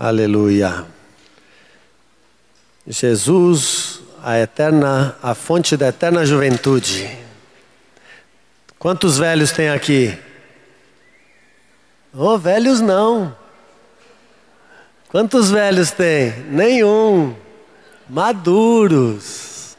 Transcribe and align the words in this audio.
Aleluia. 0.00 0.86
Jesus, 2.86 4.00
a 4.22 4.38
eterna, 4.38 5.16
a 5.20 5.34
fonte 5.34 5.76
da 5.76 5.88
eterna 5.88 6.24
juventude. 6.24 7.18
Quantos 8.78 9.18
velhos 9.18 9.50
tem 9.50 9.68
aqui? 9.68 10.16
Oh, 12.14 12.38
velhos 12.38 12.80
não. 12.80 13.36
Quantos 15.08 15.50
velhos 15.50 15.90
tem? 15.90 16.30
Nenhum. 16.44 17.34
Maduros. 18.08 19.76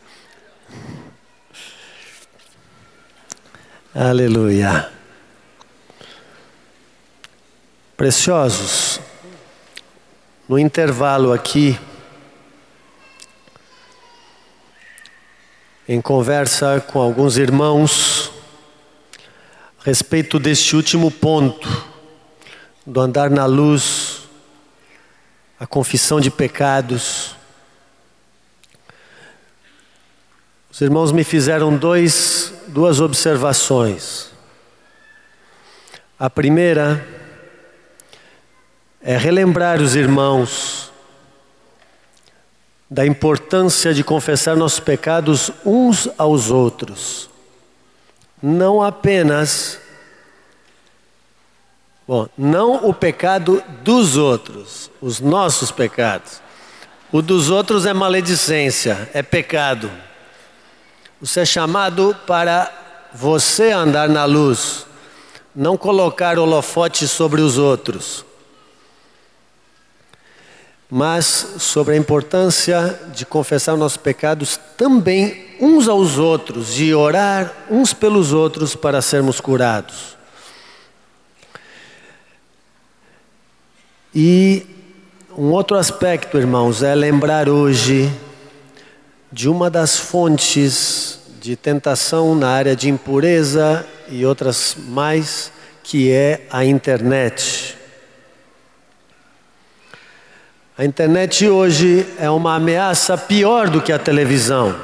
Aleluia. 3.96 4.92
Preciosos, 8.00 8.89
no 10.50 10.58
intervalo 10.58 11.32
aqui, 11.32 11.80
em 15.88 16.02
conversa 16.02 16.84
com 16.88 17.00
alguns 17.00 17.38
irmãos 17.38 18.32
a 19.80 19.84
respeito 19.84 20.40
deste 20.40 20.76
último 20.76 21.12
ponto, 21.12 21.86
do 22.84 23.00
andar 23.00 23.30
na 23.30 23.46
luz, 23.46 24.24
a 25.60 25.68
confissão 25.68 26.20
de 26.20 26.32
pecados. 26.32 27.36
Os 30.72 30.82
irmãos 30.82 31.12
me 31.12 31.24
fizeram 31.24 31.78
dois, 31.78 32.52
duas 32.70 33.00
observações. 33.00 34.32
A 36.18 36.28
primeira 36.28 37.19
é 39.02 39.18
relembrar 39.18 39.82
os 39.82 39.96
irmãos 39.96 40.92
da 42.90 43.06
importância 43.06 43.94
de 43.94 44.04
confessar 44.04 44.58
nossos 44.58 44.80
pecados 44.80 45.52
uns 45.64 46.10
aos 46.18 46.50
outros, 46.50 47.30
não 48.42 48.82
apenas, 48.82 49.80
bom, 52.08 52.28
não 52.38 52.88
o 52.88 52.94
pecado 52.94 53.64
dos 53.84 54.18
outros, 54.18 54.90
os 55.02 55.20
nossos 55.20 55.72
pecados. 55.72 56.42
O 57.12 57.22
dos 57.22 57.50
outros 57.50 57.86
é 57.86 57.94
maledicência, 57.94 59.10
é 59.14 59.24
pecado. 59.24 59.90
Você 61.20 61.42
é 61.42 61.46
chamado 61.46 62.16
para 62.28 62.72
você 63.14 63.72
andar 63.72 64.08
na 64.08 64.26
luz, 64.26 64.86
não 65.56 65.76
colocar 65.76 66.38
holofote 66.38 67.08
sobre 67.08 67.42
os 67.42 67.58
outros 67.58 68.26
mas 70.90 71.56
sobre 71.60 71.94
a 71.94 71.98
importância 71.98 73.00
de 73.14 73.26
confessar 73.26 73.78
nossos 73.78 73.98
pecados 73.98 74.60
também 74.76 75.46
uns 75.62 75.88
aos 75.88 76.18
outros, 76.18 76.74
de 76.74 76.94
orar 76.96 77.54
uns 77.70 77.94
pelos 77.94 78.34
outros 78.34 78.76
para 78.76 79.02
sermos 79.02 79.40
curados. 79.40 80.18
E 84.16 84.66
um 85.38 85.52
outro 85.52 85.78
aspecto, 85.78 86.38
irmãos, 86.38 86.82
é 86.82 86.96
lembrar 86.96 87.48
hoje 87.48 88.12
de 89.32 89.48
uma 89.48 89.70
das 89.70 89.98
fontes 89.98 91.20
de 91.40 91.56
tentação 91.56 92.34
na 92.34 92.50
área 92.50 92.76
de 92.76 92.90
impureza 92.90 93.86
e 94.10 94.26
outras 94.26 94.76
mais, 94.88 95.52
que 95.84 96.12
é 96.12 96.48
a 96.50 96.66
internet. 96.66 97.79
A 100.80 100.86
internet 100.86 101.46
hoje 101.46 102.08
é 102.18 102.30
uma 102.30 102.56
ameaça 102.56 103.18
pior 103.18 103.70
do 103.70 103.82
que 103.82 103.92
a 103.92 104.00
televisão. 104.00 104.80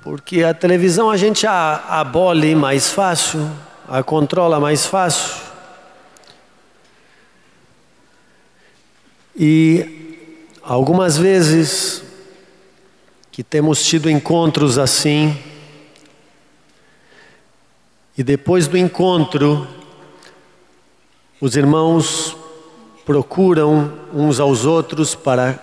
Porque 0.00 0.44
a 0.44 0.54
televisão 0.54 1.10
a 1.10 1.16
gente 1.16 1.44
a 1.44 1.98
abole 1.98 2.54
mais 2.54 2.88
fácil, 2.88 3.50
a 3.88 4.04
controla 4.04 4.60
mais 4.60 4.86
fácil. 4.86 5.42
E 9.34 10.38
algumas 10.62 11.18
vezes 11.18 12.04
que 13.32 13.42
temos 13.42 13.84
tido 13.84 14.08
encontros 14.08 14.78
assim, 14.78 15.36
e 18.16 18.22
depois 18.22 18.68
do 18.68 18.78
encontro, 18.78 19.66
os 21.40 21.56
irmãos 21.56 22.35
procuram 23.06 23.92
uns 24.12 24.40
aos 24.40 24.64
outros 24.64 25.14
para 25.14 25.60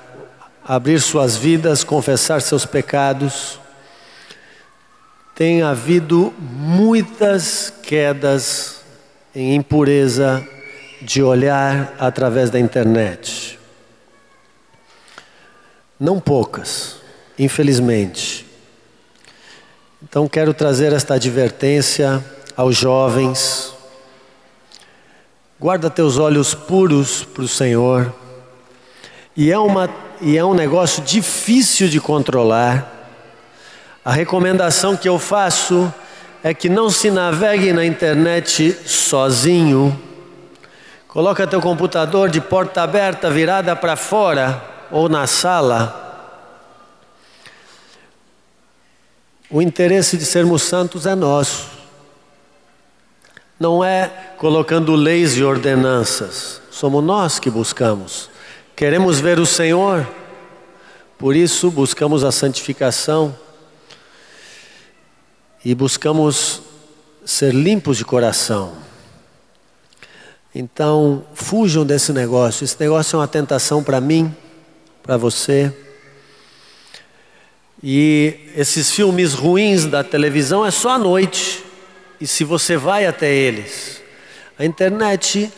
abrir 0.65 1.01
suas 1.01 1.35
vidas, 1.35 1.83
confessar 1.83 2.41
seus 2.41 2.65
pecados. 2.65 3.59
Tem 5.35 5.61
havido 5.61 6.33
muitas 6.39 7.71
quedas 7.83 8.81
em 9.35 9.55
impureza 9.55 10.41
de 11.01 11.21
olhar 11.21 11.93
através 11.99 12.49
da 12.49 12.57
internet. 12.57 13.59
Não 15.99 16.21
poucas, 16.21 16.95
infelizmente. 17.37 18.47
Então 20.01 20.29
quero 20.29 20.53
trazer 20.53 20.93
esta 20.93 21.15
advertência 21.15 22.23
aos 22.55 22.77
jovens, 22.77 23.72
Guarda 25.63 25.89
teus 25.89 26.17
olhos 26.17 26.53
puros 26.53 27.23
para 27.23 27.41
o 27.41 27.47
Senhor. 27.47 28.13
E 29.33 29.49
é, 29.49 29.57
uma, 29.57 29.89
e 30.19 30.37
é 30.37 30.43
um 30.43 30.53
negócio 30.53 31.01
difícil 31.01 31.87
de 31.87 32.01
controlar. 32.01 32.85
A 34.03 34.11
recomendação 34.11 34.97
que 34.97 35.07
eu 35.07 35.17
faço 35.17 35.91
é 36.43 36.53
que 36.53 36.67
não 36.67 36.89
se 36.89 37.09
navegue 37.09 37.71
na 37.71 37.85
internet 37.85 38.77
sozinho. 38.85 39.97
Coloca 41.07 41.47
teu 41.47 41.61
computador 41.61 42.29
de 42.29 42.41
porta 42.41 42.81
aberta, 42.81 43.29
virada 43.31 43.73
para 43.73 43.95
fora 43.95 44.61
ou 44.91 45.07
na 45.07 45.25
sala. 45.27 46.43
O 49.49 49.61
interesse 49.61 50.17
de 50.17 50.25
sermos 50.25 50.63
santos 50.63 51.05
é 51.05 51.15
nosso 51.15 51.82
não 53.59 53.83
é 53.83 54.07
colocando 54.37 54.95
leis 54.95 55.37
e 55.37 55.43
ordenanças, 55.43 56.61
somos 56.71 57.03
nós 57.03 57.39
que 57.39 57.49
buscamos. 57.49 58.29
Queremos 58.75 59.19
ver 59.19 59.39
o 59.39 59.45
Senhor, 59.45 60.07
por 61.17 61.35
isso 61.35 61.69
buscamos 61.69 62.23
a 62.23 62.31
santificação 62.31 63.35
e 65.63 65.73
buscamos 65.73 66.61
ser 67.23 67.53
limpos 67.53 67.97
de 67.97 68.05
coração. 68.05 68.73
Então, 70.53 71.23
fujam 71.33 71.85
desse 71.85 72.11
negócio. 72.11 72.63
Esse 72.63 72.79
negócio 72.79 73.15
é 73.15 73.19
uma 73.19 73.27
tentação 73.27 73.83
para 73.83 73.99
mim, 73.99 74.35
para 75.01 75.17
você. 75.17 75.73
E 77.81 78.51
esses 78.55 78.91
filmes 78.91 79.33
ruins 79.33 79.85
da 79.85 80.03
televisão 80.03 80.65
é 80.65 80.71
só 80.71 80.91
à 80.91 80.97
noite 80.97 81.63
e 82.23 82.27
se 82.27 82.45
você 82.45 82.77
vai 82.77 83.05
até 83.05 83.29
eles. 83.29 84.01
A 84.57 84.63
internet, 84.63 85.51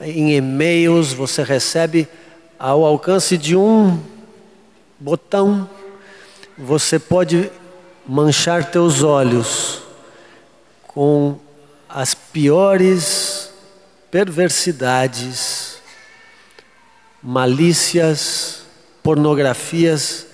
em 0.00 0.36
e-mails, 0.36 1.12
você 1.12 1.42
recebe 1.42 2.06
ao 2.56 2.84
alcance 2.84 3.36
de 3.36 3.56
um 3.56 4.00
botão, 5.00 5.68
você 6.56 6.96
pode 6.96 7.50
manchar 8.06 8.70
teus 8.70 9.02
olhos 9.02 9.82
com 10.86 11.40
as 11.88 12.14
piores 12.14 13.50
perversidades, 14.12 15.78
malícias, 17.20 18.62
pornografias 19.02 20.24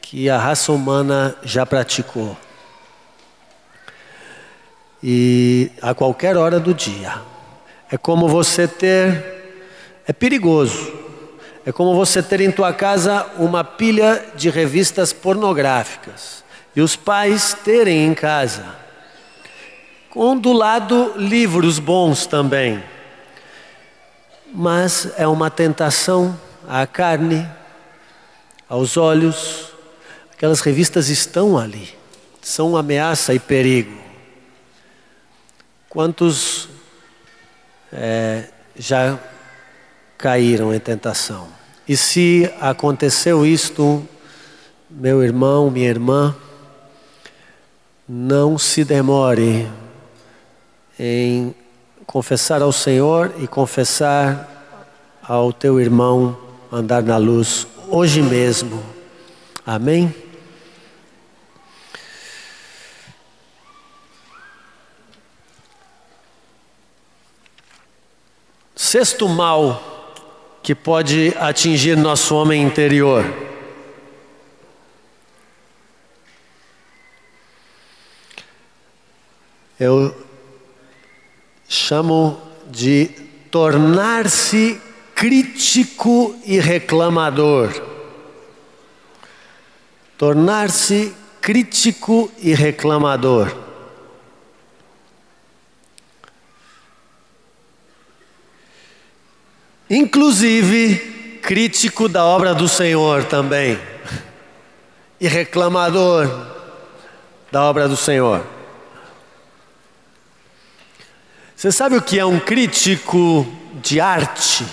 que 0.00 0.30
a 0.30 0.38
raça 0.38 0.70
humana 0.70 1.36
já 1.42 1.66
praticou 1.66 2.36
e 5.06 5.70
a 5.82 5.92
qualquer 5.92 6.34
hora 6.34 6.58
do 6.58 6.72
dia. 6.72 7.20
É 7.92 7.98
como 7.98 8.26
você 8.26 8.66
ter, 8.66 9.22
é 10.08 10.14
perigoso. 10.14 10.94
É 11.66 11.70
como 11.70 11.94
você 11.94 12.22
ter 12.22 12.40
em 12.40 12.50
tua 12.50 12.72
casa 12.72 13.26
uma 13.38 13.62
pilha 13.62 14.24
de 14.34 14.48
revistas 14.48 15.12
pornográficas 15.12 16.42
e 16.74 16.80
os 16.80 16.96
pais 16.96 17.54
terem 17.62 18.06
em 18.06 18.14
casa. 18.14 18.64
Com 20.08 20.38
do 20.38 20.54
lado 20.54 21.12
livros 21.16 21.78
bons 21.78 22.26
também. 22.26 22.82
Mas 24.54 25.12
é 25.18 25.26
uma 25.26 25.50
tentação 25.50 26.38
à 26.66 26.86
carne, 26.86 27.46
aos 28.66 28.96
olhos. 28.96 29.68
Aquelas 30.32 30.60
revistas 30.60 31.10
estão 31.10 31.58
ali, 31.58 31.90
são 32.40 32.74
ameaça 32.74 33.34
e 33.34 33.38
perigo. 33.38 34.03
Quantos 35.94 36.68
é, 37.92 38.48
já 38.76 39.16
caíram 40.18 40.74
em 40.74 40.80
tentação. 40.80 41.46
E 41.86 41.96
se 41.96 42.52
aconteceu 42.60 43.46
isto, 43.46 44.04
meu 44.90 45.22
irmão, 45.22 45.70
minha 45.70 45.88
irmã, 45.88 46.34
não 48.08 48.58
se 48.58 48.84
demore 48.84 49.70
em 50.98 51.54
confessar 52.04 52.60
ao 52.60 52.72
Senhor 52.72 53.32
e 53.38 53.46
confessar 53.46 54.50
ao 55.22 55.52
teu 55.52 55.80
irmão 55.80 56.36
andar 56.72 57.04
na 57.04 57.18
luz 57.18 57.68
hoje 57.88 58.20
mesmo. 58.20 58.82
Amém? 59.64 60.23
Sexto 68.84 69.26
mal 69.26 70.12
que 70.62 70.74
pode 70.74 71.34
atingir 71.38 71.96
nosso 71.96 72.34
homem 72.34 72.62
interior. 72.62 73.24
Eu 79.80 80.14
chamo 81.66 82.38
de 82.66 83.06
tornar-se 83.50 84.78
crítico 85.14 86.38
e 86.44 86.60
reclamador. 86.60 87.72
Tornar-se 90.18 91.10
crítico 91.40 92.30
e 92.38 92.52
reclamador. 92.52 93.50
Inclusive, 99.88 101.40
crítico 101.42 102.08
da 102.08 102.24
obra 102.24 102.54
do 102.54 102.66
Senhor 102.66 103.24
também. 103.24 103.78
E 105.20 105.28
reclamador 105.28 106.46
da 107.52 107.62
obra 107.62 107.86
do 107.86 107.96
Senhor. 107.96 108.44
Você 111.54 111.70
sabe 111.70 111.96
o 111.96 112.02
que 112.02 112.18
é 112.18 112.24
um 112.24 112.40
crítico 112.40 113.46
de 113.82 114.00
arte? 114.00 114.66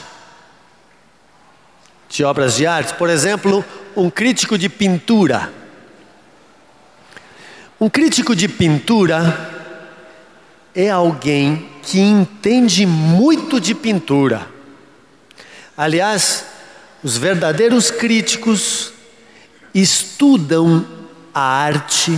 De 2.10 2.24
obras 2.24 2.56
de 2.56 2.66
arte? 2.66 2.94
Por 2.96 3.10
exemplo, 3.10 3.64
um 3.96 4.10
crítico 4.10 4.58
de 4.58 4.68
pintura. 4.68 5.54
Um 7.80 7.90
crítico 7.90 8.36
de 8.36 8.48
pintura 8.48 9.50
é 10.74 10.90
alguém 10.90 11.70
que 11.84 12.00
entende 12.00 12.86
muito 12.86 13.60
de 13.60 13.76
pintura. 13.76 14.48
Aliás, 15.82 16.46
os 17.04 17.18
verdadeiros 17.18 17.90
críticos 17.90 18.94
estudam 19.74 20.86
a 21.34 21.42
arte, 21.42 22.16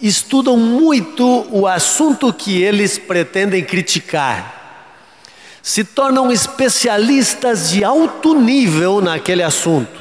estudam 0.00 0.56
muito 0.56 1.48
o 1.50 1.66
assunto 1.66 2.32
que 2.32 2.62
eles 2.62 2.96
pretendem 2.96 3.64
criticar. 3.64 5.18
Se 5.60 5.82
tornam 5.82 6.30
especialistas 6.30 7.70
de 7.70 7.82
alto 7.82 8.40
nível 8.40 9.00
naquele 9.00 9.42
assunto. 9.42 10.00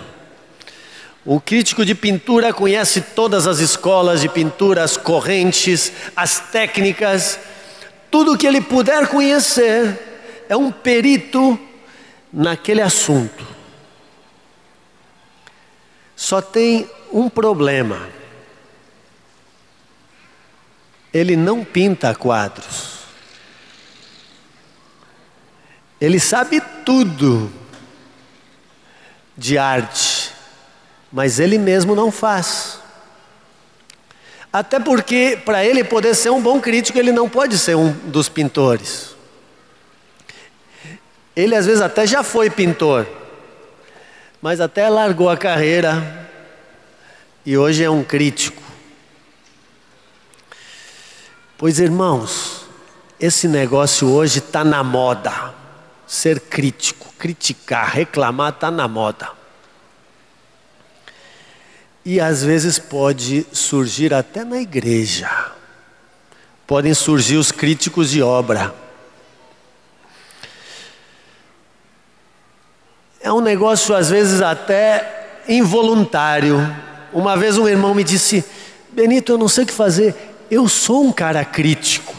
O 1.26 1.42
crítico 1.42 1.84
de 1.84 1.96
pintura 1.96 2.54
conhece 2.54 3.02
todas 3.02 3.48
as 3.48 3.58
escolas 3.58 4.22
de 4.22 4.30
pintura, 4.30 4.84
as 4.84 4.96
correntes, 4.96 5.92
as 6.16 6.40
técnicas, 6.52 7.40
tudo 8.12 8.38
que 8.38 8.46
ele 8.46 8.62
puder 8.62 9.08
conhecer. 9.08 10.46
É 10.48 10.56
um 10.56 10.72
perito 10.72 11.60
naquele 12.36 12.82
assunto. 12.82 13.48
Só 16.16 16.42
tem 16.42 16.90
um 17.12 17.30
problema. 17.30 18.10
Ele 21.14 21.38
não 21.38 21.64
pinta 21.64 22.14
quadros. 22.14 23.06
Ele 26.00 26.20
sabe 26.20 26.62
tudo 26.86 27.50
de 29.38 29.58
arte, 29.58 30.34
mas 31.12 31.40
ele 31.40 31.58
mesmo 31.58 31.96
não 31.96 32.12
faz. 32.12 32.80
Até 34.52 34.78
porque, 34.78 35.42
para 35.46 35.66
ele 35.66 35.86
poder 35.86 36.14
ser 36.16 36.32
um 36.32 36.42
bom 36.42 36.60
crítico, 36.60 37.00
ele 37.00 37.14
não 37.14 37.30
pode 37.30 37.58
ser 37.58 37.76
um 37.76 37.92
dos 37.92 38.28
pintores. 38.28 39.15
Ele 41.36 41.56
às 41.56 41.66
vezes 41.66 41.82
até 41.82 42.08
já 42.08 42.24
foi 42.24 42.50
pintor, 42.50 43.06
mas 44.42 44.62
até 44.62 44.88
largou 44.88 45.30
a 45.30 45.36
carreira 45.36 46.30
e 47.46 47.58
hoje 47.58 47.84
é 47.84 47.90
um 47.90 48.04
crítico. 48.04 48.64
Pois 51.58 51.80
irmãos, 51.80 52.66
esse 53.20 53.48
negócio 53.48 54.10
hoje 54.10 54.40
está 54.40 54.64
na 54.64 54.84
moda. 54.84 55.54
Ser 56.08 56.40
crítico, 56.40 57.14
criticar, 57.18 57.90
reclamar 57.90 58.54
está 58.54 58.70
na 58.70 58.88
moda. 58.88 59.30
E 62.04 62.20
às 62.20 62.44
vezes 62.44 62.78
pode 62.78 63.46
surgir 63.52 64.14
até 64.14 64.44
na 64.44 64.62
igreja. 64.62 65.52
Podem 66.68 66.94
surgir 66.94 67.38
os 67.38 67.52
críticos 67.52 68.12
de 68.12 68.22
obra. 68.22 68.85
É 73.26 73.34
um 73.34 73.42
negócio 73.42 73.96
às 73.96 74.12
vezes 74.12 74.40
até 74.40 75.42
involuntário. 75.50 76.60
Uma 77.12 77.36
vez 77.36 77.58
um 77.58 77.68
irmão 77.68 77.96
me 77.96 78.04
disse: 78.04 78.46
Benito, 78.92 79.32
eu 79.32 79.38
não 79.40 79.48
sei 79.48 79.64
o 79.64 79.68
que 79.68 79.74
fazer. 79.74 80.14
Eu 80.52 80.70
sou 80.70 81.04
um 81.04 81.12
cara 81.12 81.44
crítico. 81.44 82.14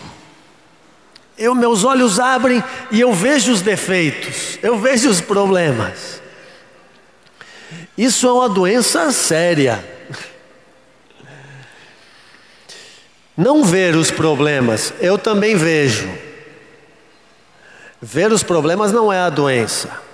Eu 1.39 1.55
meus 1.55 1.85
olhos 1.85 2.19
abrem 2.19 2.61
e 2.91 3.01
eu 3.01 3.13
vejo 3.13 3.53
os 3.53 3.63
defeitos, 3.63 4.59
eu 4.61 4.81
vejo 4.81 5.09
os 5.09 5.21
problemas. 5.21 6.21
Isso 7.97 8.27
é 8.27 8.33
uma 8.33 8.49
doença 8.49 9.13
séria. 9.13 9.85
Não 13.37 13.63
ver 13.63 13.95
os 13.95 14.11
problemas, 14.11 14.93
eu 14.99 15.17
também 15.17 15.55
vejo. 15.55 16.09
Ver 18.03 18.33
os 18.33 18.43
problemas 18.43 18.91
não 18.91 19.13
é 19.13 19.21
a 19.21 19.31
doença. 19.31 20.06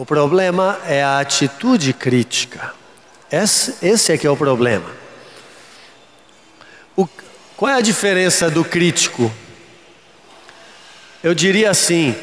O 0.00 0.06
problema 0.06 0.80
é 0.86 1.04
a 1.04 1.20
atitude 1.20 1.92
crítica. 1.92 2.72
Esse, 3.30 3.74
esse 3.82 4.10
é 4.10 4.16
que 4.16 4.26
é 4.26 4.30
o 4.30 4.36
problema. 4.36 4.90
O, 6.96 7.06
qual 7.54 7.70
é 7.70 7.74
a 7.74 7.82
diferença 7.82 8.48
do 8.48 8.64
crítico? 8.64 9.30
Eu 11.22 11.34
diria 11.34 11.70
assim: 11.70 12.16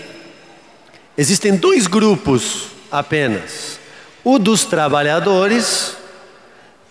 existem 1.16 1.56
dois 1.56 1.86
grupos 1.86 2.70
apenas: 2.92 3.80
o 4.24 4.40
dos 4.40 4.66
trabalhadores 4.66 5.96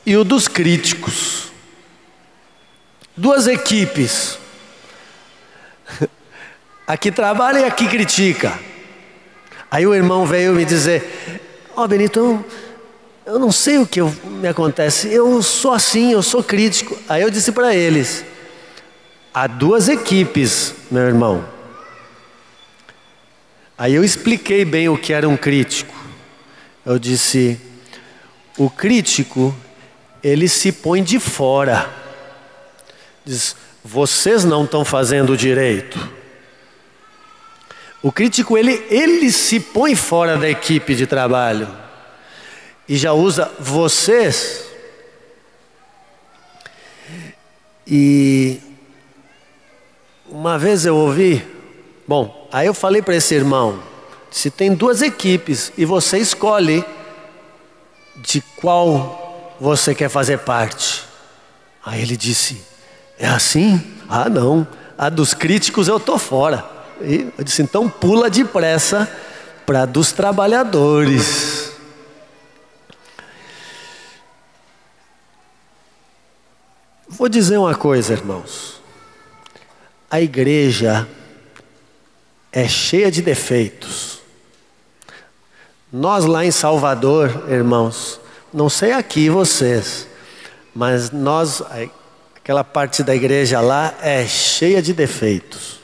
e 0.06 0.16
o 0.16 0.22
dos 0.22 0.46
críticos. 0.46 1.50
Duas 3.16 3.48
equipes. 3.48 4.38
Aqui 6.86 7.10
trabalha 7.10 7.58
e 7.58 7.64
aqui 7.64 7.88
critica. 7.88 8.75
Aí 9.76 9.86
o 9.86 9.94
irmão 9.94 10.24
veio 10.24 10.54
me 10.54 10.64
dizer: 10.64 11.04
Ó 11.76 11.84
oh, 11.84 11.86
Benito, 11.86 12.18
eu, 12.18 12.44
eu 13.26 13.38
não 13.38 13.52
sei 13.52 13.76
o 13.76 13.86
que 13.86 14.00
eu, 14.00 14.10
me 14.24 14.48
acontece, 14.48 15.12
eu 15.12 15.42
sou 15.42 15.70
assim, 15.70 16.12
eu 16.12 16.22
sou 16.22 16.42
crítico. 16.42 16.96
Aí 17.06 17.20
eu 17.20 17.28
disse 17.28 17.52
para 17.52 17.74
eles: 17.74 18.24
há 19.34 19.46
duas 19.46 19.90
equipes, 19.90 20.72
meu 20.90 21.02
irmão. 21.02 21.44
Aí 23.76 23.94
eu 23.94 24.02
expliquei 24.02 24.64
bem 24.64 24.88
o 24.88 24.96
que 24.96 25.12
era 25.12 25.28
um 25.28 25.36
crítico. 25.36 25.94
Eu 26.82 26.98
disse: 26.98 27.60
o 28.56 28.70
crítico, 28.70 29.54
ele 30.24 30.48
se 30.48 30.72
põe 30.72 31.02
de 31.02 31.20
fora. 31.20 31.86
Diz: 33.26 33.54
vocês 33.84 34.42
não 34.42 34.64
estão 34.64 34.86
fazendo 34.86 35.36
direito. 35.36 36.15
O 38.02 38.12
crítico 38.12 38.56
ele, 38.56 38.84
ele 38.90 39.30
se 39.32 39.58
põe 39.58 39.94
fora 39.94 40.36
da 40.36 40.48
equipe 40.48 40.94
de 40.94 41.06
trabalho 41.06 41.68
e 42.88 42.96
já 42.96 43.12
usa 43.12 43.50
vocês. 43.58 44.64
E 47.86 48.60
uma 50.28 50.58
vez 50.58 50.84
eu 50.84 50.96
ouvi, 50.96 51.44
bom, 52.06 52.48
aí 52.52 52.66
eu 52.66 52.74
falei 52.74 53.00
para 53.00 53.16
esse 53.16 53.34
irmão: 53.34 53.82
se 54.30 54.50
tem 54.50 54.74
duas 54.74 55.02
equipes 55.02 55.72
e 55.76 55.84
você 55.84 56.18
escolhe 56.18 56.84
de 58.16 58.40
qual 58.56 59.56
você 59.60 59.94
quer 59.94 60.08
fazer 60.08 60.38
parte. 60.38 61.04
Aí 61.84 62.02
ele 62.02 62.16
disse: 62.16 62.62
é 63.18 63.26
assim? 63.26 63.80
Ah, 64.08 64.28
não, 64.28 64.66
a 64.98 65.08
dos 65.08 65.32
críticos 65.34 65.88
eu 65.88 65.98
tô 65.98 66.18
fora. 66.18 66.75
E 67.00 67.32
eu 67.36 67.44
disse: 67.44 67.62
então 67.62 67.88
pula 67.88 68.30
depressa 68.30 69.10
para 69.64 69.84
dos 69.84 70.12
trabalhadores. 70.12 71.72
Vou 77.08 77.28
dizer 77.28 77.58
uma 77.58 77.74
coisa, 77.74 78.12
irmãos. 78.12 78.80
A 80.10 80.20
igreja 80.20 81.08
é 82.52 82.68
cheia 82.68 83.10
de 83.10 83.22
defeitos. 83.22 84.20
Nós 85.92 86.24
lá 86.24 86.44
em 86.44 86.50
Salvador, 86.50 87.46
irmãos, 87.48 88.20
não 88.52 88.68
sei 88.68 88.92
aqui 88.92 89.30
vocês, 89.30 90.06
mas 90.74 91.10
nós, 91.10 91.62
aquela 92.36 92.64
parte 92.64 93.02
da 93.02 93.14
igreja 93.14 93.60
lá 93.60 93.94
é 94.00 94.26
cheia 94.26 94.82
de 94.82 94.92
defeitos. 94.92 95.75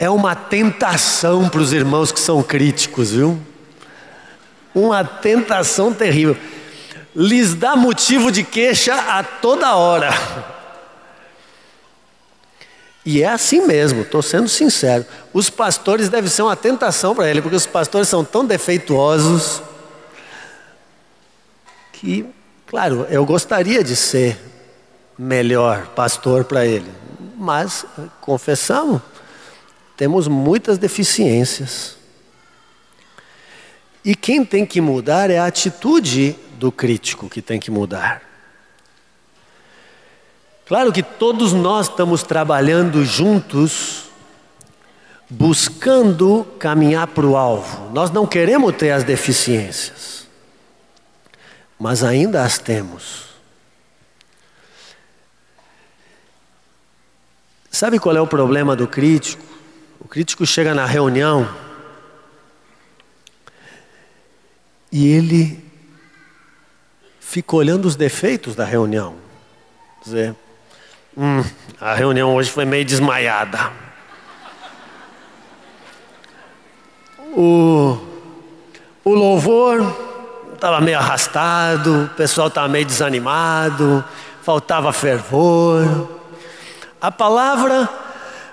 É 0.00 0.08
uma 0.08 0.34
tentação 0.34 1.46
para 1.46 1.60
os 1.60 1.74
irmãos 1.74 2.10
que 2.10 2.18
são 2.18 2.42
críticos, 2.42 3.10
viu? 3.10 3.38
Uma 4.74 5.04
tentação 5.04 5.92
terrível. 5.92 6.38
Lhes 7.14 7.54
dá 7.54 7.76
motivo 7.76 8.32
de 8.32 8.42
queixa 8.42 8.94
a 8.94 9.22
toda 9.22 9.76
hora. 9.76 10.08
E 13.04 13.22
é 13.22 13.28
assim 13.28 13.66
mesmo, 13.66 14.00
estou 14.00 14.22
sendo 14.22 14.48
sincero. 14.48 15.04
Os 15.34 15.50
pastores 15.50 16.08
devem 16.08 16.30
ser 16.30 16.42
uma 16.42 16.56
tentação 16.56 17.14
para 17.14 17.28
ele, 17.28 17.42
porque 17.42 17.56
os 17.56 17.66
pastores 17.66 18.08
são 18.08 18.24
tão 18.24 18.46
defeituosos 18.46 19.60
que, 21.92 22.24
claro, 22.66 23.06
eu 23.10 23.26
gostaria 23.26 23.84
de 23.84 23.94
ser 23.94 24.38
melhor 25.18 25.88
pastor 25.88 26.44
para 26.44 26.64
ele, 26.64 26.90
mas 27.36 27.84
confessamos, 28.22 29.02
temos 30.00 30.26
muitas 30.28 30.78
deficiências. 30.78 31.94
E 34.02 34.14
quem 34.14 34.46
tem 34.46 34.64
que 34.64 34.80
mudar 34.80 35.28
é 35.28 35.36
a 35.36 35.44
atitude 35.44 36.34
do 36.58 36.72
crítico 36.72 37.28
que 37.28 37.42
tem 37.42 37.60
que 37.60 37.70
mudar. 37.70 38.22
Claro 40.64 40.90
que 40.90 41.02
todos 41.02 41.52
nós 41.52 41.90
estamos 41.90 42.22
trabalhando 42.22 43.04
juntos, 43.04 44.04
buscando 45.28 46.46
caminhar 46.58 47.08
para 47.08 47.26
o 47.26 47.36
alvo. 47.36 47.90
Nós 47.92 48.10
não 48.10 48.26
queremos 48.26 48.74
ter 48.76 48.92
as 48.92 49.04
deficiências, 49.04 50.26
mas 51.78 52.02
ainda 52.02 52.42
as 52.42 52.58
temos. 52.58 53.26
Sabe 57.70 57.98
qual 57.98 58.16
é 58.16 58.20
o 58.22 58.26
problema 58.26 58.74
do 58.74 58.88
crítico? 58.88 59.49
O 60.00 60.08
crítico 60.08 60.46
chega 60.46 60.74
na 60.74 60.86
reunião 60.86 61.48
e 64.90 65.06
ele 65.12 65.62
fica 67.20 67.54
olhando 67.54 67.84
os 67.84 67.94
defeitos 67.94 68.56
da 68.56 68.64
reunião. 68.64 69.16
Dizer, 70.02 70.34
hum, 71.16 71.44
a 71.78 71.94
reunião 71.94 72.34
hoje 72.34 72.50
foi 72.50 72.64
meio 72.64 72.84
desmaiada. 72.84 73.70
O, 77.36 77.98
o 79.04 79.14
louvor 79.14 79.80
estava 80.54 80.80
meio 80.80 80.98
arrastado, 80.98 82.04
o 82.04 82.08
pessoal 82.16 82.48
estava 82.48 82.66
meio 82.66 82.86
desanimado, 82.86 84.02
faltava 84.42 84.92
fervor. 84.92 86.08
A 87.00 87.12
palavra 87.12 87.88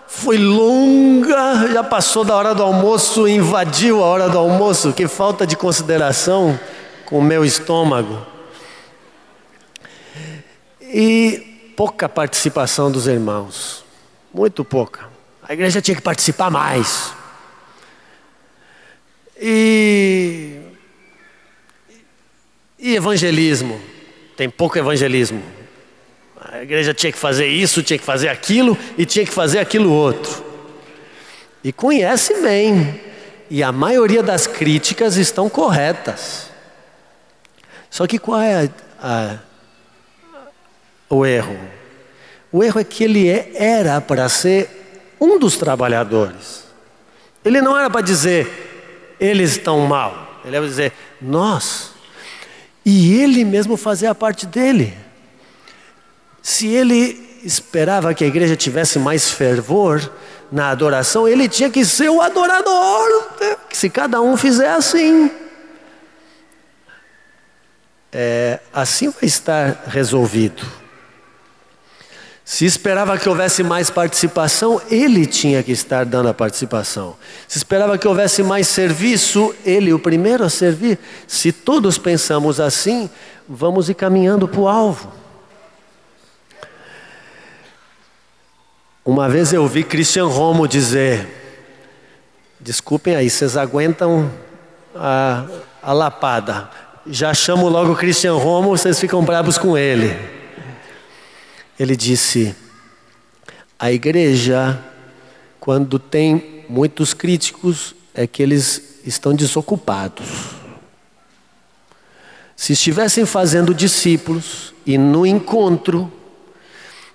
foi 0.08 0.38
longa, 0.38 1.68
já 1.72 1.84
passou 1.84 2.24
da 2.24 2.34
hora 2.34 2.56
do 2.56 2.64
almoço, 2.64 3.28
invadiu 3.28 4.02
a 4.02 4.08
hora 4.08 4.30
do 4.30 4.38
almoço, 4.38 4.94
que 4.94 5.08
falta 5.08 5.46
de 5.46 5.58
consideração 5.58 6.58
com 7.06 7.20
o 7.20 7.22
meu 7.22 7.44
estômago. 7.44 8.26
E 10.82 11.74
pouca 11.76 12.08
participação 12.08 12.90
dos 12.90 13.06
irmãos, 13.06 13.84
muito 14.34 14.64
pouca. 14.64 15.10
A 15.44 15.54
igreja 15.54 15.82
tinha 15.82 15.96
que 15.96 16.02
participar 16.02 16.50
mais. 16.50 17.14
E, 19.40 20.60
e 22.80 22.96
evangelismo, 22.96 23.80
tem 24.38 24.50
pouco 24.50 24.78
evangelismo. 24.78 25.57
A 26.58 26.64
igreja 26.64 26.92
tinha 26.92 27.12
que 27.12 27.20
fazer 27.20 27.46
isso, 27.46 27.84
tinha 27.84 28.00
que 28.00 28.06
fazer 28.06 28.30
aquilo 28.30 28.76
e 28.98 29.06
tinha 29.06 29.24
que 29.24 29.32
fazer 29.32 29.60
aquilo 29.60 29.94
outro. 29.94 30.44
E 31.64 31.72
conhece 31.72 32.42
bem, 32.42 33.00
e 33.48 33.62
a 33.62 33.72
maioria 33.72 34.24
das 34.24 34.48
críticas 34.48 35.18
estão 35.18 35.50
corretas. 35.50 36.50
Só 37.92 38.08
que 38.08 38.18
qual 38.18 38.42
é 38.42 38.66
a, 38.66 38.70
a, 39.08 39.38
o 41.08 41.24
erro? 41.24 41.60
O 42.52 42.64
erro 42.64 42.80
é 42.80 42.84
que 42.84 43.04
ele 43.04 43.30
é, 43.30 43.52
era 43.54 44.02
para 44.02 44.28
ser 44.28 45.16
um 45.22 45.38
dos 45.38 45.58
trabalhadores. 45.58 46.64
Ele 47.46 47.62
não 47.62 47.78
era 47.78 47.88
para 47.88 48.02
dizer, 48.02 49.16
eles 49.20 49.52
estão 49.52 49.82
mal. 49.82 50.42
Ele 50.44 50.56
era 50.56 50.66
para 50.66 50.70
dizer, 50.70 50.94
nós. 51.22 51.92
E 52.84 53.22
ele 53.22 53.46
mesmo 53.46 53.78
fazer 53.78 54.08
a 54.08 54.16
parte 54.16 54.48
dele. 54.48 55.06
Se 56.48 56.66
ele 56.66 57.42
esperava 57.44 58.14
que 58.14 58.24
a 58.24 58.28
igreja 58.28 58.56
tivesse 58.56 58.98
mais 58.98 59.30
fervor 59.30 60.10
na 60.50 60.70
adoração, 60.70 61.28
ele 61.28 61.50
tinha 61.50 61.70
que 61.70 61.84
ser 61.84 62.10
o 62.10 62.22
adorador. 62.22 63.28
Né? 63.38 63.58
Se 63.74 63.90
cada 63.90 64.22
um 64.22 64.38
fizer 64.38 64.70
assim, 64.70 65.30
é, 68.14 68.62
assim 68.74 69.10
vai 69.10 69.24
estar 69.24 69.84
resolvido. 69.88 70.66
Se 72.46 72.64
esperava 72.64 73.18
que 73.18 73.28
houvesse 73.28 73.62
mais 73.62 73.90
participação, 73.90 74.82
ele 74.90 75.26
tinha 75.26 75.62
que 75.62 75.74
estar 75.74 76.06
dando 76.06 76.30
a 76.30 76.34
participação. 76.34 77.18
Se 77.46 77.58
esperava 77.58 77.98
que 77.98 78.08
houvesse 78.08 78.42
mais 78.42 78.70
serviço, 78.70 79.54
ele, 79.66 79.92
o 79.92 80.00
primeiro 80.00 80.46
a 80.46 80.50
servir. 80.50 80.98
Se 81.28 81.52
todos 81.52 81.98
pensamos 81.98 82.62
assim, 82.62 83.10
vamos 83.50 83.90
ir 83.90 83.96
caminhando 83.96 84.48
para 84.48 84.62
o 84.62 84.68
alvo. 84.70 85.27
Uma 89.08 89.30
vez 89.30 89.54
eu 89.54 89.62
ouvi 89.62 89.86
Christian 89.86 90.26
Romo 90.26 90.68
dizer: 90.68 91.26
desculpem 92.60 93.16
aí, 93.16 93.30
vocês 93.30 93.56
aguentam 93.56 94.30
a, 94.94 95.46
a 95.82 95.94
lapada. 95.94 96.70
Já 97.06 97.34
chamo 97.34 97.70
logo 97.70 97.96
Christian 97.96 98.34
Romo, 98.34 98.68
vocês 98.68 99.00
ficam 99.00 99.24
bravos 99.24 99.58
com 99.58 99.78
ele. 99.78 100.14
Ele 101.80 101.96
disse: 101.96 102.54
a 103.80 103.90
igreja, 103.94 104.78
quando 105.58 105.98
tem 105.98 106.66
muitos 106.68 107.14
críticos, 107.14 107.96
é 108.14 108.28
que 108.28 108.44
eles 108.44 109.00
estão 109.06 109.34
desocupados. 109.34 110.28
Se 112.58 112.74
estivessem 112.74 113.26
fazendo 113.26 113.74
discípulos 113.74 114.74
e 114.86 114.98
no 114.98 115.26
encontro 115.26 116.12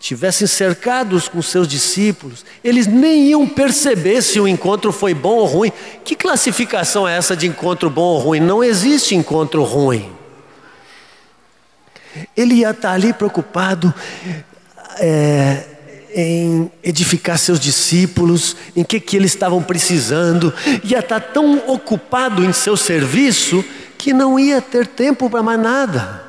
tivessem 0.02 0.48
cercados 0.48 1.28
com 1.28 1.40
seus 1.40 1.68
discípulos, 1.68 2.44
eles 2.64 2.88
nem 2.88 3.28
iam 3.28 3.46
perceber 3.46 4.20
se 4.20 4.40
o 4.40 4.48
encontro 4.48 4.90
foi 4.90 5.14
bom 5.14 5.36
ou 5.36 5.46
ruim. 5.46 5.72
Que 6.04 6.16
classificação 6.16 7.06
é 7.06 7.16
essa 7.16 7.36
de 7.36 7.46
encontro 7.46 7.88
bom 7.88 8.02
ou 8.02 8.18
ruim? 8.18 8.40
Não 8.40 8.64
existe 8.64 9.14
encontro 9.14 9.62
ruim. 9.62 10.10
Ele 12.36 12.56
ia 12.56 12.70
estar 12.70 12.90
ali 12.90 13.12
preocupado 13.12 13.94
é, 14.98 15.62
em 16.12 16.68
edificar 16.82 17.38
seus 17.38 17.60
discípulos, 17.60 18.56
em 18.74 18.82
que, 18.82 18.98
que 18.98 19.16
eles 19.16 19.30
estavam 19.30 19.62
precisando, 19.62 20.52
ia 20.82 20.98
estar 20.98 21.20
tão 21.20 21.62
ocupado 21.68 22.44
em 22.44 22.52
seu 22.52 22.76
serviço 22.76 23.64
que 23.96 24.12
não 24.12 24.36
ia 24.36 24.60
ter 24.60 24.84
tempo 24.84 25.30
para 25.30 25.44
mais 25.44 25.60
nada. 25.60 26.21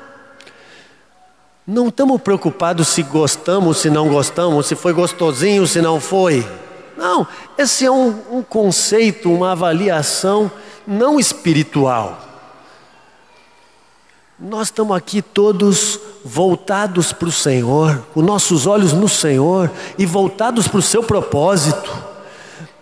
Não 1.65 1.87
estamos 1.87 2.21
preocupados 2.21 2.89
se 2.89 3.01
gostamos, 3.03 3.77
se 3.77 3.89
não 3.89 4.09
gostamos, 4.09 4.65
se 4.65 4.75
foi 4.75 4.91
gostosinho, 4.91 5.65
se 5.65 5.81
não 5.81 5.99
foi. 5.99 6.45
Não, 6.97 7.25
esse 7.57 7.85
é 7.85 7.91
um, 7.91 8.19
um 8.31 8.43
conceito, 8.43 9.31
uma 9.31 9.53
avaliação 9.53 10.51
não 10.85 11.17
espiritual. 11.17 12.19
Nós 14.37 14.67
estamos 14.67 14.95
aqui 14.97 15.21
todos 15.21 15.97
voltados 16.25 17.13
para 17.13 17.29
o 17.29 17.31
Senhor, 17.31 18.03
com 18.13 18.21
nossos 18.21 18.67
olhos 18.67 18.91
no 18.91 19.07
Senhor 19.07 19.71
e 19.97 20.05
voltados 20.05 20.67
para 20.67 20.79
o 20.79 20.81
seu 20.81 21.01
propósito, 21.01 21.89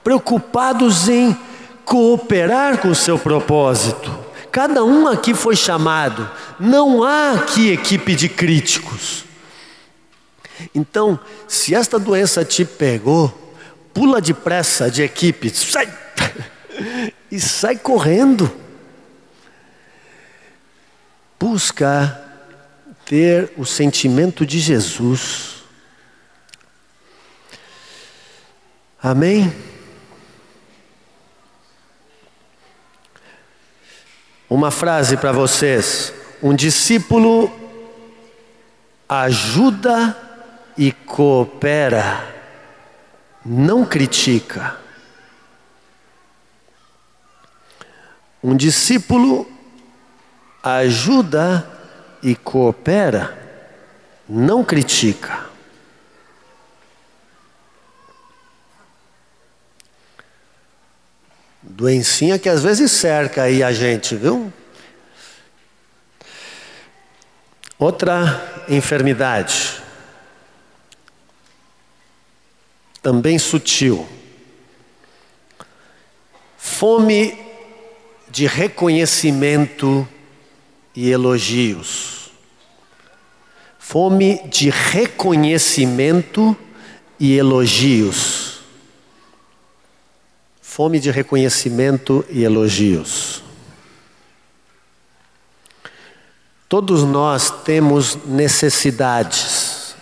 preocupados 0.03 1.07
em 1.07 1.37
cooperar 1.85 2.79
com 2.79 2.87
o 2.87 2.95
seu 2.95 3.19
propósito. 3.19 4.11
Cada 4.51 4.83
um 4.83 5.07
aqui 5.07 5.33
foi 5.33 5.55
chamado, 5.55 6.29
não 6.59 7.03
há 7.03 7.31
aqui 7.33 7.71
equipe 7.71 8.13
de 8.15 8.27
críticos. 8.27 9.23
Então, 10.75 11.17
se 11.47 11.73
esta 11.73 11.97
doença 11.97 12.43
te 12.43 12.65
pegou, 12.65 13.55
pula 13.93 14.21
depressa 14.21 14.91
de 14.91 15.01
equipe, 15.01 15.49
sai 15.49 15.91
e 17.31 17.39
sai 17.39 17.77
correndo. 17.77 18.51
Busca 21.39 22.21
ter 23.05 23.51
o 23.57 23.65
sentimento 23.65 24.45
de 24.45 24.59
Jesus. 24.59 25.63
Amém? 29.01 29.70
Uma 34.51 34.69
frase 34.69 35.15
para 35.15 35.31
vocês. 35.31 36.13
Um 36.43 36.53
discípulo 36.53 37.49
ajuda 39.07 40.13
e 40.77 40.91
coopera, 40.91 42.21
não 43.45 43.85
critica. 43.85 44.75
Um 48.43 48.53
discípulo 48.53 49.49
ajuda 50.61 51.65
e 52.21 52.35
coopera, 52.35 53.63
não 54.27 54.65
critica. 54.65 55.49
Doencinha 61.71 62.37
que 62.37 62.49
às 62.49 62.63
vezes 62.63 62.91
cerca 62.91 63.43
aí 63.43 63.63
a 63.63 63.71
gente, 63.71 64.13
viu? 64.15 64.51
Outra 67.79 68.65
enfermidade, 68.67 69.81
também 73.01 73.39
sutil, 73.39 74.07
fome 76.57 77.39
de 78.29 78.45
reconhecimento 78.45 80.07
e 80.93 81.09
elogios. 81.09 82.31
Fome 83.79 84.41
de 84.47 84.69
reconhecimento 84.69 86.55
e 87.19 87.35
elogios. 87.35 88.40
Fome 90.81 90.99
de 90.99 91.11
reconhecimento 91.11 92.25
e 92.27 92.43
elogios. 92.43 93.43
Todos 96.67 97.03
nós 97.03 97.51
temos 97.63 98.17
necessidades 98.25 99.93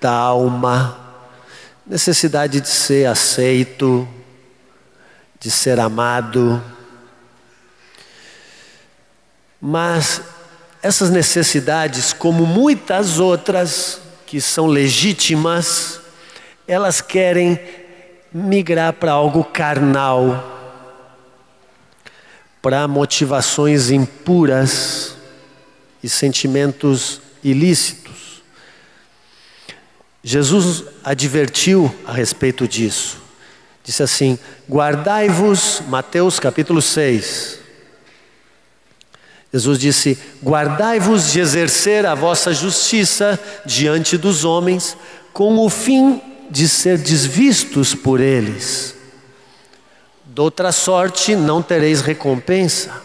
da 0.00 0.10
alma, 0.10 0.98
necessidade 1.86 2.62
de 2.62 2.68
ser 2.70 3.08
aceito, 3.08 4.08
de 5.38 5.50
ser 5.50 5.78
amado. 5.78 6.64
Mas 9.60 10.22
essas 10.82 11.10
necessidades, 11.10 12.14
como 12.14 12.46
muitas 12.46 13.18
outras 13.18 14.00
que 14.24 14.40
são 14.40 14.66
legítimas, 14.66 16.00
elas 16.66 17.02
querem 17.02 17.81
migrar 18.32 18.94
para 18.94 19.12
algo 19.12 19.44
carnal, 19.44 20.48
para 22.60 22.86
motivações 22.88 23.90
impuras 23.90 25.16
e 26.02 26.08
sentimentos 26.08 27.20
ilícitos. 27.42 28.42
Jesus 30.22 30.84
advertiu 31.02 31.92
a 32.06 32.12
respeito 32.12 32.66
disso. 32.68 33.18
Disse 33.84 34.02
assim: 34.02 34.38
Guardai-vos, 34.70 35.82
Mateus 35.88 36.38
capítulo 36.38 36.80
6. 36.80 37.58
Jesus 39.52 39.78
disse: 39.78 40.18
Guardai-vos 40.42 41.32
de 41.32 41.40
exercer 41.40 42.06
a 42.06 42.14
vossa 42.14 42.54
justiça 42.54 43.38
diante 43.66 44.16
dos 44.16 44.44
homens, 44.44 44.96
com 45.32 45.58
o 45.58 45.68
fim 45.68 46.31
de 46.52 46.68
ser 46.68 46.98
desvistos 46.98 47.94
por 47.94 48.20
eles. 48.20 48.94
Doutra 50.26 50.70
sorte 50.70 51.34
não 51.34 51.62
tereis 51.62 52.02
recompensa. 52.02 53.02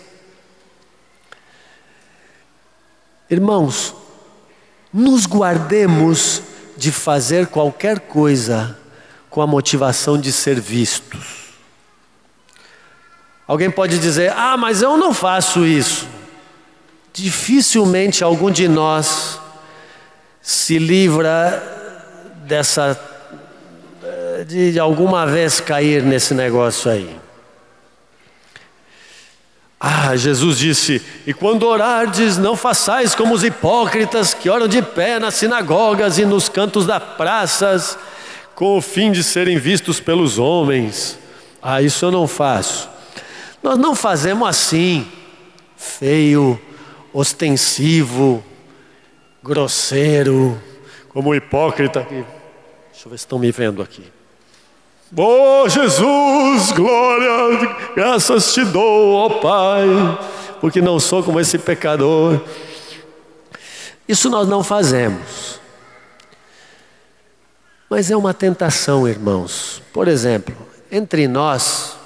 Irmãos, 3.29 3.95
nos 4.91 5.25
guardemos 5.25 6.41
de 6.75 6.91
fazer 6.91 7.47
qualquer 7.47 8.01
coisa 8.01 8.77
com 9.29 9.41
a 9.41 9.47
motivação 9.47 10.19
de 10.19 10.33
ser 10.33 10.59
vistos. 10.59 11.53
Alguém 13.47 13.71
pode 13.71 13.97
dizer: 13.97 14.33
Ah, 14.35 14.57
mas 14.57 14.81
eu 14.81 14.97
não 14.97 15.13
faço 15.13 15.65
isso. 15.65 16.05
Dificilmente 17.13 18.25
algum 18.25 18.51
de 18.51 18.67
nós 18.67 19.39
se 20.41 20.77
livra 20.77 21.63
dessa, 22.45 23.16
de 24.45 24.79
alguma 24.79 25.25
vez 25.25 25.59
cair 25.59 26.03
nesse 26.03 26.33
negócio 26.33 26.91
aí. 26.91 27.27
Ah, 29.79 30.15
Jesus 30.15 30.57
disse: 30.57 31.01
E 31.25 31.33
quando 31.33 31.63
orardes, 31.63 32.37
não 32.37 32.55
façais 32.55 33.13
como 33.13 33.33
os 33.33 33.43
hipócritas 33.43 34.33
que 34.33 34.49
oram 34.49 34.67
de 34.67 34.81
pé 34.81 35.19
nas 35.19 35.35
sinagogas 35.35 36.17
e 36.17 36.25
nos 36.25 36.49
cantos 36.49 36.85
das 36.87 37.03
praças, 37.15 37.97
com 38.55 38.77
o 38.77 38.81
fim 38.81 39.11
de 39.11 39.23
serem 39.23 39.57
vistos 39.57 39.99
pelos 39.99 40.39
homens. 40.39 41.19
Ah, 41.61 41.81
isso 41.81 42.05
eu 42.05 42.11
não 42.11 42.27
faço. 42.27 42.89
Nós 43.61 43.77
não 43.77 43.93
fazemos 43.93 44.47
assim, 44.47 45.07
feio, 45.75 46.59
ostensivo, 47.13 48.43
grosseiro, 49.43 50.59
como 51.09 51.29
o 51.29 51.35
hipócrita. 51.35 52.01
Deixa 52.01 53.05
eu 53.05 53.11
ver 53.11 53.17
se 53.17 53.25
estão 53.25 53.37
me 53.37 53.51
vendo 53.51 53.81
aqui. 53.81 54.16
Oh 55.15 55.69
Jesus, 55.69 56.71
glória, 56.73 57.75
graças 57.95 58.53
te 58.53 58.65
dou, 58.65 59.13
ó 59.13 59.25
oh 59.27 59.39
Pai, 59.39 59.85
porque 60.59 60.81
não 60.81 60.99
sou 60.99 61.23
como 61.23 61.39
esse 61.39 61.57
pecador. 61.57 62.41
Isso 64.07 64.29
nós 64.29 64.47
não 64.47 64.63
fazemos. 64.63 65.61
Mas 67.89 68.11
é 68.11 68.17
uma 68.17 68.33
tentação, 68.33 69.07
irmãos. 69.07 69.81
Por 69.93 70.09
exemplo, 70.09 70.55
entre 70.91 71.25
nós, 71.25 71.97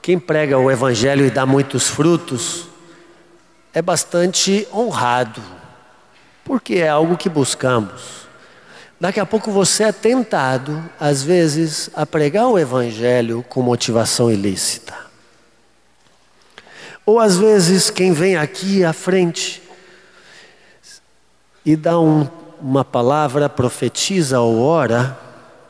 quem 0.00 0.18
prega 0.18 0.58
o 0.58 0.70
Evangelho 0.70 1.26
e 1.26 1.30
dá 1.30 1.44
muitos 1.44 1.88
frutos, 1.88 2.66
é 3.72 3.82
bastante 3.82 4.66
honrado, 4.72 5.42
porque 6.42 6.76
é 6.76 6.88
algo 6.88 7.18
que 7.18 7.28
buscamos. 7.28 8.19
Daqui 9.00 9.18
a 9.18 9.24
pouco 9.24 9.50
você 9.50 9.84
é 9.84 9.92
tentado, 9.92 10.84
às 11.00 11.22
vezes, 11.22 11.88
a 11.94 12.04
pregar 12.04 12.48
o 12.48 12.58
Evangelho 12.58 13.42
com 13.48 13.62
motivação 13.62 14.30
ilícita. 14.30 14.94
Ou 17.06 17.18
às 17.18 17.38
vezes, 17.38 17.88
quem 17.88 18.12
vem 18.12 18.36
aqui 18.36 18.84
à 18.84 18.92
frente 18.92 19.62
e 21.64 21.74
dá 21.76 21.98
um, 21.98 22.28
uma 22.60 22.84
palavra, 22.84 23.48
profetiza 23.48 24.38
ou 24.40 24.60
ora, 24.60 25.18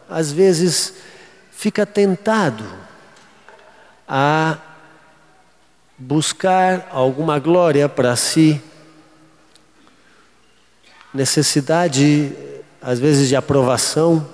às 0.09 0.33
vezes 0.33 0.95
fica 1.53 1.87
tentado 1.87 2.65
a 4.09 4.59
buscar 5.97 6.89
alguma 6.91 7.39
glória 7.39 7.89
para 7.89 8.17
si, 8.17 8.61
necessidade 11.15 12.50
às 12.83 12.99
vezes 12.99 13.29
de 13.29 13.37
aprovação. 13.37 14.27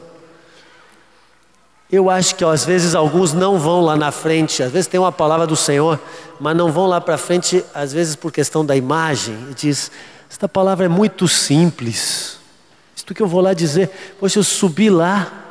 Eu 1.90 2.10
acho 2.10 2.34
que 2.34 2.44
às 2.44 2.64
vezes 2.64 2.94
alguns 2.94 3.32
não 3.32 3.58
vão 3.58 3.80
lá 3.80 3.96
na 3.96 4.10
frente, 4.10 4.62
às 4.62 4.72
vezes 4.72 4.86
tem 4.86 4.98
uma 4.98 5.12
palavra 5.12 5.46
do 5.46 5.54
Senhor, 5.54 6.00
mas 6.40 6.56
não 6.56 6.70
vão 6.72 6.86
lá 6.86 7.00
para 7.00 7.16
frente, 7.16 7.64
às 7.72 7.92
vezes 7.92 8.16
por 8.16 8.32
questão 8.32 8.64
da 8.64 8.76
imagem, 8.76 9.36
e 9.50 9.54
diz: 9.54 9.90
esta 10.30 10.48
palavra 10.48 10.86
é 10.86 10.88
muito 10.88 11.28
simples. 11.28 12.38
Isto 12.94 13.14
que 13.14 13.22
eu 13.22 13.28
vou 13.28 13.40
lá 13.40 13.54
dizer, 13.54 13.90
poxa, 14.18 14.38
eu 14.38 14.44
subi 14.44 14.90
lá 14.90 15.44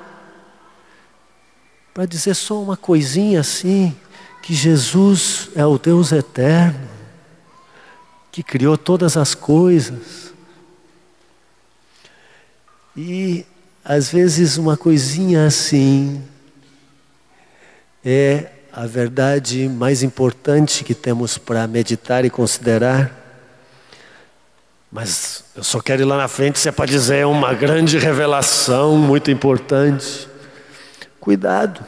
para 1.93 2.05
dizer 2.05 2.33
só 2.35 2.61
uma 2.61 2.75
coisinha 2.75 3.39
assim, 3.39 3.95
que 4.41 4.53
Jesus 4.53 5.49
é 5.55 5.65
o 5.65 5.77
Deus 5.77 6.11
eterno, 6.11 6.89
que 8.29 8.43
criou 8.43 8.77
todas 8.77 9.15
as 9.15 9.33
coisas 9.33 10.24
e 12.95 13.45
às 13.83 14.09
vezes 14.09 14.57
uma 14.57 14.77
coisinha 14.77 15.45
assim 15.45 16.23
é 18.03 18.51
a 18.71 18.85
verdade 18.85 19.67
mais 19.67 20.01
importante 20.01 20.83
que 20.83 20.93
temos 20.93 21.37
para 21.37 21.67
meditar 21.67 22.23
e 22.23 22.29
considerar. 22.29 23.11
Mas 24.91 25.43
eu 25.55 25.63
só 25.63 25.81
quero 25.81 26.03
ir 26.03 26.05
lá 26.05 26.15
na 26.15 26.27
frente 26.29 26.57
se 26.57 26.69
é 26.69 26.71
para 26.71 26.85
dizer 26.85 27.17
é 27.17 27.25
uma 27.25 27.53
grande 27.53 27.97
revelação 27.97 28.97
muito 28.97 29.29
importante. 29.29 30.29
Cuidado. 31.19 31.83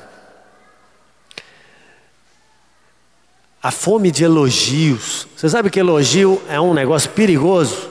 A 3.64 3.72
fome 3.72 4.12
de 4.12 4.26
elogios. 4.26 5.28
Você 5.38 5.48
sabe 5.48 5.70
que 5.70 5.80
elogio 5.80 6.42
é 6.50 6.60
um 6.60 6.74
negócio 6.74 7.10
perigoso? 7.12 7.90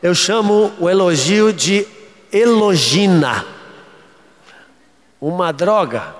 Eu 0.00 0.14
chamo 0.14 0.72
o 0.78 0.88
elogio 0.88 1.52
de 1.52 1.95
elogina, 2.32 3.44
uma 5.20 5.52
droga. 5.52 6.14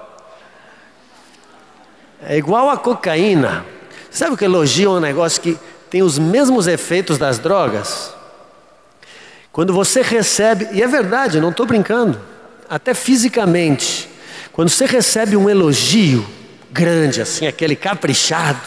É 2.22 2.36
igual 2.36 2.70
a 2.70 2.76
cocaína. 2.76 3.64
Sabe 4.10 4.36
que 4.36 4.44
elogio 4.44 4.90
é 4.90 4.94
um 4.94 5.00
negócio 5.00 5.40
que 5.42 5.58
tem 5.90 6.02
os 6.02 6.18
mesmos 6.18 6.66
efeitos 6.66 7.18
das 7.18 7.38
drogas? 7.38 8.14
Quando 9.52 9.72
você 9.72 10.02
recebe, 10.02 10.68
e 10.72 10.82
é 10.82 10.86
verdade, 10.86 11.40
não 11.40 11.50
estou 11.50 11.66
brincando, 11.66 12.20
até 12.68 12.92
fisicamente, 12.94 14.08
quando 14.52 14.68
você 14.68 14.86
recebe 14.86 15.36
um 15.36 15.48
elogio 15.48 16.26
grande, 16.70 17.22
assim, 17.22 17.46
aquele 17.46 17.76
caprichado, 17.76 18.60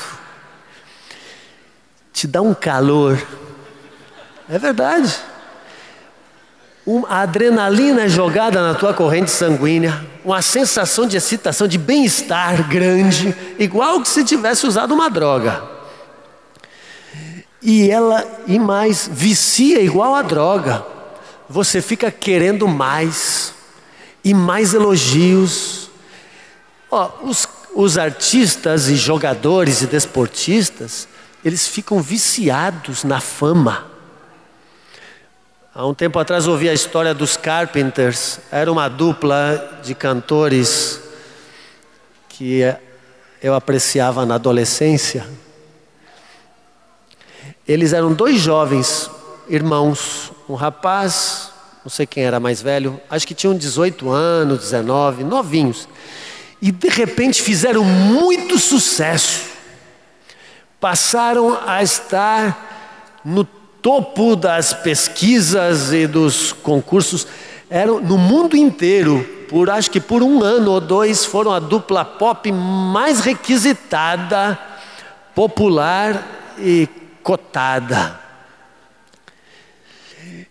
te 2.11 2.27
dá 2.27 2.41
um 2.41 2.53
calor. 2.53 3.21
É 4.49 4.57
verdade. 4.57 5.15
A 7.07 7.21
adrenalina 7.21 8.07
jogada 8.07 8.61
na 8.61 8.73
tua 8.73 8.93
corrente 8.93 9.29
sanguínea, 9.29 10.05
uma 10.23 10.41
sensação 10.41 11.05
de 11.07 11.17
excitação, 11.17 11.67
de 11.67 11.77
bem-estar 11.77 12.67
grande, 12.67 13.35
igual 13.59 14.01
que 14.01 14.07
se 14.07 14.23
tivesse 14.23 14.65
usado 14.65 14.93
uma 14.93 15.09
droga. 15.09 15.61
E 17.61 17.89
ela, 17.89 18.25
e 18.47 18.57
mais, 18.57 19.09
vicia 19.11 19.81
igual 19.81 20.15
a 20.15 20.21
droga. 20.21 20.85
Você 21.49 21.81
fica 21.81 22.09
querendo 22.09 22.67
mais, 22.67 23.53
e 24.23 24.33
mais 24.33 24.73
elogios. 24.73 25.89
Ó, 26.89 27.09
os, 27.23 27.47
os 27.75 27.97
artistas 27.97 28.87
e 28.87 28.95
jogadores 28.95 29.81
e 29.81 29.87
desportistas, 29.87 31.07
eles 31.43 31.67
ficam 31.67 32.01
viciados 32.01 33.03
na 33.03 33.19
fama. 33.19 33.98
Há 35.73 35.85
um 35.85 35.93
tempo 35.93 36.17
atrás 36.17 36.47
ouvi 36.47 36.67
a 36.67 36.73
história 36.73 37.13
dos 37.13 37.37
Carpenters, 37.37 38.39
era 38.51 38.71
uma 38.71 38.87
dupla 38.87 39.79
de 39.83 39.93
cantores 39.93 40.99
que 42.27 42.61
eu 43.41 43.53
apreciava 43.53 44.25
na 44.25 44.35
adolescência. 44.35 45.27
Eles 47.67 47.93
eram 47.93 48.11
dois 48.11 48.39
jovens 48.39 49.11
irmãos, 49.47 50.31
um 50.49 50.55
rapaz, 50.55 51.51
não 51.85 51.89
sei 51.91 52.07
quem 52.07 52.23
era 52.23 52.39
mais 52.39 52.63
velho, 52.63 52.99
acho 53.07 53.27
que 53.27 53.35
tinham 53.35 53.55
18 53.55 54.09
anos, 54.09 54.59
19, 54.61 55.23
novinhos. 55.23 55.87
E 56.59 56.71
de 56.71 56.89
repente 56.89 57.43
fizeram 57.43 57.83
muito 57.83 58.57
sucesso. 58.57 59.51
Passaram 60.79 61.59
a 61.63 61.83
estar 61.83 63.21
no 63.23 63.45
topo 63.81 64.35
das 64.35 64.73
pesquisas 64.73 65.91
e 65.93 66.05
dos 66.07 66.51
concursos, 66.51 67.27
eram 67.69 67.99
no 67.99 68.17
mundo 68.17 68.55
inteiro, 68.55 69.23
por 69.47 69.69
acho 69.69 69.89
que 69.91 69.99
por 69.99 70.21
um 70.21 70.43
ano 70.43 70.71
ou 70.71 70.81
dois, 70.81 71.25
foram 71.25 71.51
a 71.51 71.59
dupla 71.59 72.03
pop 72.03 72.51
mais 72.51 73.21
requisitada, 73.21 74.57
popular 75.33 76.55
e 76.59 76.87
cotada. 77.23 78.19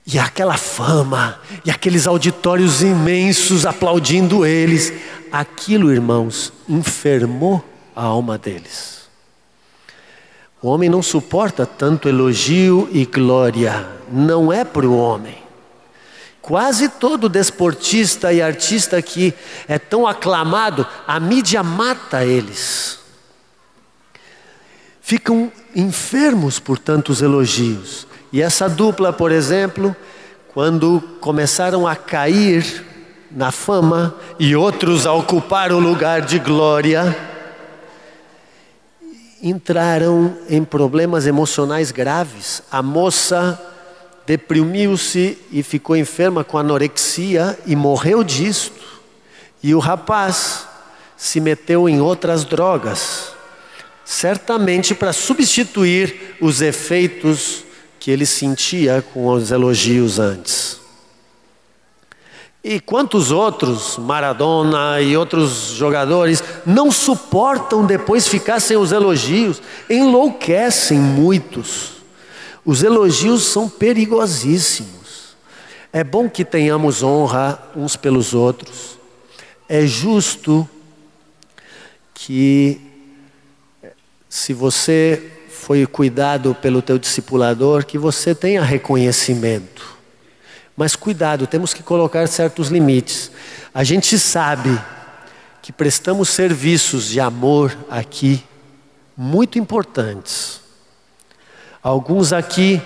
E 0.07 0.19
aquela 0.19 0.57
fama, 0.57 1.38
e 1.64 1.71
aqueles 1.71 2.07
auditórios 2.07 2.81
imensos 2.81 3.67
aplaudindo 3.67 4.47
eles, 4.47 4.93
aquilo, 5.31 5.93
irmãos, 5.93 6.53
enfermou 6.67 7.62
a 7.95 8.05
alma 8.05 8.38
deles. 8.38 8.97
O 10.61 10.68
homem 10.68 10.88
não 10.88 11.03
suporta 11.03 11.64
tanto 11.64 12.09
elogio 12.09 12.88
e 12.90 13.05
glória, 13.05 13.87
não 14.11 14.53
é 14.53 14.64
para 14.64 14.87
o 14.87 14.97
homem. 14.97 15.37
Quase 16.42 16.88
todo 16.88 17.29
desportista 17.29 18.33
e 18.33 18.40
artista 18.40 19.01
que 19.03 19.35
é 19.68 19.79
tão 19.79 20.07
aclamado, 20.07 20.87
a 21.07 21.21
mídia 21.21 21.62
mata 21.62 22.25
eles 22.25 22.99
ficam 25.09 25.51
enfermos 25.75 26.59
por 26.59 26.79
tantos 26.79 27.23
elogios. 27.23 28.07
E 28.31 28.42
essa 28.42 28.68
dupla, 28.68 29.11
por 29.11 29.33
exemplo, 29.33 29.97
quando 30.53 31.01
começaram 31.18 31.87
a 31.87 31.97
cair 31.97 32.85
na 33.31 33.51
fama 33.51 34.14
e 34.38 34.55
outros 34.55 35.07
a 35.07 35.14
ocupar 35.14 35.73
o 35.73 35.79
lugar 35.79 36.21
de 36.21 36.38
glória, 36.38 37.16
entraram 39.42 40.37
em 40.48 40.64
problemas 40.64 41.27
emocionais 41.27 41.90
graves. 41.90 42.62
A 42.70 42.83
moça 42.83 43.61
deprimiu-se 44.27 45.38
e 45.51 45.62
ficou 45.62 45.96
enferma 45.96 46.44
com 46.44 46.59
anorexia 46.59 47.59
e 47.66 47.74
morreu 47.74 48.22
disto. 48.22 49.01
E 49.62 49.74
o 49.74 49.79
rapaz 49.79 50.66
se 51.16 51.40
meteu 51.40 51.88
em 51.88 52.01
outras 52.01 52.44
drogas 52.44 53.38
certamente 54.09 54.94
para 54.94 55.12
substituir 55.12 56.37
os 56.40 56.62
efeitos 56.62 57.62
que 58.01 58.11
ele 58.11 58.24
sentia 58.24 59.05
com 59.12 59.27
os 59.27 59.51
elogios 59.51 60.18
antes. 60.18 60.78
E 62.62 62.81
quantos 62.81 63.31
outros, 63.31 63.97
Maradona 63.99 65.01
e 65.01 65.16
outros 65.16 65.68
jogadores, 65.77 66.42
não 66.66 66.90
suportam 66.90 67.87
depois 67.87 68.27
ficar 68.27 68.61
sem 68.61 68.77
os 68.77 68.90
elogios, 68.90 69.62
enlouquecem 69.88 70.99
muitos. 70.99 71.92
Os 72.64 72.83
elogios 72.83 73.44
são 73.44 73.68
perigosíssimos. 73.68 75.37
É 75.92 76.03
bom 76.05 76.29
que 76.29 76.44
tenhamos 76.44 77.03
honra 77.03 77.62
uns 77.75 77.97
pelos 77.97 78.35
outros. 78.35 78.99
É 79.68 79.87
justo 79.87 80.68
que 82.12 82.81
se 84.29 84.53
você 84.53 85.33
foi 85.49 85.87
cuidado 85.87 86.55
pelo 86.55 86.83
teu 86.83 86.99
discipulador, 86.99 87.87
que 87.87 87.97
você 87.97 88.35
tenha 88.35 88.62
reconhecimento. 88.62 89.97
Mas 90.79 90.95
cuidado, 90.95 91.45
temos 91.45 91.75
que 91.75 91.83
colocar 91.83 92.29
certos 92.29 92.69
limites. 92.69 93.33
A 93.75 93.83
gente 93.83 94.17
sabe 94.17 94.81
que 95.61 95.73
prestamos 95.73 96.29
serviços 96.29 97.09
de 97.09 97.19
amor 97.19 97.77
aqui 97.91 98.45
muito 99.17 99.59
importantes. 99.59 100.61
Alguns 101.83 102.33
aqui 102.33 102.81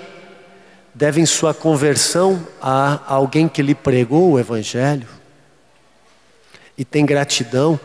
devem 0.94 1.26
sua 1.26 1.52
conversão 1.52 2.42
a 2.62 2.98
alguém 3.06 3.46
que 3.46 3.60
lhe 3.60 3.74
pregou 3.74 4.32
o 4.32 4.40
evangelho 4.40 5.06
e 6.78 6.86
tem 6.86 7.04
gratidão. 7.04 7.78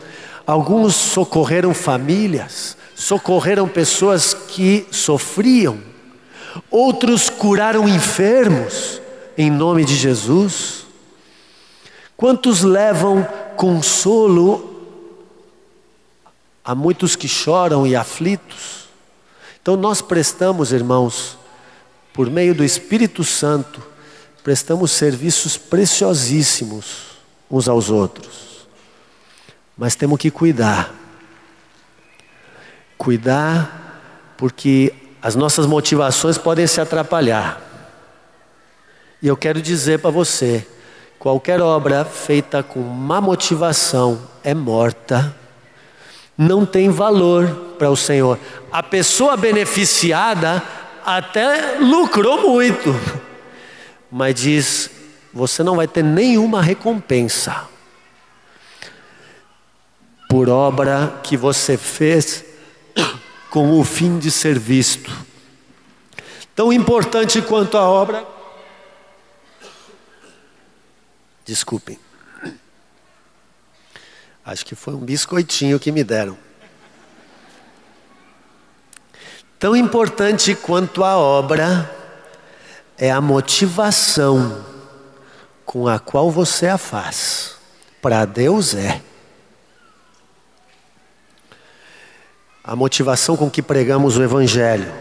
Alguns 0.46 0.96
socorreram 0.96 1.74
famílias 1.74 2.78
socorreram 2.94 3.68
pessoas 3.68 4.32
que 4.32 4.86
sofriam, 4.90 5.78
outros 6.70 7.28
curaram 7.28 7.86
enfermos 7.86 9.02
em 9.38 9.50
nome 9.50 9.84
de 9.84 9.96
Jesus. 9.96 10.84
Quantos 12.16 12.62
levam 12.62 13.26
consolo 13.56 14.84
a 16.62 16.74
muitos 16.74 17.16
que 17.16 17.26
choram 17.26 17.86
e 17.86 17.96
aflitos? 17.96 18.88
Então 19.62 19.76
nós 19.76 20.02
prestamos, 20.02 20.72
irmãos, 20.72 21.38
por 22.12 22.28
meio 22.28 22.54
do 22.54 22.64
Espírito 22.64 23.24
Santo, 23.24 23.80
prestamos 24.42 24.90
serviços 24.90 25.56
preciosíssimos 25.56 27.16
uns 27.50 27.68
aos 27.68 27.88
outros. 27.88 28.66
Mas 29.76 29.94
temos 29.94 30.18
que 30.18 30.30
cuidar 30.30 30.98
Cuidar, 32.98 34.34
porque 34.36 34.92
as 35.22 35.36
nossas 35.36 35.64
motivações 35.66 36.36
podem 36.36 36.66
se 36.66 36.80
atrapalhar. 36.80 37.62
E 39.22 39.26
eu 39.26 39.36
quero 39.36 39.60
dizer 39.60 39.98
para 39.98 40.10
você: 40.10 40.66
qualquer 41.18 41.60
obra 41.60 42.04
feita 42.04 42.62
com 42.62 42.80
má 42.80 43.20
motivação 43.20 44.20
é 44.44 44.54
morta, 44.54 45.34
não 46.36 46.64
tem 46.64 46.88
valor 46.88 47.74
para 47.78 47.90
o 47.90 47.96
Senhor. 47.96 48.38
A 48.70 48.82
pessoa 48.82 49.36
beneficiada 49.36 50.62
até 51.04 51.78
lucrou 51.78 52.48
muito, 52.48 52.94
mas 54.10 54.34
diz: 54.34 54.90
você 55.32 55.62
não 55.62 55.76
vai 55.76 55.88
ter 55.88 56.04
nenhuma 56.04 56.62
recompensa 56.62 57.68
por 60.28 60.48
obra 60.48 61.20
que 61.22 61.36
você 61.36 61.76
fez 61.76 62.44
com 63.50 63.80
o 63.80 63.82
fim 63.82 64.18
de 64.18 64.30
ser 64.30 64.58
visto. 64.58 65.10
Tão 66.54 66.72
importante 66.72 67.40
quanto 67.40 67.78
a 67.78 67.88
obra. 67.88 68.37
Desculpem. 71.48 71.98
Acho 74.44 74.66
que 74.66 74.74
foi 74.74 74.92
um 74.92 74.98
biscoitinho 74.98 75.80
que 75.80 75.90
me 75.90 76.04
deram. 76.04 76.36
Tão 79.58 79.74
importante 79.74 80.54
quanto 80.54 81.02
a 81.02 81.16
obra 81.16 81.90
é 82.98 83.10
a 83.10 83.18
motivação 83.22 84.62
com 85.64 85.88
a 85.88 85.98
qual 85.98 86.30
você 86.30 86.66
a 86.66 86.76
faz. 86.76 87.56
Para 88.02 88.26
Deus 88.26 88.74
é. 88.74 89.00
A 92.62 92.76
motivação 92.76 93.38
com 93.38 93.48
que 93.50 93.62
pregamos 93.62 94.18
o 94.18 94.22
Evangelho, 94.22 94.92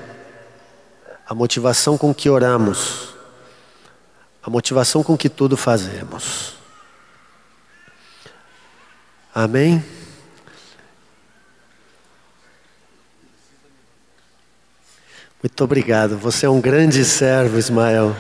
a 1.28 1.34
motivação 1.36 1.98
com 1.98 2.14
que 2.14 2.30
oramos, 2.30 3.17
a 4.48 4.50
motivação 4.50 5.04
com 5.04 5.18
que 5.18 5.28
tudo 5.28 5.58
fazemos. 5.58 6.54
Amém? 9.36 9.84
Muito 15.44 15.64
obrigado. 15.66 16.18
Você 16.18 16.46
é 16.46 16.50
um 16.50 16.62
grande 16.62 17.04
servo, 17.04 17.58
Ismael. 17.58 18.16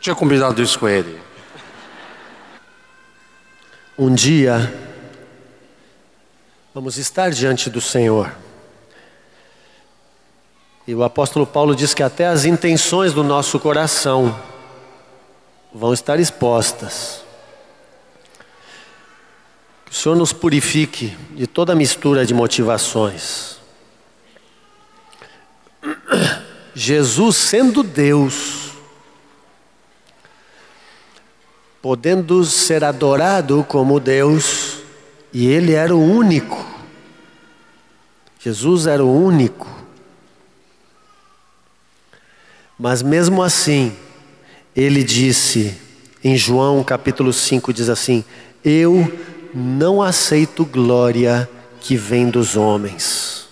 Tinha 0.00 0.14
combinado 0.14 0.62
isso 0.62 0.78
com 0.78 0.88
ele. 0.88 1.20
Um 3.98 4.14
dia, 4.14 4.74
vamos 6.72 6.96
estar 6.96 7.28
diante 7.28 7.68
do 7.68 7.82
Senhor. 7.82 8.34
E 10.86 10.94
o 10.94 11.04
apóstolo 11.04 11.46
Paulo 11.46 11.76
diz 11.76 11.94
que 11.94 12.02
até 12.02 12.26
as 12.26 12.44
intenções 12.44 13.12
do 13.12 13.22
nosso 13.22 13.58
coração 13.60 14.36
vão 15.72 15.92
estar 15.92 16.18
expostas. 16.18 17.22
Que 19.86 19.92
o 19.92 19.94
Senhor 19.94 20.16
nos 20.16 20.32
purifique 20.32 21.16
de 21.32 21.46
toda 21.46 21.74
mistura 21.74 22.26
de 22.26 22.34
motivações. 22.34 23.58
Jesus, 26.74 27.36
sendo 27.36 27.82
Deus, 27.82 28.72
podendo 31.80 32.44
ser 32.44 32.82
adorado 32.82 33.64
como 33.68 34.00
Deus, 34.00 34.78
e 35.32 35.46
Ele 35.46 35.72
era 35.74 35.94
o 35.94 36.00
único. 36.00 36.64
Jesus 38.38 38.86
era 38.86 39.04
o 39.04 39.24
único. 39.24 39.81
Mas 42.82 43.00
mesmo 43.00 43.44
assim, 43.44 43.96
Ele 44.74 45.04
disse, 45.04 45.78
em 46.24 46.36
João 46.36 46.82
capítulo 46.82 47.32
5, 47.32 47.72
diz 47.72 47.88
assim: 47.88 48.24
Eu 48.64 49.20
não 49.54 50.02
aceito 50.02 50.64
glória 50.64 51.48
que 51.80 51.94
vem 51.94 52.28
dos 52.28 52.56
homens. 52.56 53.46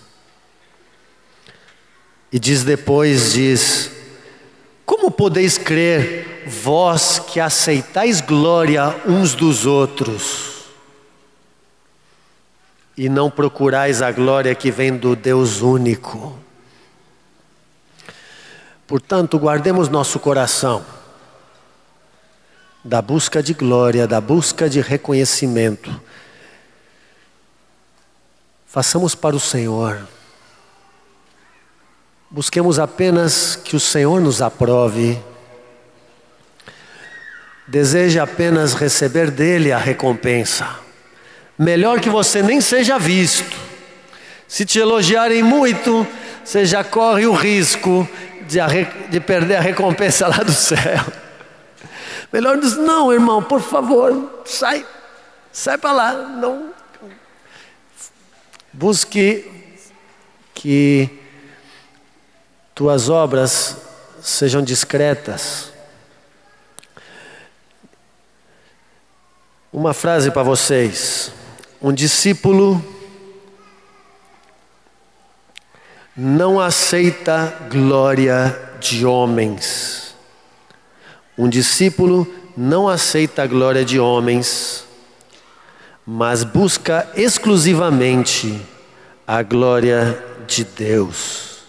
E 2.29 2.37
diz 2.37 2.65
depois, 2.65 3.31
diz, 3.31 3.91
como 4.85 5.09
podeis 5.09 5.57
crer, 5.57 6.43
vós 6.45 7.17
que 7.19 7.39
aceitais 7.39 8.19
glória 8.19 8.93
uns 9.07 9.33
dos 9.33 9.65
outros, 9.65 10.65
e 12.97 13.07
não 13.07 13.31
procurais 13.31 14.01
a 14.01 14.11
glória 14.11 14.53
que 14.53 14.69
vem 14.69 14.97
do 14.97 15.15
Deus 15.15 15.61
único? 15.61 16.37
Portanto, 18.91 19.39
guardemos 19.39 19.87
nosso 19.87 20.19
coração 20.19 20.85
da 22.83 23.01
busca 23.01 23.41
de 23.41 23.53
glória, 23.53 24.05
da 24.05 24.19
busca 24.19 24.69
de 24.69 24.81
reconhecimento. 24.81 25.89
Façamos 28.67 29.15
para 29.15 29.33
o 29.33 29.39
Senhor. 29.39 30.05
Busquemos 32.29 32.79
apenas 32.79 33.55
que 33.55 33.77
o 33.77 33.79
Senhor 33.79 34.19
nos 34.19 34.41
aprove. 34.41 35.17
Deseja 37.65 38.23
apenas 38.23 38.73
receber 38.73 39.31
dele 39.31 39.71
a 39.71 39.77
recompensa. 39.77 40.67
Melhor 41.57 42.01
que 42.01 42.09
você 42.09 42.43
nem 42.43 42.59
seja 42.59 42.99
visto. 42.99 43.55
Se 44.49 44.65
te 44.65 44.79
elogiarem 44.79 45.41
muito, 45.41 46.05
você 46.43 46.65
já 46.65 46.83
corre 46.83 47.25
o 47.25 47.31
risco 47.31 48.05
de, 48.51 48.59
de 49.09 49.19
perder 49.19 49.55
a 49.55 49.61
recompensa 49.61 50.27
lá 50.27 50.37
do 50.37 50.51
céu. 50.51 51.05
Melhor 52.31 52.59
diz: 52.59 52.75
não, 52.75 53.11
irmão, 53.11 53.41
por 53.41 53.61
favor, 53.61 54.43
sai, 54.45 54.85
sai 55.51 55.77
para 55.77 55.91
lá. 55.91 56.13
Não. 56.13 56.73
Busque 58.73 59.49
que 60.53 61.09
tuas 62.75 63.09
obras 63.09 63.77
sejam 64.21 64.61
discretas. 64.61 65.71
Uma 69.73 69.93
frase 69.93 70.31
para 70.31 70.43
vocês. 70.43 71.31
Um 71.81 71.93
discípulo 71.93 73.00
não 76.15 76.59
aceita 76.59 77.55
glória 77.69 78.57
de 78.79 79.05
homens. 79.05 80.13
Um 81.37 81.47
discípulo 81.47 82.27
não 82.55 82.89
aceita 82.89 83.43
a 83.43 83.47
glória 83.47 83.85
de 83.85 83.99
homens, 83.99 84.85
mas 86.05 86.43
busca 86.43 87.09
exclusivamente 87.15 88.61
a 89.25 89.41
glória 89.41 90.21
de 90.45 90.65
Deus. 90.65 91.61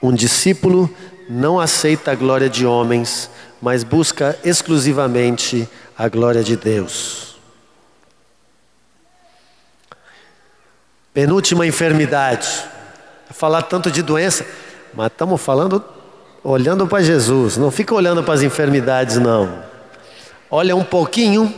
Um 0.00 0.14
discípulo 0.14 0.88
não 1.28 1.60
aceita 1.60 2.12
a 2.12 2.14
glória 2.14 2.48
de 2.48 2.64
homens, 2.64 3.28
mas 3.60 3.84
busca 3.84 4.38
exclusivamente 4.42 5.68
a 5.96 6.08
glória 6.08 6.42
de 6.42 6.56
Deus. 6.56 7.27
Penúltima 11.18 11.66
enfermidade. 11.66 12.46
Falar 13.30 13.62
tanto 13.62 13.90
de 13.90 14.02
doença, 14.02 14.46
mas 14.94 15.08
estamos 15.08 15.40
falando 15.40 15.84
olhando 16.44 16.86
para 16.86 17.02
Jesus, 17.02 17.56
não 17.56 17.72
fica 17.72 17.92
olhando 17.92 18.22
para 18.22 18.34
as 18.34 18.42
enfermidades, 18.42 19.16
não. 19.16 19.64
Olha 20.48 20.76
um 20.76 20.84
pouquinho, 20.84 21.52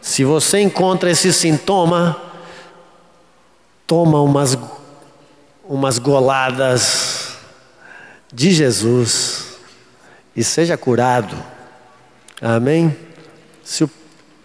se 0.00 0.22
você 0.24 0.60
encontra 0.60 1.10
esse 1.10 1.32
sintoma, 1.32 2.16
toma 3.84 4.22
umas, 4.22 4.56
umas 5.68 5.98
goladas 5.98 7.36
de 8.32 8.52
Jesus 8.52 9.56
e 10.36 10.44
seja 10.44 10.76
curado. 10.76 11.34
Amém? 12.40 12.96
Se 13.64 13.82
o 13.82 13.90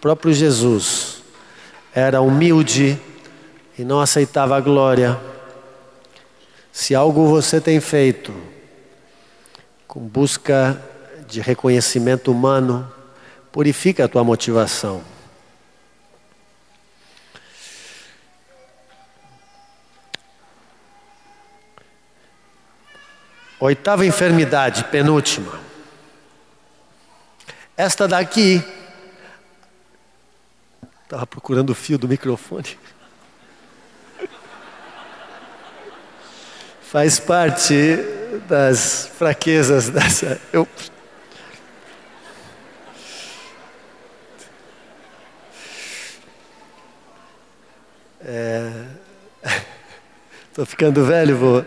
próprio 0.00 0.34
Jesus 0.34 1.22
era 1.94 2.20
humilde 2.20 3.00
e 3.78 3.84
não 3.84 4.00
aceitava 4.00 4.56
a 4.56 4.60
glória, 4.60 5.20
se 6.72 6.94
algo 6.94 7.28
você 7.28 7.60
tem 7.60 7.80
feito 7.80 8.34
com 9.86 10.00
busca 10.00 10.82
de 11.26 11.40
reconhecimento 11.40 12.30
humano, 12.30 12.90
purifica 13.50 14.04
a 14.04 14.08
tua 14.08 14.22
motivação. 14.22 15.02
Oitava 23.58 24.04
enfermidade, 24.04 24.84
penúltima. 24.84 25.58
Esta 27.74 28.06
daqui. 28.06 28.62
Estava 31.02 31.26
procurando 31.26 31.70
o 31.70 31.74
fio 31.74 31.96
do 31.96 32.06
microfone. 32.06 32.78
Faz 36.90 37.18
parte 37.18 37.98
das 38.48 39.10
fraquezas 39.18 39.88
dessa. 39.90 40.40
Eu... 40.52 40.66
Estou 50.48 50.64
é... 50.64 50.66
ficando 50.66 51.04
velho, 51.04 51.36
vô. 51.36 51.64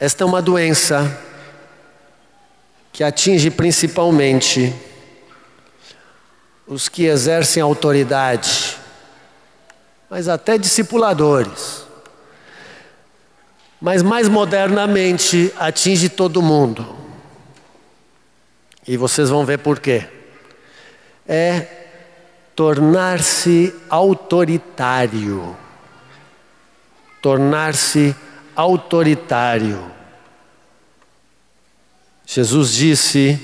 Esta 0.00 0.24
é 0.24 0.26
uma 0.26 0.42
doença 0.42 1.20
que 2.92 3.02
atinge 3.02 3.50
principalmente 3.50 4.74
os 6.66 6.88
que 6.88 7.04
exercem 7.04 7.62
autoridade 7.62 8.73
mas 10.14 10.28
até 10.28 10.56
discipuladores. 10.56 11.84
mas 13.80 14.00
mais 14.00 14.28
modernamente 14.28 15.52
atinge 15.58 16.08
todo 16.08 16.40
mundo. 16.40 16.86
E 18.86 18.96
vocês 18.96 19.28
vão 19.28 19.44
ver 19.44 19.58
por 19.58 19.80
quê. 19.80 20.06
É 21.26 21.66
tornar-se 22.54 23.74
autoritário. 23.90 25.56
Tornar-se 27.20 28.14
autoritário. 28.54 29.84
Jesus 32.24 32.72
disse, 32.72 33.36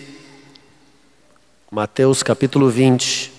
Mateus 1.69 2.23
capítulo 2.23 2.71
20, 2.71 3.30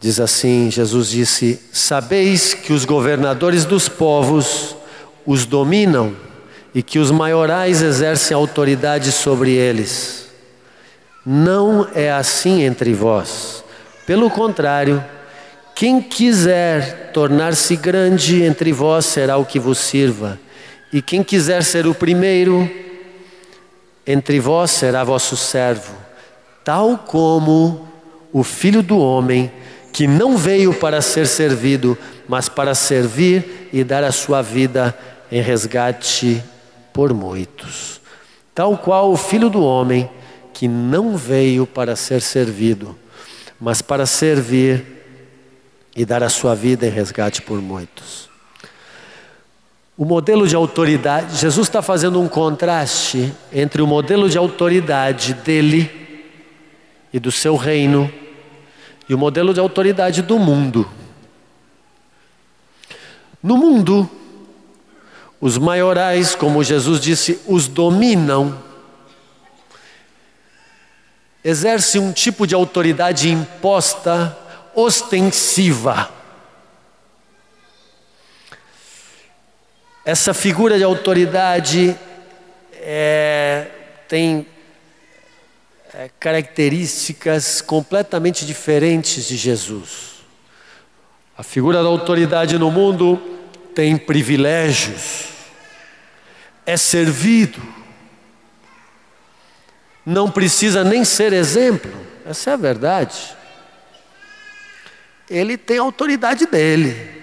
Diz 0.00 0.18
assim: 0.18 0.70
Jesus 0.70 1.10
disse: 1.10 1.60
Sabeis 1.70 2.54
que 2.54 2.72
os 2.72 2.86
governadores 2.86 3.66
dos 3.66 3.86
povos 3.86 4.74
os 5.26 5.44
dominam 5.44 6.16
e 6.74 6.82
que 6.82 6.98
os 6.98 7.10
maiorais 7.10 7.82
exercem 7.82 8.34
autoridade 8.34 9.12
sobre 9.12 9.52
eles. 9.52 10.28
Não 11.24 11.86
é 11.94 12.10
assim 12.10 12.62
entre 12.62 12.94
vós. 12.94 13.62
Pelo 14.06 14.30
contrário, 14.30 15.04
quem 15.74 16.00
quiser 16.00 17.10
tornar-se 17.12 17.76
grande 17.76 18.42
entre 18.42 18.72
vós 18.72 19.04
será 19.04 19.36
o 19.36 19.44
que 19.44 19.58
vos 19.58 19.78
sirva, 19.78 20.38
e 20.90 21.02
quem 21.02 21.22
quiser 21.22 21.62
ser 21.62 21.86
o 21.86 21.94
primeiro 21.94 22.68
entre 24.06 24.40
vós 24.40 24.70
será 24.70 25.04
vosso 25.04 25.36
servo, 25.36 25.92
tal 26.64 26.96
como 26.98 27.86
o 28.32 28.42
filho 28.42 28.82
do 28.82 28.98
homem 28.98 29.52
que 29.92 30.06
não 30.06 30.36
veio 30.36 30.72
para 30.72 31.00
ser 31.00 31.26
servido, 31.26 31.96
mas 32.28 32.48
para 32.48 32.74
servir 32.74 33.68
e 33.72 33.82
dar 33.82 34.04
a 34.04 34.12
sua 34.12 34.42
vida 34.42 34.96
em 35.30 35.40
resgate 35.40 36.42
por 36.92 37.12
muitos. 37.12 38.00
Tal 38.54 38.76
qual 38.76 39.12
o 39.12 39.16
filho 39.16 39.48
do 39.48 39.62
homem, 39.62 40.08
que 40.52 40.68
não 40.68 41.16
veio 41.16 41.66
para 41.66 41.96
ser 41.96 42.20
servido, 42.20 42.96
mas 43.60 43.80
para 43.80 44.06
servir 44.06 44.84
e 45.94 46.04
dar 46.04 46.22
a 46.22 46.28
sua 46.28 46.54
vida 46.54 46.86
em 46.86 46.90
resgate 46.90 47.42
por 47.42 47.60
muitos. 47.60 48.28
O 49.96 50.04
modelo 50.04 50.48
de 50.48 50.56
autoridade, 50.56 51.36
Jesus 51.36 51.66
está 51.66 51.82
fazendo 51.82 52.20
um 52.20 52.28
contraste 52.28 53.32
entre 53.52 53.82
o 53.82 53.86
modelo 53.86 54.30
de 54.30 54.38
autoridade 54.38 55.34
dele 55.34 55.90
e 57.12 57.18
do 57.18 57.30
seu 57.30 57.54
reino 57.56 58.10
e 59.10 59.14
o 59.14 59.18
modelo 59.18 59.52
de 59.52 59.58
autoridade 59.58 60.22
do 60.22 60.38
mundo. 60.38 60.88
No 63.42 63.56
mundo, 63.56 64.08
os 65.40 65.58
maiorais, 65.58 66.36
como 66.36 66.62
Jesus 66.62 67.00
disse, 67.00 67.40
os 67.44 67.66
dominam, 67.66 68.56
exerce 71.42 71.98
um 71.98 72.12
tipo 72.12 72.46
de 72.46 72.54
autoridade 72.54 73.28
imposta, 73.28 74.38
ostensiva. 74.76 76.08
Essa 80.04 80.32
figura 80.32 80.78
de 80.78 80.84
autoridade 80.84 81.98
é, 82.74 83.66
tem 84.06 84.46
é, 85.94 86.08
características 86.20 87.60
completamente 87.60 88.46
diferentes 88.46 89.26
de 89.26 89.36
Jesus. 89.36 90.20
A 91.36 91.42
figura 91.42 91.82
da 91.82 91.88
autoridade 91.88 92.58
no 92.58 92.70
mundo 92.70 93.16
tem 93.74 93.96
privilégios, 93.96 95.28
é 96.66 96.76
servido, 96.76 97.60
não 100.04 100.30
precisa 100.30 100.84
nem 100.84 101.04
ser 101.04 101.32
exemplo, 101.32 101.92
essa 102.24 102.50
é 102.50 102.52
a 102.52 102.56
verdade. 102.56 103.36
Ele 105.28 105.56
tem 105.56 105.78
a 105.78 105.82
autoridade 105.82 106.46
dele. 106.46 107.18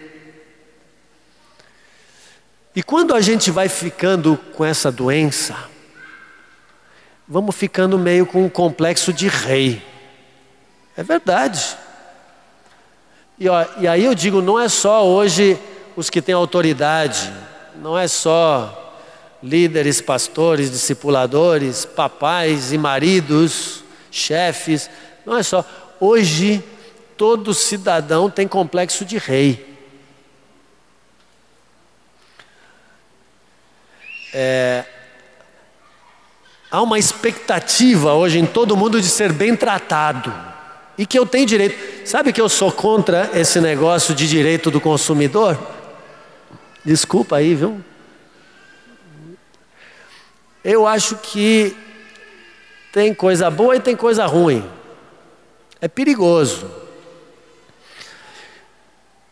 E 2.75 2.83
quando 2.83 3.13
a 3.13 3.21
gente 3.21 3.51
vai 3.51 3.67
ficando 3.67 4.37
com 4.53 4.63
essa 4.63 4.91
doença, 4.91 5.69
vamos 7.27 7.55
ficando 7.55 7.99
meio 7.99 8.25
com 8.25 8.45
um 8.45 8.49
complexo 8.49 9.11
de 9.11 9.27
rei. 9.27 9.81
É 10.95 11.03
verdade. 11.03 11.77
E, 13.37 13.49
ó, 13.49 13.65
e 13.79 13.87
aí 13.87 14.05
eu 14.05 14.15
digo, 14.15 14.41
não 14.41 14.59
é 14.59 14.69
só 14.69 15.05
hoje 15.05 15.59
os 15.95 16.09
que 16.09 16.21
têm 16.21 16.33
autoridade, 16.33 17.31
não 17.75 17.97
é 17.97 18.07
só 18.07 18.83
líderes, 19.43 20.01
pastores, 20.01 20.71
discipuladores, 20.71 21.85
papais 21.85 22.71
e 22.71 22.77
maridos, 22.77 23.83
chefes, 24.09 24.89
não 25.25 25.37
é 25.37 25.43
só. 25.43 25.63
Hoje 25.99 26.63
todo 27.15 27.53
cidadão 27.53 28.29
tem 28.29 28.47
complexo 28.47 29.03
de 29.05 29.17
rei. 29.17 29.65
É, 34.33 34.85
Há 36.69 36.81
uma 36.81 36.99
expectativa 36.99 38.13
hoje 38.13 38.39
em 38.39 38.45
todo 38.45 38.75
mundo 38.75 38.99
de 38.99 39.07
ser 39.07 39.31
bem 39.31 39.55
tratado 39.55 40.33
e 40.97 41.05
que 41.05 41.17
eu 41.17 41.25
tenho 41.25 41.45
direito. 41.45 42.07
Sabe 42.07 42.33
que 42.33 42.41
eu 42.41 42.49
sou 42.49 42.71
contra 42.71 43.31
esse 43.33 43.61
negócio 43.61 44.13
de 44.13 44.27
direito 44.27 44.69
do 44.69 44.81
consumidor? 44.81 45.57
Desculpa 46.83 47.37
aí, 47.37 47.55
viu? 47.55 47.81
Eu 50.63 50.85
acho 50.85 51.15
que 51.17 51.75
tem 52.91 53.13
coisa 53.13 53.49
boa 53.49 53.75
e 53.77 53.79
tem 53.79 53.95
coisa 53.95 54.25
ruim. 54.25 54.69
É 55.79 55.87
perigoso. 55.87 56.69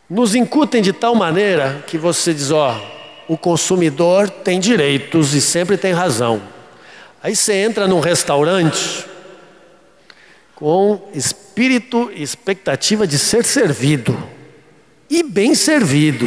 Nos 0.08 0.34
incutem 0.34 0.80
de 0.80 0.92
tal 0.92 1.14
maneira 1.14 1.84
que 1.86 1.98
você 1.98 2.32
diz: 2.32 2.50
ó, 2.50 2.80
o 3.28 3.36
consumidor 3.36 4.30
tem 4.30 4.58
direitos 4.58 5.34
e 5.34 5.40
sempre 5.40 5.76
tem 5.76 5.92
razão. 5.92 6.55
Aí 7.26 7.34
você 7.34 7.54
entra 7.54 7.88
num 7.88 7.98
restaurante 7.98 9.04
com 10.54 11.10
espírito 11.12 12.08
e 12.14 12.22
expectativa 12.22 13.04
de 13.04 13.18
ser 13.18 13.44
servido 13.44 14.16
e 15.10 15.24
bem 15.24 15.52
servido. 15.52 16.24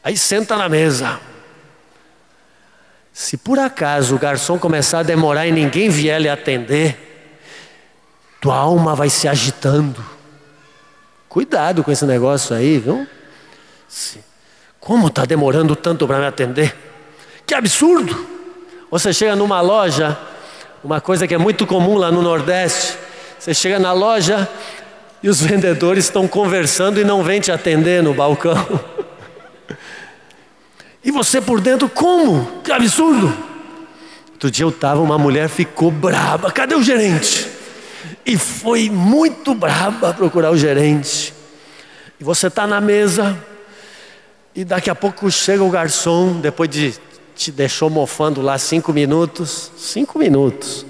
Aí 0.00 0.16
senta 0.16 0.56
na 0.56 0.68
mesa. 0.68 1.18
Se 3.12 3.36
por 3.36 3.58
acaso 3.58 4.14
o 4.14 4.18
garçom 4.20 4.60
começar 4.60 5.00
a 5.00 5.02
demorar 5.02 5.48
e 5.48 5.50
ninguém 5.50 5.88
vier 5.88 6.20
lhe 6.20 6.28
atender, 6.28 6.96
tua 8.40 8.54
alma 8.54 8.94
vai 8.94 9.10
se 9.10 9.26
agitando. 9.26 10.06
Cuidado 11.28 11.82
com 11.82 11.90
esse 11.90 12.04
negócio 12.04 12.54
aí, 12.54 12.78
viu? 12.78 13.08
Como 14.78 15.08
está 15.08 15.24
demorando 15.24 15.74
tanto 15.74 16.06
para 16.06 16.20
me 16.20 16.26
atender? 16.26 16.76
Que 17.44 17.54
absurdo! 17.54 18.33
Você 18.94 19.12
chega 19.12 19.34
numa 19.34 19.60
loja, 19.60 20.16
uma 20.84 21.00
coisa 21.00 21.26
que 21.26 21.34
é 21.34 21.38
muito 21.38 21.66
comum 21.66 21.96
lá 21.96 22.12
no 22.12 22.22
Nordeste, 22.22 22.96
você 23.36 23.52
chega 23.52 23.76
na 23.76 23.92
loja 23.92 24.48
e 25.20 25.28
os 25.28 25.40
vendedores 25.42 26.04
estão 26.04 26.28
conversando 26.28 27.00
e 27.00 27.04
não 27.04 27.20
vêm 27.24 27.40
te 27.40 27.50
atender 27.50 28.04
no 28.04 28.14
balcão. 28.14 28.54
E 31.02 31.10
você 31.10 31.40
por 31.40 31.60
dentro, 31.60 31.88
como? 31.88 32.62
Que 32.62 32.70
absurdo! 32.70 33.36
Outro 34.30 34.48
dia 34.48 34.64
eu 34.64 34.68
estava, 34.68 35.00
uma 35.00 35.18
mulher 35.18 35.48
ficou 35.48 35.90
braba, 35.90 36.52
cadê 36.52 36.76
o 36.76 36.82
gerente? 36.82 37.48
E 38.24 38.38
foi 38.38 38.88
muito 38.88 39.56
braba 39.56 40.14
procurar 40.14 40.52
o 40.52 40.56
gerente. 40.56 41.34
E 42.20 42.22
você 42.22 42.46
está 42.46 42.64
na 42.64 42.80
mesa, 42.80 43.36
e 44.54 44.64
daqui 44.64 44.88
a 44.88 44.94
pouco 44.94 45.28
chega 45.32 45.64
o 45.64 45.68
garçom, 45.68 46.34
depois 46.40 46.70
de 46.70 46.94
te 47.34 47.50
deixou 47.50 47.90
mofando 47.90 48.40
lá 48.40 48.56
cinco 48.58 48.92
minutos. 48.92 49.70
Cinco 49.76 50.18
minutos. 50.18 50.86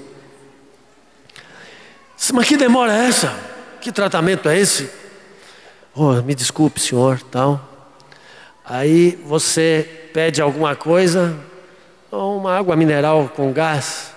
Mas 2.33 2.49
que 2.49 2.57
demora 2.57 2.93
é 2.93 3.07
essa? 3.07 3.35
Que 3.81 3.93
tratamento 3.93 4.49
é 4.49 4.59
esse? 4.59 4.91
Oh, 5.95 6.13
me 6.23 6.35
desculpe, 6.35 6.81
senhor, 6.81 7.21
tal. 7.31 7.61
Aí 8.65 9.17
você 9.27 10.09
pede 10.13 10.41
alguma 10.41 10.75
coisa, 10.75 11.37
ou 12.11 12.39
uma 12.39 12.57
água 12.57 12.75
mineral 12.77 13.31
com 13.35 13.53
gás. 13.53 14.13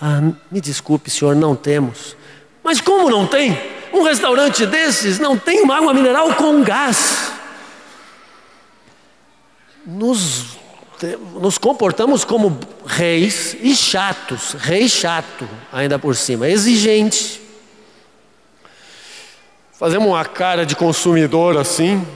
Ah, 0.00 0.20
me 0.50 0.60
desculpe, 0.60 1.10
senhor, 1.10 1.36
não 1.36 1.54
temos. 1.54 2.16
Mas 2.62 2.80
como 2.80 3.08
não 3.08 3.26
tem? 3.26 3.56
Um 3.92 4.02
restaurante 4.02 4.66
desses 4.66 5.18
não 5.18 5.38
tem 5.38 5.62
uma 5.62 5.76
água 5.76 5.94
mineral 5.94 6.34
com 6.34 6.62
gás. 6.62 7.32
Nos 9.86 10.56
nos 11.40 11.58
comportamos 11.58 12.24
como 12.24 12.58
reis 12.86 13.56
e 13.60 13.74
chatos, 13.74 14.54
rei 14.58 14.88
chato, 14.88 15.48
ainda 15.72 15.98
por 15.98 16.14
cima, 16.14 16.48
exigente. 16.48 17.40
fazemos 19.78 20.08
uma 20.08 20.24
cara 20.24 20.64
de 20.64 20.76
consumidor 20.76 21.56
assim, 21.58 22.06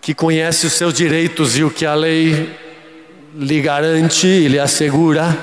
que 0.00 0.14
conhece 0.14 0.66
os 0.66 0.74
seus 0.74 0.92
direitos 0.92 1.56
e 1.56 1.64
o 1.64 1.70
que 1.70 1.86
a 1.86 1.94
lei 1.94 2.54
lhe 3.34 3.60
garante 3.60 4.26
e 4.26 4.48
lhe 4.48 4.58
assegura. 4.58 5.36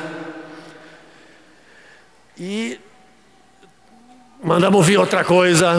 E 2.38 2.80
mandamos 4.44 4.86
vir 4.86 5.00
outra 5.00 5.24
coisa. 5.24 5.74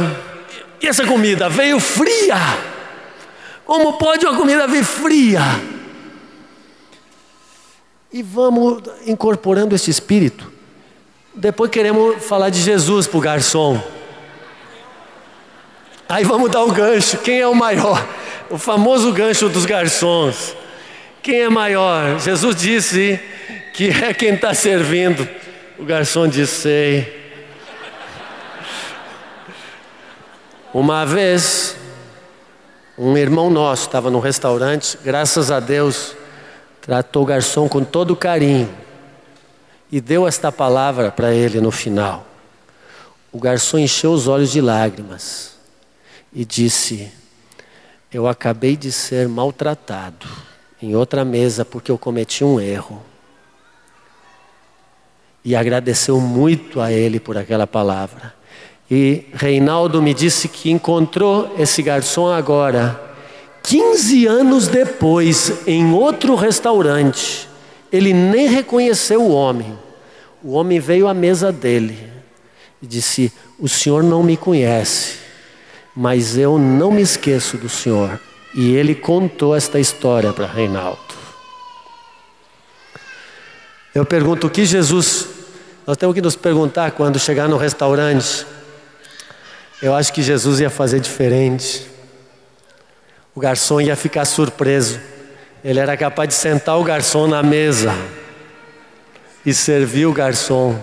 E 0.80 0.86
essa 0.86 1.06
comida 1.06 1.48
veio 1.48 1.78
fria. 1.78 2.75
Como 3.66 3.94
pode 3.94 4.24
uma 4.24 4.36
comida 4.36 4.66
vir 4.68 4.84
fria? 4.84 5.42
E 8.12 8.22
vamos 8.22 8.82
incorporando 9.04 9.74
esse 9.74 9.90
espírito. 9.90 10.52
Depois 11.34 11.70
queremos 11.70 12.24
falar 12.24 12.48
de 12.48 12.60
Jesus 12.60 13.08
para 13.08 13.18
o 13.18 13.20
garçom. 13.20 13.82
Aí 16.08 16.22
vamos 16.24 16.50
dar 16.50 16.62
o 16.62 16.70
gancho. 16.70 17.18
Quem 17.18 17.40
é 17.40 17.48
o 17.48 17.54
maior? 17.54 18.06
O 18.48 18.56
famoso 18.56 19.12
gancho 19.12 19.48
dos 19.48 19.66
garçons. 19.66 20.56
Quem 21.20 21.40
é 21.40 21.48
maior? 21.48 22.20
Jesus 22.20 22.54
disse 22.54 23.20
que 23.74 23.88
é 23.88 24.14
quem 24.14 24.34
está 24.34 24.54
servindo. 24.54 25.28
O 25.76 25.84
garçom 25.84 26.28
disse: 26.28 26.62
Sei. 26.62 27.26
Uma 30.72 31.04
vez, 31.04 31.76
um 32.98 33.16
irmão 33.16 33.50
nosso 33.50 33.86
estava 33.86 34.10
no 34.10 34.20
restaurante, 34.20 34.98
graças 35.04 35.50
a 35.50 35.60
Deus, 35.60 36.16
tratou 36.80 37.24
o 37.24 37.26
garçom 37.26 37.68
com 37.68 37.84
todo 37.84 38.16
carinho 38.16 38.72
e 39.92 40.00
deu 40.00 40.26
esta 40.26 40.50
palavra 40.50 41.10
para 41.10 41.34
ele 41.34 41.60
no 41.60 41.70
final. 41.70 42.26
O 43.30 43.38
garçom 43.38 43.78
encheu 43.78 44.12
os 44.12 44.26
olhos 44.26 44.50
de 44.50 44.62
lágrimas 44.62 45.56
e 46.32 46.44
disse: 46.44 47.12
Eu 48.10 48.26
acabei 48.26 48.76
de 48.76 48.90
ser 48.90 49.28
maltratado 49.28 50.26
em 50.80 50.96
outra 50.96 51.24
mesa 51.24 51.64
porque 51.64 51.90
eu 51.90 51.98
cometi 51.98 52.44
um 52.44 52.58
erro. 52.58 53.02
E 55.44 55.54
agradeceu 55.54 56.20
muito 56.20 56.80
a 56.80 56.90
ele 56.90 57.20
por 57.20 57.36
aquela 57.36 57.66
palavra. 57.66 58.34
E 58.90 59.24
Reinaldo 59.32 60.00
me 60.00 60.14
disse 60.14 60.48
que 60.48 60.70
encontrou 60.70 61.54
esse 61.58 61.82
garçom 61.82 62.28
agora, 62.28 63.00
15 63.62 64.26
anos 64.26 64.68
depois, 64.68 65.52
em 65.66 65.92
outro 65.92 66.36
restaurante. 66.36 67.48
Ele 67.92 68.12
nem 68.12 68.46
reconheceu 68.46 69.22
o 69.22 69.32
homem. 69.32 69.76
O 70.42 70.52
homem 70.52 70.78
veio 70.78 71.08
à 71.08 71.14
mesa 71.14 71.50
dele 71.50 71.98
e 72.80 72.86
disse: 72.86 73.32
O 73.58 73.68
senhor 73.68 74.04
não 74.04 74.22
me 74.22 74.36
conhece, 74.36 75.18
mas 75.94 76.38
eu 76.38 76.58
não 76.58 76.92
me 76.92 77.02
esqueço 77.02 77.56
do 77.56 77.68
senhor. 77.68 78.20
E 78.54 78.74
ele 78.74 78.94
contou 78.94 79.54
esta 79.54 79.80
história 79.80 80.32
para 80.32 80.46
Reinaldo. 80.46 80.98
Eu 83.94 84.04
pergunto 84.04 84.46
o 84.46 84.50
que 84.50 84.64
Jesus. 84.64 85.26
Nós 85.86 85.96
temos 85.96 86.14
que 86.14 86.22
nos 86.22 86.36
perguntar 86.36 86.92
quando 86.92 87.18
chegar 87.18 87.48
no 87.48 87.56
restaurante. 87.56 88.46
Eu 89.80 89.94
acho 89.94 90.12
que 90.12 90.22
Jesus 90.22 90.60
ia 90.60 90.70
fazer 90.70 91.00
diferente. 91.00 91.86
O 93.34 93.40
garçom 93.40 93.80
ia 93.80 93.94
ficar 93.94 94.24
surpreso. 94.24 94.98
Ele 95.62 95.78
era 95.78 95.96
capaz 95.96 96.28
de 96.28 96.34
sentar 96.34 96.78
o 96.78 96.84
garçom 96.84 97.26
na 97.26 97.42
mesa 97.42 97.92
e 99.44 99.52
servir 99.52 100.06
o 100.06 100.12
garçom. 100.12 100.78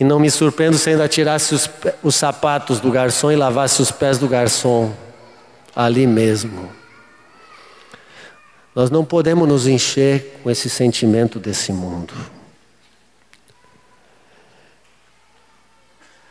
E 0.00 0.04
não 0.04 0.18
me 0.18 0.30
surpreendo 0.30 0.76
se 0.76 0.90
ainda 0.90 1.06
tirasse 1.06 1.54
os, 1.54 1.70
os 2.02 2.14
sapatos 2.16 2.80
do 2.80 2.90
garçom 2.90 3.30
e 3.30 3.36
lavasse 3.36 3.80
os 3.80 3.92
pés 3.92 4.18
do 4.18 4.26
garçom 4.26 4.92
ali 5.76 6.06
mesmo. 6.06 6.72
Nós 8.74 8.90
não 8.90 9.04
podemos 9.04 9.46
nos 9.46 9.66
encher 9.66 10.40
com 10.42 10.50
esse 10.50 10.68
sentimento 10.68 11.38
desse 11.38 11.72
mundo. 11.72 12.14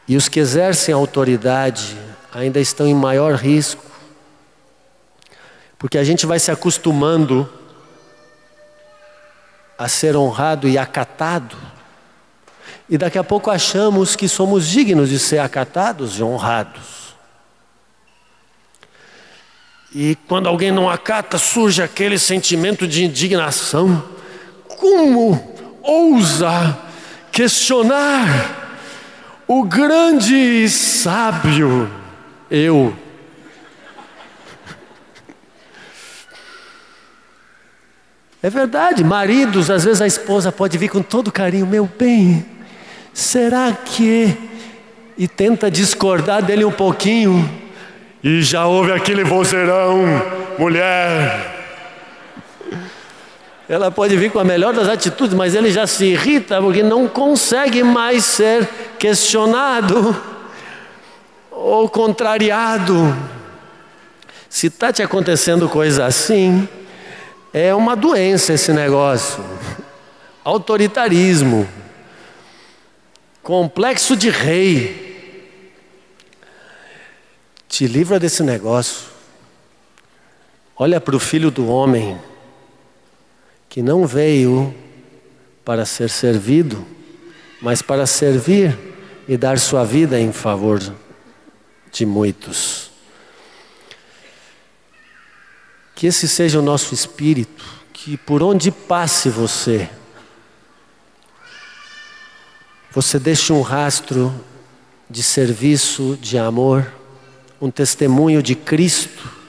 E 0.08 0.16
os 0.16 0.28
que 0.28 0.40
exercem 0.40 0.94
autoridade 0.94 1.98
ainda 2.34 2.60
estão 2.60 2.88
em 2.88 2.94
maior 2.94 3.36
risco, 3.36 3.84
porque 5.78 5.98
a 5.98 6.04
gente 6.04 6.26
vai 6.26 6.40
se 6.40 6.52
acostumando 6.52 7.52
a 9.78 9.88
ser 9.88 10.16
honrado 10.16 10.68
e 10.68 10.78
acatado, 10.78 11.58
e 12.90 12.98
daqui 12.98 13.18
a 13.18 13.24
pouco 13.24 13.50
achamos 13.50 14.16
que 14.16 14.28
somos 14.28 14.68
dignos 14.68 15.10
de 15.10 15.18
ser 15.18 15.40
acatados 15.40 16.20
e 16.20 16.24
honrados. 16.24 17.02
E 19.94 20.16
quando 20.28 20.48
alguém 20.48 20.72
não 20.72 20.90
acata, 20.90 21.38
surge 21.38 21.82
aquele 21.82 22.18
sentimento 22.18 22.88
de 22.88 23.04
indignação. 23.04 24.04
Como 24.68 25.56
ousa 25.82 26.78
questionar 27.32 28.61
o 29.48 29.64
grande 29.64 30.68
sábio 30.70 31.90
eu? 32.50 32.94
É 38.44 38.50
verdade, 38.50 39.04
maridos, 39.04 39.70
às 39.70 39.84
vezes 39.84 40.02
a 40.02 40.08
esposa 40.08 40.52
pode 40.52 40.78
vir 40.78 40.90
com 40.90 41.02
todo 41.02 41.32
carinho, 41.32 41.68
meu 41.68 41.86
bem, 41.86 42.46
será 43.14 43.72
que. 43.72 44.36
E 45.18 45.28
tenta 45.28 45.70
discordar 45.70 46.42
dele 46.42 46.66
um 46.66 46.72
pouquinho, 46.72 47.48
e 48.24 48.42
já 48.42 48.66
houve 48.66 48.92
aquele 48.92 49.24
vozeirão, 49.24 50.00
mulher. 50.58 51.61
Ela 53.72 53.90
pode 53.90 54.18
vir 54.18 54.30
com 54.30 54.38
a 54.38 54.44
melhor 54.44 54.74
das 54.74 54.90
atitudes, 54.90 55.34
mas 55.34 55.56
ele 55.56 55.72
já 55.72 55.88
se 55.88 56.04
irrita 56.04 56.62
porque 56.62 56.84
não 56.84 57.08
consegue 57.08 57.84
mais 57.84 58.26
ser 58.26 58.68
questionado 59.00 60.14
ou 61.50 61.88
contrariado. 61.88 63.16
Se 64.50 64.68
está 64.68 64.92
te 64.92 65.02
acontecendo 65.02 65.70
coisa 65.70 66.06
assim, 66.06 66.68
é 67.54 67.74
uma 67.74 67.96
doença 67.96 68.52
esse 68.52 68.74
negócio. 68.74 69.42
Autoritarismo, 70.44 71.66
complexo 73.42 74.18
de 74.18 74.30
rei. 74.30 75.48
Te 77.70 77.88
livra 77.88 78.20
desse 78.20 78.44
negócio. 78.44 79.08
Olha 80.76 81.00
para 81.00 81.16
o 81.16 81.20
filho 81.20 81.50
do 81.50 81.70
homem, 81.70 82.20
que 83.72 83.82
não 83.82 84.06
veio 84.06 84.76
para 85.64 85.86
ser 85.86 86.10
servido, 86.10 86.86
mas 87.62 87.82
para 87.82 88.06
servir 88.06 88.78
e 89.30 89.38
dar 89.38 89.58
sua 89.58 89.86
vida 89.86 90.20
em 90.20 90.34
favor 90.34 90.78
de 91.90 92.06
muitos. 92.06 92.92
Que 95.96 96.08
esse 96.08 96.28
seja 96.28 96.60
o 96.60 96.62
nosso 96.62 96.94
espírito, 96.94 97.64
que 97.94 98.18
por 98.18 98.44
onde 98.44 98.72
passe 98.72 99.30
você, 99.30 99.90
você 102.92 103.18
deixe 103.18 103.54
um 103.54 103.62
rastro 103.62 104.34
de 105.10 105.24
serviço, 105.24 106.20
de 106.22 106.38
amor 106.38 106.92
um 107.62 107.72
testemunho 107.72 108.44
de 108.44 108.54
Cristo 108.54 109.41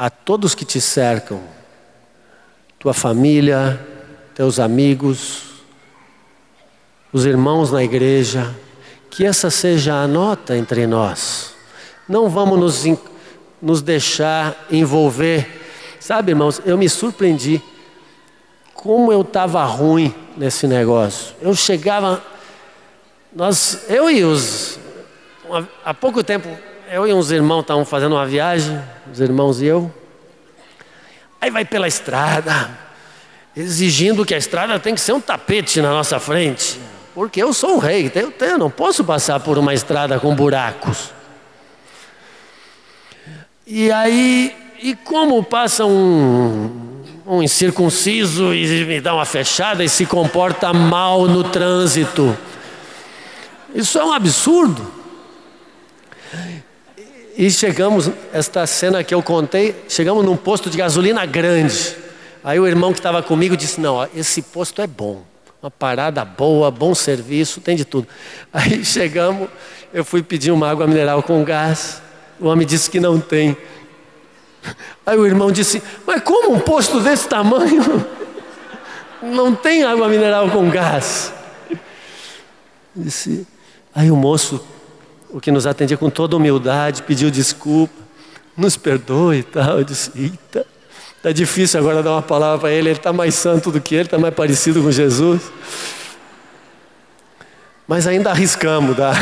a 0.00 0.08
todos 0.08 0.54
que 0.54 0.64
te 0.64 0.80
cercam, 0.80 1.42
tua 2.78 2.94
família, 2.94 3.78
teus 4.34 4.58
amigos, 4.58 5.42
os 7.12 7.26
irmãos 7.26 7.70
na 7.70 7.84
igreja, 7.84 8.56
que 9.10 9.26
essa 9.26 9.50
seja 9.50 9.92
a 9.96 10.08
nota 10.08 10.56
entre 10.56 10.86
nós. 10.86 11.54
Não 12.08 12.30
vamos 12.30 12.58
nos, 12.58 12.98
nos 13.60 13.82
deixar 13.82 14.56
envolver. 14.70 15.46
Sabe, 16.00 16.32
irmãos, 16.32 16.62
eu 16.64 16.78
me 16.78 16.88
surpreendi 16.88 17.62
como 18.72 19.12
eu 19.12 19.20
estava 19.20 19.62
ruim 19.66 20.14
nesse 20.34 20.66
negócio. 20.66 21.34
Eu 21.42 21.54
chegava 21.54 22.24
nós, 23.36 23.84
eu 23.90 24.08
e 24.10 24.24
os. 24.24 24.78
Há 25.84 25.92
pouco 25.92 26.24
tempo, 26.24 26.48
eu 26.90 27.06
e 27.06 27.14
uns 27.14 27.30
irmãos 27.30 27.60
estavam 27.60 27.84
fazendo 27.84 28.16
uma 28.16 28.26
viagem, 28.26 28.82
os 29.12 29.20
irmãos 29.20 29.62
e 29.62 29.66
eu. 29.66 29.94
Aí 31.40 31.48
vai 31.48 31.64
pela 31.64 31.86
estrada, 31.86 32.68
exigindo 33.56 34.26
que 34.26 34.34
a 34.34 34.38
estrada 34.38 34.76
tem 34.80 34.96
que 34.96 35.00
ser 35.00 35.12
um 35.12 35.20
tapete 35.20 35.80
na 35.80 35.90
nossa 35.90 36.18
frente. 36.18 36.80
Porque 37.14 37.40
eu 37.40 37.52
sou 37.52 37.76
o 37.76 37.78
rei, 37.78 38.10
eu, 38.12 38.34
eu 38.40 38.58
não 38.58 38.68
posso 38.68 39.04
passar 39.04 39.38
por 39.38 39.56
uma 39.56 39.72
estrada 39.72 40.18
com 40.18 40.34
buracos. 40.34 41.12
E 43.64 43.92
aí, 43.92 44.52
e 44.82 44.96
como 44.96 45.44
passa 45.44 45.84
um, 45.86 47.04
um 47.24 47.40
incircunciso 47.40 48.52
e 48.52 48.84
me 48.84 49.00
dá 49.00 49.14
uma 49.14 49.24
fechada 49.24 49.84
e 49.84 49.88
se 49.88 50.04
comporta 50.06 50.72
mal 50.72 51.28
no 51.28 51.44
trânsito. 51.44 52.36
Isso 53.72 53.96
é 53.96 54.04
um 54.04 54.12
absurdo. 54.12 54.99
E 57.40 57.50
chegamos, 57.50 58.10
esta 58.34 58.66
cena 58.66 59.02
que 59.02 59.14
eu 59.14 59.22
contei, 59.22 59.74
chegamos 59.88 60.22
num 60.22 60.36
posto 60.36 60.68
de 60.68 60.76
gasolina 60.76 61.24
grande. 61.24 61.96
Aí 62.44 62.60
o 62.60 62.68
irmão 62.68 62.92
que 62.92 62.98
estava 62.98 63.22
comigo 63.22 63.56
disse: 63.56 63.80
Não, 63.80 63.94
ó, 63.94 64.06
esse 64.14 64.42
posto 64.42 64.82
é 64.82 64.86
bom, 64.86 65.22
uma 65.62 65.70
parada 65.70 66.22
boa, 66.22 66.70
bom 66.70 66.94
serviço, 66.94 67.62
tem 67.62 67.74
de 67.76 67.86
tudo. 67.86 68.06
Aí 68.52 68.84
chegamos, 68.84 69.48
eu 69.90 70.04
fui 70.04 70.22
pedir 70.22 70.50
uma 70.50 70.70
água 70.70 70.86
mineral 70.86 71.22
com 71.22 71.42
gás, 71.42 72.02
o 72.38 72.46
homem 72.46 72.66
disse 72.66 72.90
que 72.90 73.00
não 73.00 73.18
tem. 73.18 73.56
Aí 75.06 75.16
o 75.16 75.24
irmão 75.24 75.50
disse: 75.50 75.82
Mas 76.06 76.22
como 76.22 76.52
um 76.52 76.60
posto 76.60 77.00
desse 77.00 77.26
tamanho 77.26 78.06
não 79.22 79.54
tem 79.54 79.82
água 79.82 80.08
mineral 80.08 80.50
com 80.50 80.68
gás? 80.68 81.32
Disse. 82.94 83.46
Aí 83.94 84.10
o 84.10 84.16
moço, 84.16 84.62
o 85.32 85.40
que 85.40 85.50
nos 85.50 85.66
atendia 85.66 85.96
com 85.96 86.10
toda 86.10 86.36
humildade, 86.36 87.02
pediu 87.02 87.30
desculpa, 87.30 87.94
nos 88.56 88.76
perdoe 88.76 89.38
e 89.38 89.42
tal. 89.42 89.78
Eu 89.78 89.84
disse: 89.84 90.10
Eita, 90.14 90.66
está 91.16 91.32
difícil 91.32 91.78
agora 91.80 92.02
dar 92.02 92.12
uma 92.12 92.22
palavra 92.22 92.58
para 92.58 92.70
ele, 92.70 92.88
ele 92.90 92.98
está 92.98 93.12
mais 93.12 93.34
santo 93.34 93.70
do 93.70 93.80
que 93.80 93.94
ele, 93.94 94.04
está 94.04 94.18
mais 94.18 94.34
parecido 94.34 94.82
com 94.82 94.90
Jesus. 94.90 95.40
Mas 97.86 98.06
ainda 98.06 98.30
arriscamos, 98.30 98.96
tá? 98.96 99.12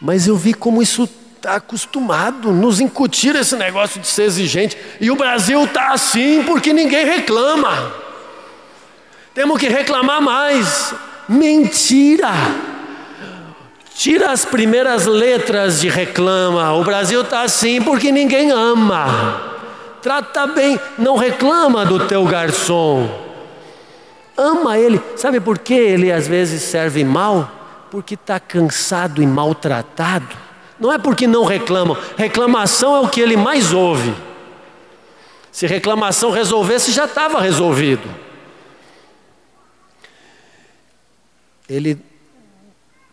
Mas 0.00 0.26
eu 0.26 0.36
vi 0.36 0.52
como 0.52 0.82
isso 0.82 1.08
está 1.36 1.56
acostumado, 1.56 2.52
nos 2.52 2.80
incutir 2.80 3.34
esse 3.36 3.56
negócio 3.56 4.00
de 4.00 4.06
ser 4.06 4.24
exigente. 4.24 4.76
E 5.00 5.10
o 5.10 5.16
Brasil 5.16 5.64
está 5.64 5.92
assim 5.92 6.42
porque 6.42 6.72
ninguém 6.72 7.04
reclama. 7.04 7.94
Temos 9.34 9.58
que 9.58 9.68
reclamar 9.68 10.20
mais. 10.20 10.94
Mentira! 11.28 12.73
Tira 13.94 14.32
as 14.32 14.44
primeiras 14.44 15.06
letras 15.06 15.80
de 15.80 15.88
reclama. 15.88 16.72
O 16.72 16.84
Brasil 16.84 17.22
está 17.22 17.42
assim 17.42 17.80
porque 17.80 18.10
ninguém 18.10 18.50
ama. 18.50 19.52
Trata 20.02 20.46
bem, 20.46 20.78
não 20.98 21.16
reclama 21.16 21.86
do 21.86 22.06
teu 22.06 22.24
garçom. 22.24 23.08
Ama 24.36 24.76
ele. 24.78 25.00
Sabe 25.16 25.40
por 25.40 25.58
que 25.58 25.74
ele 25.74 26.10
às 26.10 26.26
vezes 26.26 26.62
serve 26.62 27.04
mal? 27.04 27.50
Porque 27.90 28.14
está 28.14 28.40
cansado 28.40 29.22
e 29.22 29.26
maltratado. 29.26 30.36
Não 30.78 30.92
é 30.92 30.98
porque 30.98 31.26
não 31.26 31.44
reclamam, 31.44 31.96
reclamação 32.16 32.96
é 32.96 33.00
o 33.00 33.08
que 33.08 33.20
ele 33.20 33.36
mais 33.36 33.72
ouve. 33.72 34.12
Se 35.52 35.66
reclamação 35.66 36.32
resolvesse, 36.32 36.90
já 36.90 37.04
estava 37.04 37.40
resolvido. 37.40 38.10
Ele, 41.68 41.96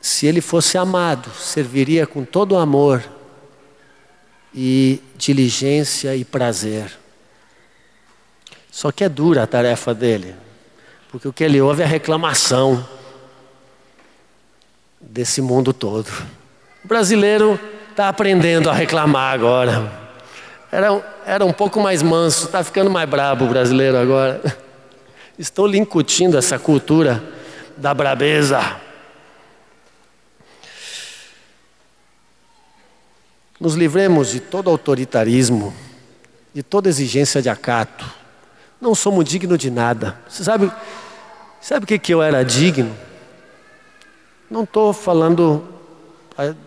se 0.01 0.25
ele 0.25 0.41
fosse 0.41 0.77
amado, 0.77 1.29
serviria 1.31 2.07
com 2.07 2.25
todo 2.25 2.57
amor 2.57 3.03
e 4.53 4.99
diligência 5.15 6.15
e 6.15 6.25
prazer. 6.25 6.91
Só 8.71 8.91
que 8.91 9.03
é 9.03 9.09
dura 9.09 9.43
a 9.43 9.47
tarefa 9.47 9.93
dele, 9.93 10.35
porque 11.11 11.27
o 11.27 11.33
que 11.33 11.43
ele 11.43 11.61
ouve 11.61 11.83
é 11.83 11.85
reclamação 11.85 12.83
desse 14.99 15.41
mundo 15.41 15.71
todo. 15.71 16.09
O 16.83 16.87
brasileiro 16.87 17.59
está 17.91 18.09
aprendendo 18.09 18.69
a 18.69 18.73
reclamar 18.73 19.33
agora. 19.33 20.01
Era, 20.71 21.21
era 21.25 21.45
um 21.45 21.53
pouco 21.53 21.79
mais 21.79 22.01
manso, 22.01 22.45
está 22.45 22.63
ficando 22.63 22.89
mais 22.89 23.07
brabo 23.07 23.45
o 23.45 23.49
brasileiro 23.49 23.97
agora. 23.97 24.41
Estou 25.37 25.67
lhe 25.67 25.77
incutindo 25.77 26.37
essa 26.37 26.57
cultura 26.57 27.21
da 27.77 27.93
brabeza. 27.93 28.59
Nos 33.61 33.75
livremos 33.75 34.31
de 34.31 34.39
todo 34.39 34.71
autoritarismo, 34.71 35.71
de 36.51 36.63
toda 36.63 36.89
exigência 36.89 37.43
de 37.43 37.47
acato. 37.47 38.03
Não 38.81 38.95
somos 38.95 39.23
dignos 39.23 39.59
de 39.59 39.69
nada. 39.69 40.19
Você 40.27 40.43
sabe, 40.43 40.71
sabe 41.61 41.83
o 41.83 41.87
que, 41.87 41.99
que 41.99 42.11
eu 42.11 42.23
era 42.23 42.43
digno? 42.43 42.91
Não 44.49 44.63
estou 44.63 44.91
falando 44.91 45.63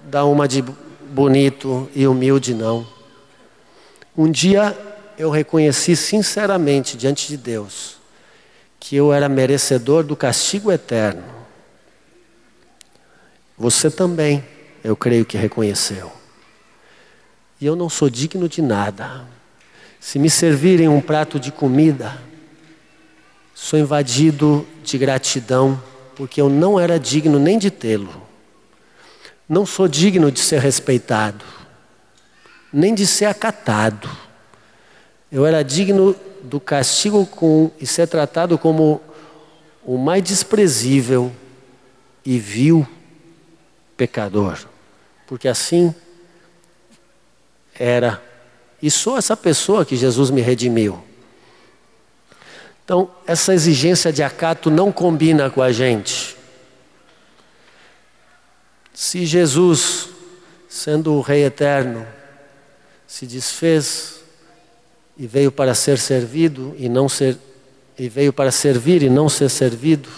dar 0.05 0.24
uma 0.26 0.47
de 0.47 0.62
bonito 1.11 1.90
e 1.97 2.07
humilde, 2.07 2.55
não. 2.55 2.86
Um 4.16 4.30
dia 4.30 4.78
eu 5.18 5.30
reconheci 5.30 5.97
sinceramente 5.97 6.97
diante 6.97 7.26
de 7.26 7.36
Deus 7.36 7.97
que 8.78 8.95
eu 8.95 9.12
era 9.12 9.28
merecedor 9.28 10.05
do 10.05 10.14
castigo 10.14 10.70
eterno. 10.70 11.24
Você 13.59 13.90
também, 13.90 14.45
eu 14.84 14.95
creio 14.95 15.24
que 15.24 15.36
reconheceu. 15.36 16.22
E 17.64 17.66
eu 17.66 17.74
não 17.74 17.88
sou 17.88 18.10
digno 18.10 18.46
de 18.46 18.60
nada. 18.60 19.24
Se 19.98 20.18
me 20.18 20.28
servirem 20.28 20.86
um 20.86 21.00
prato 21.00 21.40
de 21.40 21.50
comida, 21.50 22.20
sou 23.54 23.78
invadido 23.78 24.66
de 24.82 24.98
gratidão, 24.98 25.82
porque 26.14 26.42
eu 26.42 26.50
não 26.50 26.78
era 26.78 27.00
digno 27.00 27.38
nem 27.38 27.58
de 27.58 27.70
tê-lo. 27.70 28.20
Não 29.48 29.64
sou 29.64 29.88
digno 29.88 30.30
de 30.30 30.40
ser 30.40 30.60
respeitado, 30.60 31.42
nem 32.70 32.94
de 32.94 33.06
ser 33.06 33.24
acatado. 33.24 34.10
Eu 35.32 35.46
era 35.46 35.62
digno 35.62 36.14
do 36.42 36.60
castigo 36.60 37.24
com, 37.24 37.70
e 37.80 37.86
ser 37.86 38.06
tratado 38.08 38.58
como 38.58 39.00
o 39.82 39.96
mais 39.96 40.22
desprezível 40.22 41.32
e 42.26 42.38
vil 42.38 42.86
pecador, 43.96 44.58
porque 45.26 45.48
assim 45.48 45.94
era. 47.79 48.22
E 48.81 48.91
sou 48.91 49.16
essa 49.16 49.37
pessoa 49.37 49.85
que 49.85 49.97
Jesus 49.97 50.31
me 50.31 50.41
redimiu. 50.41 51.03
Então, 52.85 53.11
essa 53.27 53.55
exigência 53.55 54.12
de 54.12 54.22
acato 54.22 54.70
não 54.70 54.93
combina 54.93 55.49
com 55.49 55.62
a 55.62 55.72
gente. 55.72 56.37
Se 58.93 59.25
Jesus, 59.25 60.09
sendo 60.68 61.14
o 61.14 61.20
Rei 61.20 61.45
eterno, 61.45 62.07
se 63.07 63.27
desfez 63.27 64.20
e 65.16 65.27
veio 65.27 65.51
para 65.51 65.75
ser 65.75 65.99
servido 65.99 66.75
e 66.79 66.89
não 66.89 67.09
ser 67.09 67.39
e 67.97 68.09
veio 68.09 68.33
para 68.33 68.51
servir 68.51 69.03
e 69.03 69.09
não 69.09 69.29
ser 69.29 69.49
servido, 69.49 70.09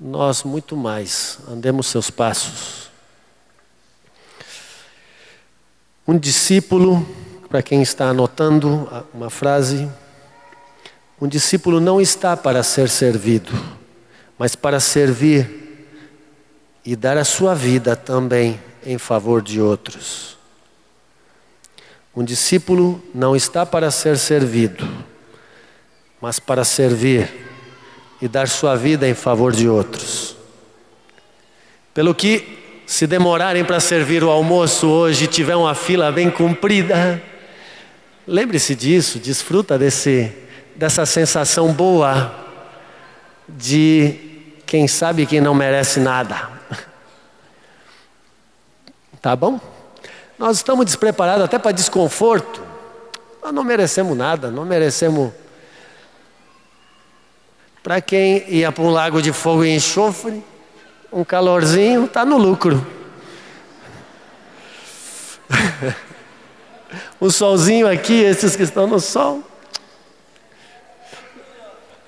nós 0.00 0.42
muito 0.42 0.76
mais 0.76 1.38
andemos 1.46 1.86
seus 1.86 2.10
passos. 2.10 2.89
Um 6.10 6.18
discípulo, 6.18 7.06
para 7.48 7.62
quem 7.62 7.82
está 7.82 8.06
anotando 8.06 8.88
uma 9.14 9.30
frase, 9.30 9.88
um 11.20 11.28
discípulo 11.28 11.78
não 11.78 12.00
está 12.00 12.36
para 12.36 12.64
ser 12.64 12.88
servido, 12.88 13.52
mas 14.36 14.56
para 14.56 14.80
servir 14.80 15.86
e 16.84 16.96
dar 16.96 17.16
a 17.16 17.22
sua 17.22 17.54
vida 17.54 17.94
também 17.94 18.60
em 18.84 18.98
favor 18.98 19.40
de 19.40 19.60
outros. 19.60 20.36
Um 22.12 22.24
discípulo 22.24 23.00
não 23.14 23.36
está 23.36 23.64
para 23.64 23.88
ser 23.92 24.18
servido, 24.18 24.84
mas 26.20 26.40
para 26.40 26.64
servir 26.64 27.30
e 28.20 28.26
dar 28.26 28.48
sua 28.48 28.74
vida 28.74 29.08
em 29.08 29.14
favor 29.14 29.52
de 29.52 29.68
outros. 29.68 30.34
Pelo 31.94 32.16
que, 32.16 32.59
se 32.90 33.06
demorarem 33.06 33.64
para 33.64 33.78
servir 33.78 34.24
o 34.24 34.30
almoço 34.30 34.88
hoje 34.88 35.28
tiver 35.28 35.54
uma 35.54 35.76
fila 35.76 36.10
bem 36.10 36.28
comprida, 36.28 37.22
lembre-se 38.26 38.74
disso, 38.74 39.20
desfruta 39.20 39.78
desse, 39.78 40.32
dessa 40.74 41.06
sensação 41.06 41.72
boa 41.72 42.34
de 43.48 44.16
quem 44.66 44.88
sabe 44.88 45.24
que 45.24 45.40
não 45.40 45.54
merece 45.54 46.00
nada. 46.00 46.50
Tá 49.22 49.36
bom? 49.36 49.60
Nós 50.36 50.56
estamos 50.56 50.84
despreparados 50.84 51.44
até 51.44 51.60
para 51.60 51.70
desconforto. 51.70 52.60
Nós 53.40 53.54
não 53.54 53.62
merecemos 53.62 54.18
nada, 54.18 54.50
não 54.50 54.64
merecemos. 54.64 55.30
Para 57.84 58.00
quem 58.00 58.44
ia 58.48 58.72
para 58.72 58.82
um 58.82 58.90
lago 58.90 59.22
de 59.22 59.32
fogo 59.32 59.64
e 59.64 59.76
enxofre, 59.76 60.42
um 61.12 61.24
calorzinho, 61.24 62.04
está 62.04 62.24
no 62.24 62.36
lucro. 62.38 62.86
um 67.20 67.30
solzinho 67.30 67.88
aqui, 67.88 68.22
esses 68.22 68.54
que 68.56 68.62
estão 68.62 68.86
no 68.86 69.00
sol. 69.00 69.42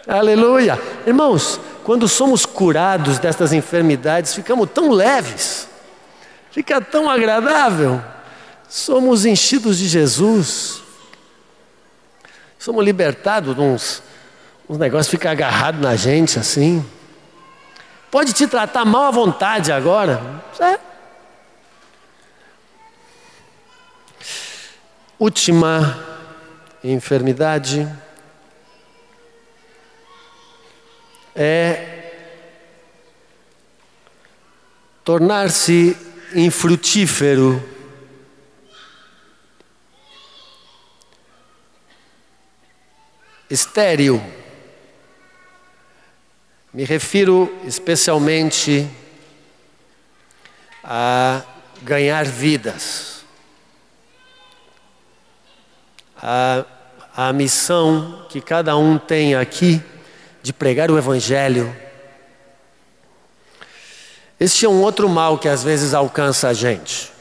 Aleluia. 0.06 0.80
Irmãos, 1.06 1.60
quando 1.84 2.08
somos 2.08 2.46
curados 2.46 3.18
destas 3.18 3.52
enfermidades, 3.52 4.34
ficamos 4.34 4.70
tão 4.70 4.90
leves 4.90 5.72
fica 6.52 6.80
tão 6.80 7.10
agradável. 7.10 8.00
Somos 8.68 9.24
enchidos 9.24 9.78
de 9.78 9.88
Jesus. 9.88 10.82
Somos 12.58 12.84
libertados 12.84 13.56
de 13.56 13.60
uns, 13.60 14.02
uns 14.68 14.78
negócios 14.78 15.08
que 15.08 15.16
ficam 15.16 15.32
agarrados 15.32 15.80
na 15.80 15.96
gente 15.96 16.38
assim. 16.38 16.84
Pode 18.12 18.34
te 18.34 18.46
tratar 18.46 18.84
mal 18.84 19.04
à 19.04 19.10
vontade 19.10 19.72
agora. 19.72 20.20
É. 20.60 20.78
Última 25.18 25.98
enfermidade 26.84 27.88
é 31.34 32.12
tornar-se 35.02 35.96
infrutífero. 36.34 37.66
Estéril. 43.48 44.41
Me 46.72 46.84
refiro 46.84 47.52
especialmente 47.64 48.88
a 50.82 51.42
ganhar 51.82 52.24
vidas. 52.24 53.24
A, 56.16 56.64
a 57.16 57.32
missão 57.32 58.26
que 58.28 58.40
cada 58.40 58.76
um 58.76 58.98
tem 58.98 59.34
aqui 59.34 59.82
de 60.42 60.52
pregar 60.52 60.90
o 60.90 60.98
Evangelho 60.98 61.74
este 64.42 64.66
é 64.66 64.68
um 64.68 64.82
outro 64.82 65.08
mal 65.08 65.38
que 65.38 65.48
às 65.48 65.62
vezes 65.62 65.94
alcança 65.94 66.48
a 66.48 66.52
gente. 66.52 67.12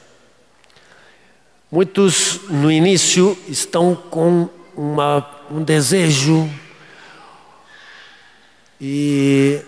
Muitos 1.72 2.50
no 2.50 2.72
início 2.72 3.38
estão 3.48 3.94
com 3.94 4.50
uma, 4.76 5.30
um 5.52 5.62
desejo 5.62 6.50
e 8.82 9.62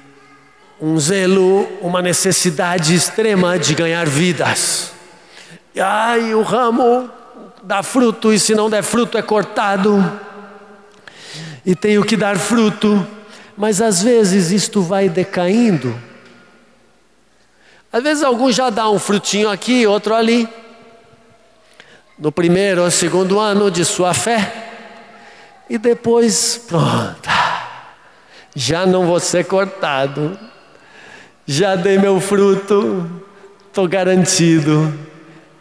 um 0.82 1.00
zelo, 1.00 1.68
uma 1.82 2.02
necessidade 2.02 2.96
extrema 2.96 3.60
de 3.60 3.76
ganhar 3.76 4.08
vidas. 4.08 4.92
E, 5.76 5.80
ai, 5.80 6.34
o 6.34 6.42
ramo 6.42 7.10
dá 7.62 7.84
fruto 7.84 8.34
e 8.34 8.40
se 8.40 8.56
não 8.56 8.70
der 8.70 8.84
fruto 8.84 9.18
é 9.18 9.22
cortado. 9.22 10.20
E 11.66 11.76
tenho 11.76 12.04
que 12.04 12.18
dar 12.18 12.38
fruto, 12.38 13.06
mas 13.56 13.80
às 13.80 14.02
vezes 14.02 14.52
isto 14.52 14.82
vai 14.82 15.08
decaindo 15.08 15.96
às 17.94 18.02
vezes 18.02 18.24
alguns 18.24 18.56
já 18.56 18.72
dá 18.72 18.90
um 18.90 18.98
frutinho 18.98 19.48
aqui, 19.48 19.86
outro 19.86 20.16
ali. 20.16 20.50
No 22.18 22.32
primeiro 22.32 22.82
ou 22.82 22.90
segundo 22.90 23.40
ano 23.40 23.70
de 23.70 23.86
sua 23.86 24.16
fé. 24.16 24.52
E 25.70 25.78
depois, 25.78 26.60
pronto. 26.68 27.30
Já 28.56 28.86
não 28.86 29.08
vou 29.08 29.20
ser 29.20 29.46
cortado. 29.46 30.38
Já 31.46 31.76
dei 31.76 31.98
meu 31.98 32.20
fruto. 32.20 33.10
Estou 33.68 33.88
garantido. 33.88 34.94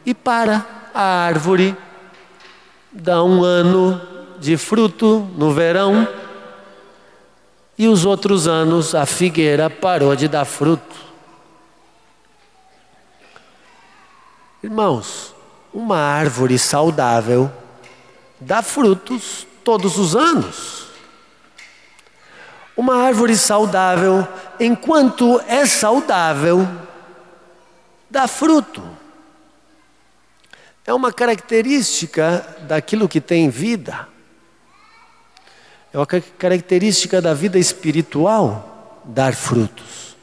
E 0.05 0.14
para 0.14 0.64
a 0.95 1.03
árvore. 1.03 1.76
Dá 2.93 3.22
um 3.22 3.43
ano 3.43 4.01
de 4.38 4.57
fruto 4.57 5.28
no 5.36 5.53
verão. 5.53 6.07
E 7.78 7.88
os 7.88 8.05
outros 8.05 8.47
anos 8.47 8.95
a 8.95 9.07
figueira 9.07 9.70
parou 9.70 10.14
de 10.14 10.28
dar 10.28 10.45
fruto. 10.45 11.03
Irmãos, 14.62 15.34
uma 15.72 15.97
árvore 15.97 16.59
saudável 16.59 17.51
dá 18.38 18.62
frutos 18.62 19.47
todos 19.64 19.99
os 19.99 20.14
anos. 20.14 20.82
Uma 22.77 22.97
árvore 22.97 23.37
saudável, 23.37 24.27
enquanto 24.59 25.41
é 25.47 25.66
saudável, 25.66 26.66
dá 28.11 28.27
fruto. 28.27 28.83
É 30.85 30.93
uma 30.93 31.12
característica 31.12 32.57
daquilo 32.62 33.09
que 33.09 33.20
tem 33.20 33.49
vida. 33.51 34.09
É 35.93 35.99
uma 35.99 36.07
característica 36.07 37.20
da 37.20 37.35
vida 37.35 37.59
espiritual 37.59 39.01
dar 39.05 39.35
frutos. 39.35 40.16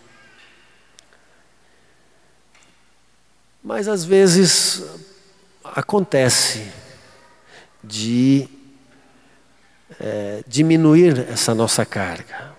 Mas 3.64 3.88
às 3.88 4.04
vezes 4.04 4.84
acontece 5.64 6.72
de 7.84 8.50
é, 10.00 10.44
diminuir 10.48 11.28
essa 11.30 11.54
nossa 11.54 11.86
carga. 11.86 12.54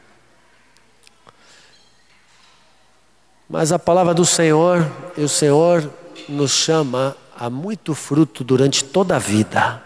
Mas 3.48 3.72
a 3.72 3.78
palavra 3.78 4.14
do 4.14 4.24
Senhor, 4.24 4.86
e 5.16 5.22
o 5.22 5.28
Senhor 5.28 5.90
nos 6.28 6.52
chama 6.52 7.16
a 7.36 7.50
muito 7.50 7.94
fruto 7.94 8.44
durante 8.44 8.84
toda 8.84 9.16
a 9.16 9.18
vida. 9.18 9.82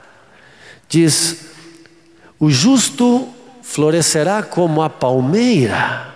Diz: 0.89 1.47
o 2.39 2.51
justo 2.51 3.29
florescerá 3.63 4.43
como 4.43 4.83
a 4.83 4.91
palmeira 4.91 6.15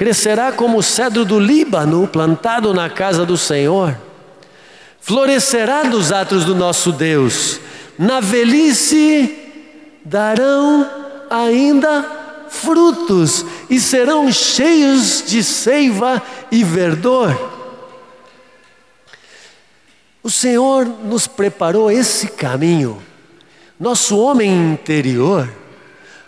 crescerá 0.00 0.50
como 0.50 0.78
o 0.78 0.82
cedro 0.82 1.26
do 1.26 1.38
Líbano, 1.38 2.08
plantado 2.08 2.72
na 2.72 2.88
casa 2.88 3.26
do 3.26 3.36
Senhor, 3.36 3.94
florescerá 4.98 5.84
nos 5.84 6.10
atos 6.10 6.42
do 6.46 6.54
nosso 6.54 6.90
Deus, 6.90 7.60
na 7.98 8.18
velhice 8.18 9.39
darão 10.04 10.88
ainda 11.28 12.04
frutos 12.48 13.44
e 13.68 13.78
serão 13.78 14.30
cheios 14.32 15.22
de 15.26 15.42
seiva 15.42 16.22
e 16.50 16.64
verdor. 16.64 17.58
O 20.22 20.30
Senhor 20.30 20.84
nos 20.84 21.26
preparou 21.26 21.90
esse 21.90 22.28
caminho. 22.28 23.02
Nosso 23.78 24.18
homem 24.18 24.72
interior, 24.72 25.48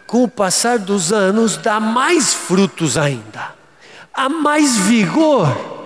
com 0.06 0.24
o 0.24 0.28
passar 0.28 0.78
dos 0.78 1.12
anos, 1.12 1.56
dá 1.56 1.78
mais 1.78 2.32
frutos 2.32 2.96
ainda 2.96 3.62
há 4.12 4.28
mais 4.28 4.76
vigor 4.76 5.81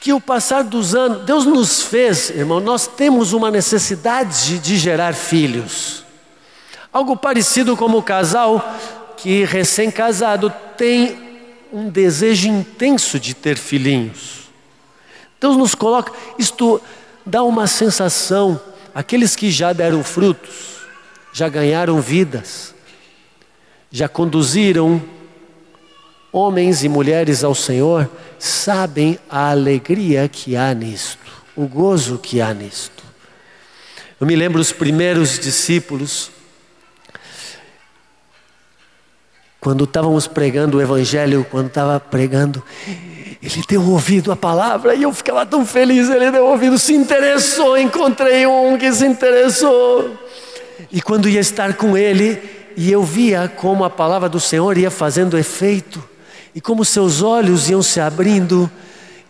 que 0.00 0.12
o 0.12 0.20
passar 0.20 0.62
dos 0.64 0.94
anos. 0.94 1.24
Deus 1.24 1.44
nos 1.44 1.82
fez, 1.82 2.30
irmão, 2.30 2.60
nós 2.60 2.86
temos 2.86 3.32
uma 3.32 3.50
necessidade 3.50 4.58
de 4.58 4.76
gerar 4.76 5.14
filhos. 5.14 6.04
Algo 6.92 7.16
parecido 7.16 7.76
como 7.76 7.98
o 7.98 8.02
casal 8.02 8.64
que 9.16 9.44
recém-casado 9.44 10.52
tem 10.76 11.18
um 11.72 11.90
desejo 11.90 12.48
intenso 12.48 13.18
de 13.18 13.34
ter 13.34 13.58
filhinhos. 13.58 14.48
Deus 15.40 15.56
nos 15.56 15.74
coloca, 15.74 16.12
isto 16.38 16.80
dá 17.26 17.42
uma 17.42 17.66
sensação, 17.66 18.60
aqueles 18.94 19.36
que 19.36 19.50
já 19.50 19.72
deram 19.72 20.02
frutos, 20.02 20.78
já 21.32 21.48
ganharam 21.48 22.00
vidas, 22.00 22.74
já 23.90 24.08
conduziram 24.08 25.02
homens 26.38 26.84
e 26.84 26.88
mulheres 26.88 27.42
ao 27.42 27.54
Senhor 27.54 28.08
sabem 28.38 29.18
a 29.28 29.50
alegria 29.50 30.28
que 30.28 30.56
há 30.56 30.72
nisto, 30.72 31.18
o 31.56 31.66
gozo 31.66 32.18
que 32.18 32.40
há 32.40 32.54
nisto. 32.54 33.02
Eu 34.20 34.26
me 34.26 34.36
lembro 34.36 34.60
os 34.60 34.72
primeiros 34.72 35.38
discípulos, 35.38 36.30
quando 39.60 39.84
estávamos 39.84 40.26
pregando 40.28 40.78
o 40.78 40.82
Evangelho, 40.82 41.46
quando 41.50 41.66
estava 41.66 41.98
pregando, 41.98 42.62
ele 43.42 43.62
deu 43.68 43.82
ouvido 43.82 44.30
à 44.30 44.36
palavra 44.36 44.94
e 44.94 45.02
eu 45.02 45.12
ficava 45.12 45.44
tão 45.44 45.66
feliz. 45.66 46.08
Ele 46.08 46.30
deu 46.30 46.46
ouvido, 46.46 46.78
se 46.78 46.94
interessou. 46.94 47.76
Encontrei 47.76 48.46
um 48.46 48.78
que 48.78 48.92
se 48.92 49.06
interessou. 49.06 50.16
E 50.90 51.00
quando 51.00 51.28
ia 51.28 51.40
estar 51.40 51.74
com 51.74 51.96
ele, 51.96 52.40
e 52.76 52.90
eu 52.90 53.02
via 53.02 53.48
como 53.48 53.84
a 53.84 53.90
palavra 53.90 54.28
do 54.28 54.38
Senhor 54.38 54.78
ia 54.78 54.90
fazendo 54.90 55.36
efeito, 55.36 56.02
e 56.58 56.60
como 56.60 56.84
seus 56.84 57.22
olhos 57.22 57.70
iam 57.70 57.80
se 57.80 58.00
abrindo 58.00 58.68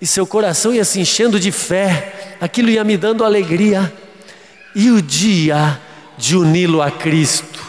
e 0.00 0.06
seu 0.06 0.26
coração 0.26 0.72
ia 0.72 0.82
se 0.82 0.98
enchendo 0.98 1.38
de 1.38 1.52
fé, 1.52 2.36
aquilo 2.40 2.70
ia 2.70 2.82
me 2.82 2.96
dando 2.96 3.22
alegria. 3.22 3.92
E 4.74 4.90
o 4.90 5.02
dia 5.02 5.78
de 6.16 6.34
uni-lo 6.34 6.80
a 6.80 6.90
Cristo, 6.90 7.60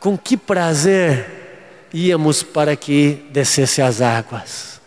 com 0.00 0.16
que 0.16 0.38
prazer 0.38 1.90
íamos 1.92 2.42
para 2.42 2.74
que 2.74 3.22
descesse 3.30 3.82
as 3.82 4.00
águas. 4.00 4.80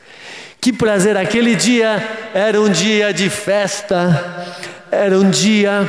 Que 0.60 0.74
prazer, 0.74 1.16
aquele 1.16 1.56
dia 1.56 2.32
era 2.34 2.60
um 2.60 2.70
dia 2.70 3.14
de 3.14 3.30
festa, 3.30 4.48
era 4.90 5.16
um 5.16 5.30
dia 5.30 5.88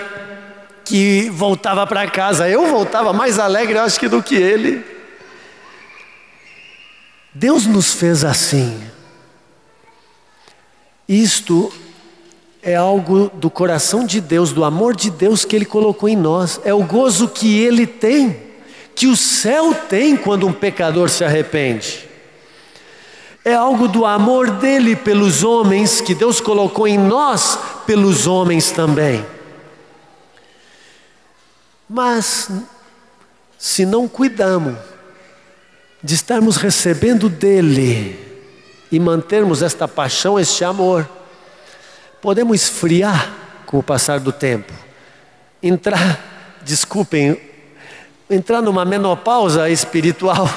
que 0.84 1.30
voltava 1.30 1.86
para 1.86 2.06
casa. 2.10 2.46
Eu 2.46 2.66
voltava 2.66 3.14
mais 3.14 3.38
alegre, 3.38 3.78
acho 3.78 3.98
que 3.98 4.06
do 4.06 4.22
que 4.22 4.34
ele. 4.34 4.95
Deus 7.38 7.66
nos 7.66 7.92
fez 7.92 8.24
assim. 8.24 8.80
Isto 11.06 11.70
é 12.62 12.74
algo 12.74 13.30
do 13.34 13.50
coração 13.50 14.06
de 14.06 14.22
Deus, 14.22 14.52
do 14.54 14.64
amor 14.64 14.96
de 14.96 15.10
Deus 15.10 15.44
que 15.44 15.54
Ele 15.54 15.66
colocou 15.66 16.08
em 16.08 16.16
nós, 16.16 16.58
é 16.64 16.72
o 16.72 16.82
gozo 16.82 17.28
que 17.28 17.58
Ele 17.60 17.86
tem, 17.86 18.40
que 18.94 19.06
o 19.06 19.14
céu 19.14 19.74
tem 19.74 20.16
quando 20.16 20.46
um 20.46 20.52
pecador 20.52 21.10
se 21.10 21.24
arrepende. 21.24 22.08
É 23.44 23.54
algo 23.54 23.86
do 23.86 24.06
amor 24.06 24.52
dele 24.52 24.96
pelos 24.96 25.44
homens, 25.44 26.00
que 26.00 26.14
Deus 26.14 26.40
colocou 26.40 26.88
em 26.88 26.96
nós 26.96 27.58
pelos 27.86 28.26
homens 28.26 28.70
também. 28.70 29.24
Mas, 31.86 32.50
se 33.58 33.84
não 33.84 34.08
cuidamos 34.08 34.95
de 36.02 36.14
estarmos 36.14 36.56
recebendo 36.56 37.28
dele 37.28 38.18
e 38.90 39.00
mantermos 39.00 39.62
esta 39.62 39.88
paixão, 39.88 40.38
este 40.38 40.64
amor, 40.64 41.08
podemos 42.20 42.62
esfriar 42.62 43.32
com 43.66 43.78
o 43.78 43.82
passar 43.82 44.20
do 44.20 44.32
tempo, 44.32 44.72
entrar, 45.62 46.58
desculpem, 46.62 47.40
entrar 48.30 48.62
numa 48.62 48.84
menopausa 48.84 49.68
espiritual 49.68 50.48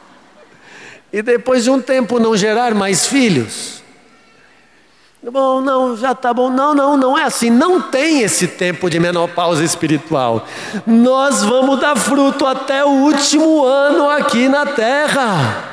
e 1.12 1.22
depois 1.22 1.64
de 1.64 1.70
um 1.70 1.80
tempo 1.80 2.18
não 2.20 2.36
gerar 2.36 2.74
mais 2.74 3.06
filhos. 3.06 3.82
Bom, 5.22 5.60
não, 5.60 5.96
já 5.96 6.12
está 6.12 6.32
bom. 6.32 6.48
Não, 6.48 6.74
não, 6.74 6.96
não 6.96 7.18
é 7.18 7.24
assim. 7.24 7.50
Não 7.50 7.80
tem 7.80 8.22
esse 8.22 8.46
tempo 8.46 8.88
de 8.88 9.00
menopausa 9.00 9.64
espiritual. 9.64 10.46
Nós 10.86 11.42
vamos 11.42 11.80
dar 11.80 11.96
fruto 11.96 12.46
até 12.46 12.84
o 12.84 12.88
último 12.88 13.64
ano 13.64 14.08
aqui 14.08 14.48
na 14.48 14.64
terra. 14.64 15.64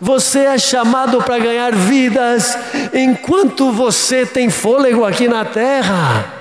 Você 0.00 0.40
é 0.40 0.58
chamado 0.58 1.20
para 1.22 1.38
ganhar 1.38 1.74
vidas 1.74 2.56
enquanto 2.92 3.72
você 3.72 4.24
tem 4.24 4.48
fôlego 4.48 5.04
aqui 5.04 5.26
na 5.26 5.44
terra. 5.44 6.32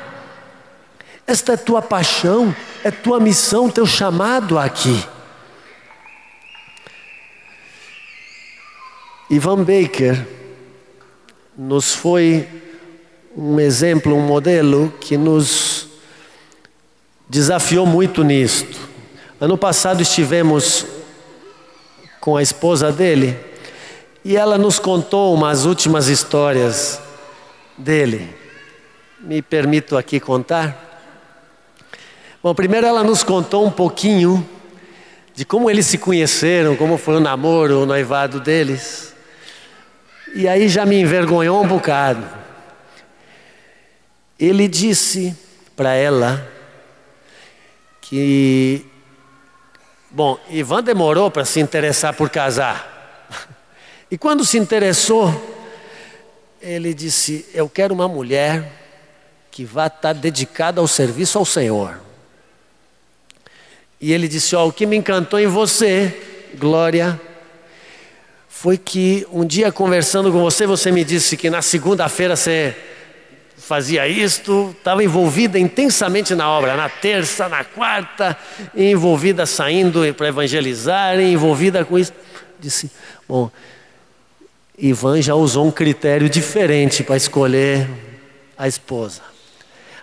Esta 1.25 1.53
é 1.53 1.57
tua 1.57 1.81
paixão, 1.81 2.55
é 2.83 2.91
tua 2.91 3.19
missão, 3.19 3.69
teu 3.69 3.85
chamado 3.85 4.59
aqui. 4.59 5.03
Ivan 9.29 9.63
Baker 9.63 10.42
nos 11.57 11.93
foi 11.93 12.47
um 13.35 13.59
exemplo, 13.59 14.15
um 14.15 14.21
modelo 14.21 14.93
que 14.99 15.17
nos 15.17 15.87
desafiou 17.29 17.85
muito 17.85 18.23
nisto. 18.23 18.79
Ano 19.39 19.57
passado 19.57 20.01
estivemos 20.01 20.85
com 22.19 22.37
a 22.37 22.41
esposa 22.41 22.91
dele 22.91 23.37
e 24.23 24.37
ela 24.37 24.57
nos 24.57 24.79
contou 24.79 25.33
umas 25.33 25.65
últimas 25.65 26.07
histórias 26.07 27.01
dele. 27.77 28.33
Me 29.19 29.41
permito 29.41 29.97
aqui 29.97 30.19
contar. 30.19 31.01
Bom, 32.41 32.53
primeiro 32.53 32.87
ela 32.87 33.03
nos 33.03 33.23
contou 33.23 33.65
um 33.65 33.71
pouquinho 33.71 34.47
de 35.33 35.43
como 35.45 35.69
eles 35.69 35.85
se 35.87 35.97
conheceram, 35.97 36.75
como 36.75 36.97
foi 36.97 37.15
o 37.15 37.19
namoro, 37.19 37.81
o 37.81 37.85
noivado 37.85 38.39
deles. 38.39 39.12
E 40.35 40.47
aí 40.47 40.67
já 40.67 40.83
me 40.85 40.99
envergonhou 40.99 41.63
um 41.63 41.67
bocado. 41.67 42.27
Ele 44.39 44.67
disse 44.67 45.37
para 45.75 45.93
ela 45.93 46.51
que, 48.01 48.85
bom, 50.09 50.39
Ivan 50.49 50.83
demorou 50.83 51.29
para 51.29 51.45
se 51.45 51.59
interessar 51.59 52.15
por 52.15 52.29
casar. 52.31 52.89
E 54.09 54.17
quando 54.17 54.43
se 54.43 54.57
interessou, 54.57 55.31
ele 56.61 56.93
disse: 56.93 57.45
Eu 57.53 57.69
quero 57.69 57.93
uma 57.93 58.07
mulher 58.07 58.71
que 59.51 59.63
vá 59.63 59.85
estar 59.85 60.13
dedicada 60.13 60.81
ao 60.81 60.87
serviço 60.87 61.37
ao 61.37 61.45
Senhor. 61.45 61.99
E 64.01 64.11
ele 64.11 64.27
disse: 64.27 64.55
Ó, 64.55 64.65
oh, 64.65 64.69
o 64.69 64.73
que 64.73 64.85
me 64.85 64.97
encantou 64.97 65.39
em 65.39 65.47
você, 65.47 66.51
Glória, 66.55 67.19
foi 68.55 68.77
que 68.77 69.27
um 69.29 69.43
dia 69.43 69.71
conversando 69.71 70.31
com 70.31 70.39
você, 70.39 70.65
você 70.65 70.89
me 70.89 71.03
disse 71.03 71.35
que 71.35 71.49
na 71.49 71.61
segunda-feira 71.61 72.33
você 72.35 72.73
fazia 73.57 74.07
isto, 74.07 74.73
estava 74.77 75.03
envolvida 75.03 75.59
intensamente 75.59 76.33
na 76.33 76.47
obra, 76.49 76.77
na 76.77 76.87
terça, 76.87 77.49
na 77.49 77.65
quarta, 77.65 78.37
envolvida 78.73 79.45
saindo 79.45 80.01
para 80.13 80.29
evangelizar, 80.29 81.19
envolvida 81.19 81.83
com 81.83 81.99
isso. 81.99 82.13
Disse, 82.57 82.89
bom, 83.27 83.51
Ivan 84.77 85.21
já 85.21 85.33
usou 85.33 85.67
um 85.67 85.71
critério 85.71 86.29
diferente 86.29 87.03
para 87.03 87.17
escolher 87.17 87.89
a 88.57 88.65
esposa. 88.65 89.23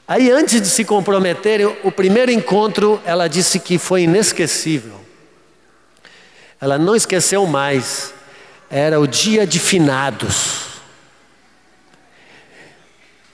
Aí, 0.07 0.31
antes 0.31 0.61
de 0.61 0.69
se 0.69 0.85
comprometer, 0.85 1.67
o 1.85 1.91
primeiro 1.91 2.33
encontro, 2.33 3.01
ela 3.07 3.27
disse 3.27 3.59
que 3.59 3.79
foi 3.79 4.03
inesquecível. 4.03 5.01
Ela 6.61 6.77
não 6.77 6.95
esqueceu 6.95 7.47
mais 7.47 8.13
era 8.71 9.01
o 9.01 9.07
dia 9.07 9.45
de 9.45 9.59
finados. 9.59 10.69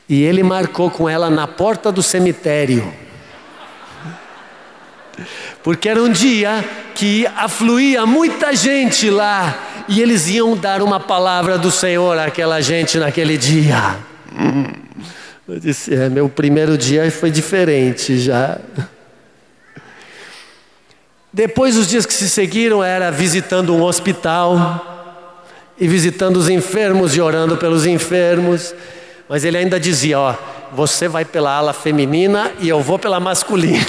E 0.08 0.22
ele 0.22 0.42
marcou 0.42 0.90
com 0.90 1.08
ela 1.08 1.28
na 1.28 1.46
porta 1.46 1.92
do 1.92 2.02
cemitério. 2.02 2.92
Porque 5.62 5.88
era 5.88 6.02
um 6.02 6.10
dia 6.10 6.64
que 6.94 7.26
afluía 7.36 8.06
muita 8.06 8.54
gente 8.54 9.10
lá 9.10 9.84
e 9.88 10.00
eles 10.00 10.28
iam 10.28 10.56
dar 10.56 10.80
uma 10.80 10.98
palavra 10.98 11.58
do 11.58 11.70
Senhor 11.70 12.18
àquela 12.18 12.60
gente 12.60 12.98
naquele 12.98 13.36
dia. 13.36 13.96
Eu 15.48 15.58
disse: 15.58 15.94
é, 15.94 16.08
meu 16.08 16.28
primeiro 16.28 16.78
dia 16.78 17.10
foi 17.10 17.30
diferente 17.30 18.18
já. 18.18 18.58
Depois, 21.32 21.76
os 21.76 21.86
dias 21.86 22.06
que 22.06 22.14
se 22.14 22.30
seguiram, 22.30 22.82
era 22.82 23.10
visitando 23.10 23.74
um 23.74 23.82
hospital 23.82 24.95
e 25.78 25.86
visitando 25.86 26.36
os 26.36 26.48
enfermos 26.48 27.16
e 27.16 27.20
orando 27.20 27.56
pelos 27.56 27.86
enfermos. 27.86 28.74
Mas 29.28 29.44
ele 29.44 29.58
ainda 29.58 29.78
dizia: 29.78 30.18
Ó, 30.18 30.34
você 30.72 31.08
vai 31.08 31.24
pela 31.24 31.52
ala 31.52 31.72
feminina 31.72 32.52
e 32.60 32.68
eu 32.68 32.80
vou 32.80 32.98
pela 32.98 33.20
masculina. 33.20 33.86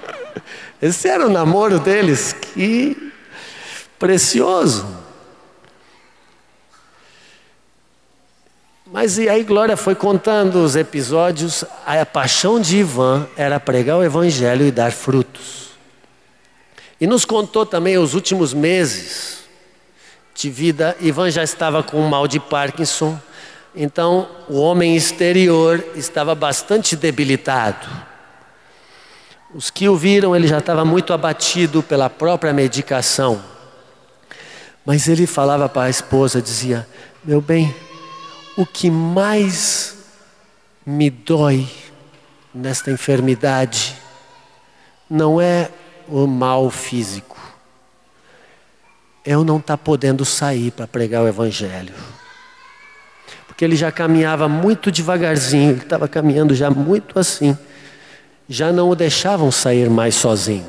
Esse 0.80 1.08
era 1.08 1.26
o 1.26 1.30
namoro 1.30 1.78
deles, 1.78 2.32
que 2.32 3.12
precioso. 3.98 4.86
Mas 8.92 9.18
e 9.18 9.28
aí 9.28 9.42
Glória 9.42 9.76
foi 9.76 9.94
contando 9.94 10.62
os 10.62 10.76
episódios, 10.76 11.64
a 11.84 12.06
paixão 12.06 12.60
de 12.60 12.78
Ivan 12.78 13.26
era 13.36 13.58
pregar 13.58 13.98
o 13.98 14.04
evangelho 14.04 14.64
e 14.66 14.70
dar 14.70 14.92
frutos. 14.92 15.70
E 17.00 17.06
nos 17.06 17.24
contou 17.24 17.66
também 17.66 17.98
os 17.98 18.14
últimos 18.14 18.54
meses 18.54 19.45
de 20.36 20.50
vida. 20.50 20.96
Ivan 21.00 21.30
já 21.30 21.42
estava 21.42 21.82
com 21.82 22.00
mal 22.02 22.28
de 22.28 22.38
Parkinson, 22.38 23.18
então 23.74 24.28
o 24.48 24.60
homem 24.60 24.94
exterior 24.94 25.82
estava 25.96 26.34
bastante 26.34 26.94
debilitado. 26.94 27.86
Os 29.54 29.70
que 29.70 29.88
o 29.88 29.96
viram, 29.96 30.36
ele 30.36 30.46
já 30.46 30.58
estava 30.58 30.84
muito 30.84 31.12
abatido 31.12 31.82
pela 31.82 32.10
própria 32.10 32.52
medicação. 32.52 33.42
Mas 34.84 35.08
ele 35.08 35.26
falava 35.26 35.68
para 35.68 35.84
a 35.84 35.90
esposa, 35.90 36.42
dizia: 36.42 36.86
Meu 37.24 37.40
bem, 37.40 37.74
o 38.56 38.66
que 38.66 38.90
mais 38.90 39.96
me 40.84 41.08
dói 41.08 41.66
nesta 42.54 42.90
enfermidade 42.90 43.96
não 45.08 45.40
é 45.40 45.70
o 46.08 46.26
mal 46.26 46.70
físico 46.70 47.35
eu 49.26 49.44
não 49.44 49.56
estar 49.56 49.76
tá 49.76 49.82
podendo 49.82 50.24
sair 50.24 50.70
para 50.70 50.86
pregar 50.86 51.22
o 51.22 51.28
Evangelho. 51.28 51.92
Porque 53.46 53.64
ele 53.64 53.74
já 53.74 53.90
caminhava 53.90 54.48
muito 54.48 54.92
devagarzinho, 54.92 55.70
ele 55.70 55.80
estava 55.80 56.06
caminhando 56.06 56.54
já 56.54 56.70
muito 56.70 57.18
assim. 57.18 57.56
Já 58.48 58.70
não 58.70 58.90
o 58.90 58.94
deixavam 58.94 59.50
sair 59.50 59.90
mais 59.90 60.14
sozinho. 60.14 60.68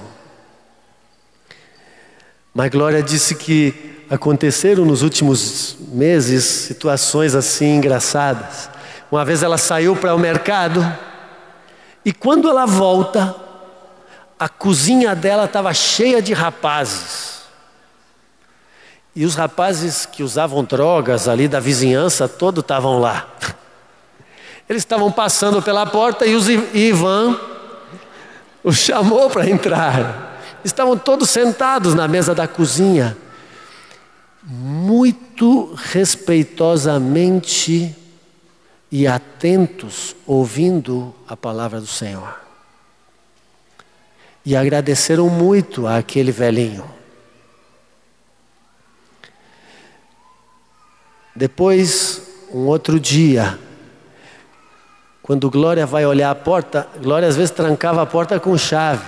Mas 2.54 2.72
Glória 2.72 3.04
disse 3.04 3.36
que 3.36 4.02
aconteceram 4.10 4.84
nos 4.84 5.04
últimos 5.04 5.78
meses 5.90 6.44
situações 6.44 7.36
assim 7.36 7.76
engraçadas. 7.76 8.70
Uma 9.12 9.24
vez 9.24 9.44
ela 9.44 9.58
saiu 9.58 9.96
para 9.96 10.16
o 10.16 10.20
mercado 10.20 10.84
e 12.04 12.14
quando 12.14 12.50
ela 12.50 12.66
volta, 12.66 13.36
a 14.40 14.48
cozinha 14.48 15.14
dela 15.14 15.44
estava 15.44 15.74
cheia 15.74 16.22
de 16.22 16.32
rapazes. 16.32 17.27
E 19.18 19.26
os 19.26 19.34
rapazes 19.34 20.06
que 20.06 20.22
usavam 20.22 20.64
drogas 20.64 21.28
ali 21.28 21.48
da 21.48 21.60
vizinhança 21.60 22.30
todo 22.30 22.62
estavam 22.62 23.00
lá. 23.00 23.28
Eles 24.70 24.84
estavam 24.84 25.12
passando 25.12 25.60
pela 25.60 25.88
porta 25.88 26.28
e, 26.28 26.36
os, 26.36 26.48
Ivan 26.48 27.36
os 28.64 28.78
chamou 28.78 29.28
para 29.28 29.50
entrar. 29.50 30.40
Estavam 30.64 30.96
todos 30.96 31.32
sentados 31.32 31.96
na 31.96 32.08
mesa 32.08 32.36
da 32.36 32.48
cozinha, 32.48 33.18
muito 34.44 35.74
respeitosamente 35.74 37.96
e 38.92 39.08
atentos 39.08 40.16
ouvindo 40.28 41.12
a 41.28 41.36
palavra 41.36 41.82
do 41.82 41.88
Senhor. 41.88 42.40
E 44.46 44.56
agradeceram 44.56 45.28
muito 45.28 45.88
àquele 45.88 46.32
velhinho. 46.32 46.97
Depois, 51.38 52.48
um 52.52 52.66
outro 52.66 53.00
dia, 53.00 53.60
quando 55.22 55.52
Glória 55.52 55.86
vai 55.86 56.04
olhar 56.04 56.32
a 56.32 56.36
porta, 56.36 56.88
Glória 57.00 57.28
às 57.28 57.36
vezes 57.36 57.52
trancava 57.52 58.02
a 58.02 58.08
porta 58.08 58.40
com 58.40 58.58
chave. 58.58 59.06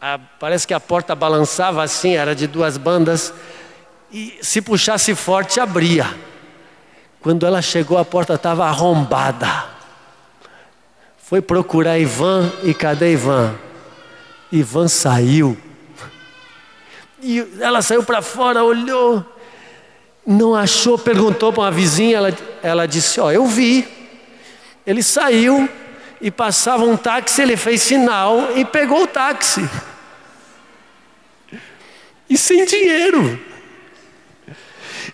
A, 0.00 0.18
parece 0.38 0.66
que 0.66 0.72
a 0.72 0.80
porta 0.80 1.14
balançava 1.14 1.82
assim, 1.82 2.16
era 2.16 2.34
de 2.34 2.46
duas 2.46 2.78
bandas, 2.78 3.34
e 4.10 4.38
se 4.40 4.62
puxasse 4.62 5.14
forte, 5.14 5.60
abria. 5.60 6.06
Quando 7.20 7.44
ela 7.44 7.60
chegou, 7.60 7.98
a 7.98 8.04
porta 8.04 8.32
estava 8.32 8.64
arrombada. 8.64 9.66
Foi 11.18 11.42
procurar 11.42 11.98
Ivan 11.98 12.50
e 12.62 12.72
cadê 12.72 13.12
Ivan? 13.12 13.54
Ivan 14.50 14.88
saiu. 14.88 15.54
E 17.20 17.46
ela 17.60 17.82
saiu 17.82 18.02
para 18.02 18.22
fora, 18.22 18.64
olhou, 18.64 19.22
não 20.26 20.54
achou, 20.54 20.98
perguntou 20.98 21.52
para 21.52 21.62
uma 21.62 21.70
vizinha, 21.70 22.16
ela, 22.16 22.38
ela 22.62 22.86
disse: 22.86 23.20
Ó, 23.20 23.26
oh, 23.26 23.30
eu 23.30 23.46
vi. 23.46 23.86
Ele 24.86 25.02
saiu 25.02 25.68
e 26.20 26.30
passava 26.30 26.84
um 26.84 26.96
táxi, 26.96 27.42
ele 27.42 27.56
fez 27.56 27.82
sinal 27.82 28.56
e 28.56 28.64
pegou 28.64 29.04
o 29.04 29.06
táxi. 29.06 29.68
E 32.28 32.36
sem 32.36 32.64
dinheiro. 32.64 33.38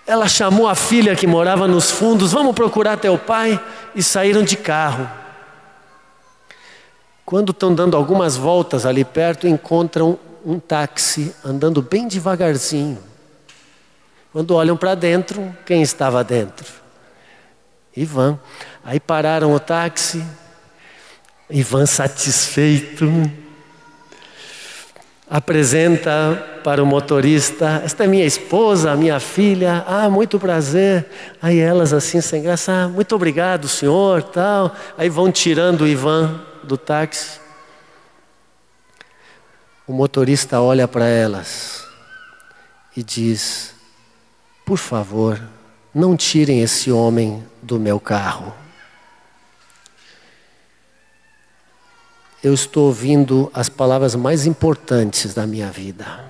Ela 0.07 0.29
chamou 0.29 0.69
a 0.69 0.75
filha 0.75 1.17
que 1.17 1.27
morava 1.27 1.67
nos 1.67 1.91
fundos, 1.91 2.33
vamos 2.33 2.55
procurar 2.55 2.97
teu 2.97 3.19
pai, 3.19 3.61
e 3.95 4.03
saíram 4.03 4.43
de 4.43 4.57
carro. 4.57 5.09
Quando 7.25 7.51
estão 7.51 7.75
dando 7.75 7.97
algumas 7.97 8.37
voltas 8.37 8.87
ali 8.87 9.05
perto, 9.05 9.49
encontram 9.49 10.17
um 10.45 10.61
táxi 10.61 11.35
andando 11.45 11.83
bem 11.83 12.07
devagarzinho. 12.07 12.99
Quando 14.37 14.55
olham 14.55 14.77
para 14.77 14.95
dentro, 14.95 15.57
quem 15.65 15.81
estava 15.81 16.23
dentro? 16.23 16.67
Ivan. 17.97 18.39
Aí 18.85 19.01
pararam 19.01 19.55
o 19.55 19.59
táxi, 19.59 20.23
Ivan 21.49 21.87
satisfeito, 21.87 23.11
apresenta 25.27 26.61
para 26.63 26.83
o 26.83 26.87
motorista: 26.87 27.81
Esta 27.83 28.05
é 28.05 28.07
minha 28.07 28.27
esposa, 28.27 28.95
minha 28.95 29.19
filha, 29.19 29.83
ah, 29.89 30.11
muito 30.11 30.39
prazer. 30.39 31.07
Aí 31.41 31.59
elas, 31.59 31.95
assim, 31.95 32.21
sem 32.21 32.43
graça, 32.43 32.73
ah, 32.73 32.89
muito 32.89 33.15
obrigado, 33.15 33.67
senhor, 33.67 34.23
tal. 34.23 34.77
Aí 34.99 35.09
vão 35.09 35.33
tirando 35.33 35.81
o 35.81 35.89
Ivan 35.89 36.43
do 36.63 36.77
táxi. 36.77 37.41
O 39.87 39.95
motorista 39.95 40.61
olha 40.61 40.87
para 40.87 41.07
elas 41.07 41.87
e 42.95 43.03
diz: 43.03 43.76
Por 44.67 44.77
favor, 44.77 45.41
não 45.95 46.15
tirem 46.15 46.61
esse 46.61 46.93
homem 46.93 47.43
do 47.63 47.81
meu 47.81 47.99
carro. 47.99 48.53
eu 52.47 52.55
estou 52.55 52.87
ouvindo 52.87 53.51
as 53.53 53.69
palavras 53.69 54.15
mais 54.15 54.47
importantes 54.47 55.35
da 55.35 55.45
minha 55.45 55.69
vida. 55.69 56.25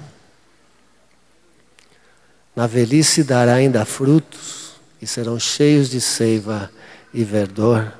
Na 2.56 2.66
velhice 2.66 3.22
dará 3.22 3.52
ainda 3.52 3.84
frutos 3.84 4.76
e 5.00 5.06
serão 5.06 5.38
cheios 5.38 5.90
de 5.90 6.00
seiva 6.00 6.70
e 7.12 7.22
verdor. 7.22 7.92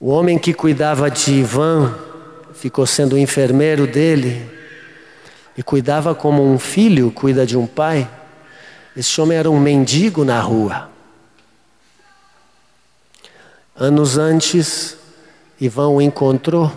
O 0.00 0.08
homem 0.08 0.38
que 0.38 0.54
cuidava 0.54 1.10
de 1.10 1.34
Ivan 1.34 1.94
ficou 2.54 2.86
sendo 2.86 3.12
o 3.12 3.18
enfermeiro 3.18 3.86
dele 3.86 4.50
e 5.56 5.62
cuidava 5.62 6.14
como 6.14 6.42
um 6.42 6.58
filho 6.58 7.10
cuida 7.10 7.44
de 7.44 7.56
um 7.56 7.66
pai. 7.66 8.08
Esse 8.96 9.20
homem 9.20 9.38
era 9.38 9.50
um 9.50 9.60
mendigo 9.60 10.24
na 10.24 10.40
rua. 10.40 10.90
Anos 13.74 14.18
antes, 14.18 14.96
Ivan 15.60 15.88
o 15.88 16.00
encontrou 16.00 16.70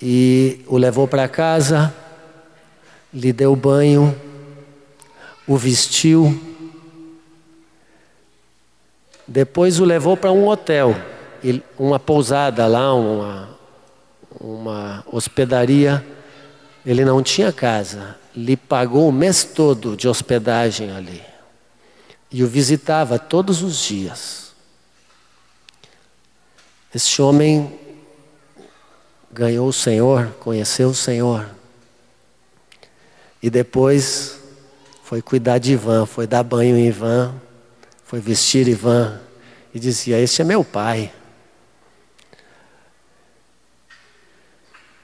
e 0.00 0.64
o 0.66 0.78
levou 0.78 1.06
para 1.06 1.28
casa, 1.28 1.94
lhe 3.12 3.32
deu 3.32 3.54
banho, 3.54 4.18
o 5.46 5.56
vestiu, 5.56 6.40
depois 9.26 9.78
o 9.78 9.84
levou 9.84 10.16
para 10.16 10.32
um 10.32 10.48
hotel, 10.48 10.96
uma 11.78 11.98
pousada 11.98 12.66
lá, 12.66 12.94
uma, 12.94 13.49
uma 14.38 15.04
hospedaria. 15.10 16.04
Ele 16.84 17.04
não 17.04 17.22
tinha 17.22 17.52
casa, 17.52 18.16
lhe 18.34 18.56
pagou 18.56 19.08
o 19.08 19.12
mês 19.12 19.44
todo 19.44 19.96
de 19.96 20.06
hospedagem 20.08 20.90
ali 20.90 21.30
e 22.32 22.44
o 22.44 22.46
visitava 22.46 23.18
todos 23.18 23.62
os 23.62 23.78
dias. 23.78 24.52
Este 26.94 27.20
homem 27.20 27.78
ganhou 29.32 29.68
o 29.68 29.72
Senhor, 29.72 30.28
conheceu 30.38 30.90
o 30.90 30.94
Senhor. 30.94 31.48
E 33.42 33.50
depois 33.50 34.38
foi 35.02 35.20
cuidar 35.20 35.58
de 35.58 35.72
Ivan, 35.72 36.06
foi 36.06 36.26
dar 36.26 36.42
banho 36.42 36.76
em 36.76 36.86
Ivan, 36.86 37.34
foi 38.04 38.20
vestir 38.20 38.68
Ivan. 38.68 39.20
E 39.74 39.78
dizia: 39.78 40.18
Este 40.18 40.42
é 40.42 40.44
meu 40.44 40.64
pai. 40.64 41.12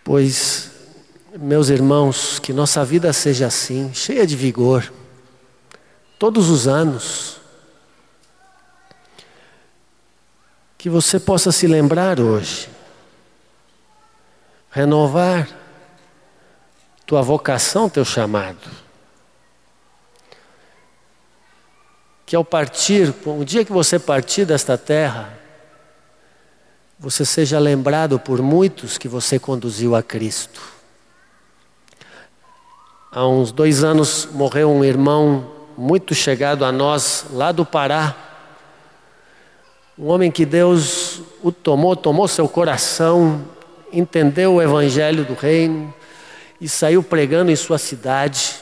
Pois, 0.06 0.70
meus 1.36 1.68
irmãos, 1.68 2.38
que 2.38 2.52
nossa 2.52 2.84
vida 2.84 3.12
seja 3.12 3.48
assim, 3.48 3.92
cheia 3.92 4.24
de 4.24 4.36
vigor, 4.36 4.92
todos 6.16 6.48
os 6.48 6.68
anos 6.68 7.40
que 10.78 10.88
você 10.88 11.18
possa 11.18 11.50
se 11.50 11.66
lembrar 11.66 12.20
hoje, 12.20 12.68
renovar 14.70 15.48
tua 17.04 17.20
vocação, 17.20 17.88
teu 17.88 18.04
chamado. 18.04 18.70
Que 22.24 22.36
ao 22.36 22.44
partir, 22.44 23.12
o 23.24 23.44
dia 23.44 23.64
que 23.64 23.72
você 23.72 23.98
partir 23.98 24.44
desta 24.44 24.78
terra, 24.78 25.36
você 26.98 27.24
seja 27.24 27.58
lembrado 27.58 28.18
por 28.18 28.40
muitos 28.40 28.96
que 28.96 29.06
você 29.06 29.38
conduziu 29.38 29.94
a 29.94 30.02
Cristo. 30.02 30.62
Há 33.12 33.26
uns 33.26 33.52
dois 33.52 33.84
anos 33.84 34.28
morreu 34.32 34.70
um 34.70 34.84
irmão 34.84 35.50
muito 35.76 36.14
chegado 36.14 36.64
a 36.64 36.72
nós, 36.72 37.26
lá 37.32 37.52
do 37.52 37.64
Pará, 37.66 38.16
um 39.98 40.08
homem 40.08 40.30
que 40.30 40.44
Deus 40.44 41.22
o 41.42 41.50
tomou, 41.50 41.96
tomou 41.96 42.28
seu 42.28 42.48
coração, 42.48 43.42
entendeu 43.92 44.54
o 44.54 44.62
evangelho 44.62 45.24
do 45.24 45.34
reino 45.34 45.92
e 46.60 46.68
saiu 46.68 47.02
pregando 47.02 47.50
em 47.50 47.56
sua 47.56 47.78
cidade. 47.78 48.56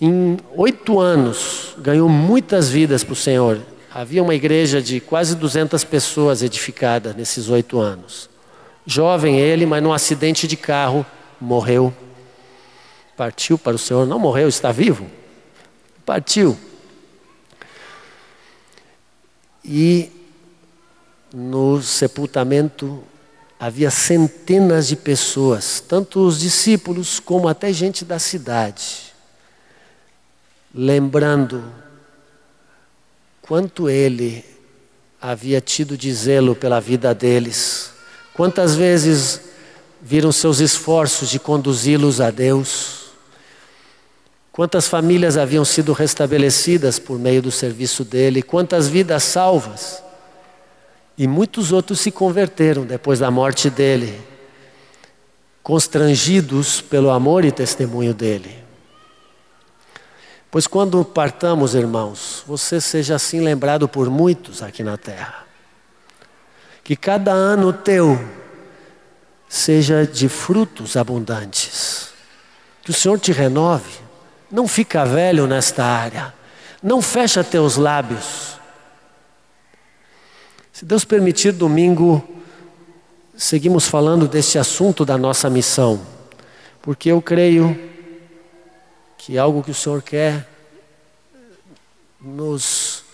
Em 0.00 0.36
oito 0.56 0.98
anos, 0.98 1.74
ganhou 1.78 2.08
muitas 2.08 2.70
vidas 2.70 3.04
para 3.04 3.12
o 3.12 3.16
Senhor. 3.16 3.60
Havia 3.98 4.22
uma 4.22 4.32
igreja 4.32 4.80
de 4.80 5.00
quase 5.00 5.34
200 5.34 5.82
pessoas 5.82 6.40
edificada 6.40 7.12
nesses 7.12 7.48
oito 7.48 7.80
anos. 7.80 8.30
Jovem 8.86 9.40
ele, 9.40 9.66
mas 9.66 9.82
num 9.82 9.92
acidente 9.92 10.46
de 10.46 10.56
carro, 10.56 11.04
morreu. 11.40 11.92
Partiu 13.16 13.58
para 13.58 13.74
o 13.74 13.78
Senhor. 13.78 14.06
Não 14.06 14.16
morreu, 14.16 14.48
está 14.48 14.70
vivo. 14.70 15.10
Partiu. 16.06 16.56
E 19.64 20.12
no 21.34 21.82
sepultamento 21.82 23.02
havia 23.58 23.90
centenas 23.90 24.86
de 24.86 24.94
pessoas, 24.94 25.80
tanto 25.80 26.24
os 26.24 26.38
discípulos 26.38 27.18
como 27.18 27.48
até 27.48 27.72
gente 27.72 28.04
da 28.04 28.20
cidade, 28.20 29.12
lembrando 30.72 31.87
quanto 33.48 33.88
ele 33.88 34.44
havia 35.20 35.60
tido 35.60 35.96
de 35.96 36.12
zelo 36.12 36.54
pela 36.54 36.78
vida 36.78 37.12
deles, 37.12 37.90
quantas 38.32 38.76
vezes 38.76 39.40
viram 40.00 40.30
seus 40.30 40.60
esforços 40.60 41.28
de 41.28 41.40
conduzi-los 41.40 42.20
a 42.20 42.30
Deus 42.30 42.98
Quantas 44.58 44.88
famílias 44.88 45.36
haviam 45.36 45.64
sido 45.64 45.92
restabelecidas 45.92 46.98
por 46.98 47.16
meio 47.16 47.40
do 47.40 47.48
serviço 47.48 48.04
dele, 48.04 48.42
quantas 48.42 48.88
vidas 48.88 49.22
salvas. 49.22 50.02
E 51.16 51.28
muitos 51.28 51.70
outros 51.70 52.00
se 52.00 52.10
converteram 52.10 52.84
depois 52.84 53.20
da 53.20 53.30
morte 53.30 53.70
dele, 53.70 54.20
constrangidos 55.62 56.80
pelo 56.80 57.08
amor 57.10 57.44
e 57.44 57.52
testemunho 57.52 58.12
dele. 58.12 58.67
Pois 60.50 60.66
quando 60.66 61.04
partamos, 61.04 61.74
irmãos, 61.74 62.42
você 62.46 62.80
seja 62.80 63.16
assim 63.16 63.40
lembrado 63.40 63.86
por 63.86 64.08
muitos 64.08 64.62
aqui 64.62 64.82
na 64.82 64.96
terra. 64.96 65.46
Que 66.82 66.96
cada 66.96 67.32
ano 67.32 67.70
teu 67.72 68.18
seja 69.46 70.06
de 70.06 70.28
frutos 70.28 70.96
abundantes. 70.96 72.08
Que 72.82 72.90
o 72.90 72.94
Senhor 72.94 73.18
te 73.18 73.30
renove. 73.30 74.00
Não 74.50 74.66
fica 74.66 75.04
velho 75.04 75.46
nesta 75.46 75.84
área. 75.84 76.32
Não 76.82 77.02
fecha 77.02 77.44
teus 77.44 77.76
lábios. 77.76 78.58
Se 80.72 80.86
Deus 80.86 81.04
permitir, 81.04 81.52
domingo, 81.52 82.26
seguimos 83.36 83.86
falando 83.86 84.26
deste 84.26 84.58
assunto 84.58 85.04
da 85.04 85.18
nossa 85.18 85.50
missão. 85.50 86.00
Porque 86.80 87.10
eu 87.10 87.20
creio 87.20 87.87
que 89.28 89.36
algo 89.36 89.62
que 89.62 89.72
o 89.72 89.74
Senhor 89.74 90.00
quer 90.00 90.48
nos, 92.18 93.04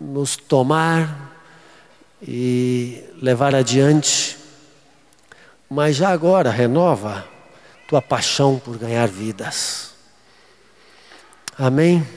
nos 0.00 0.38
tomar 0.38 1.36
e 2.22 3.04
levar 3.20 3.54
adiante, 3.54 4.38
mas 5.68 5.96
já 5.96 6.08
agora 6.08 6.50
renova 6.50 7.28
tua 7.86 8.00
paixão 8.00 8.58
por 8.58 8.78
ganhar 8.78 9.06
vidas. 9.06 9.92
Amém? 11.58 12.08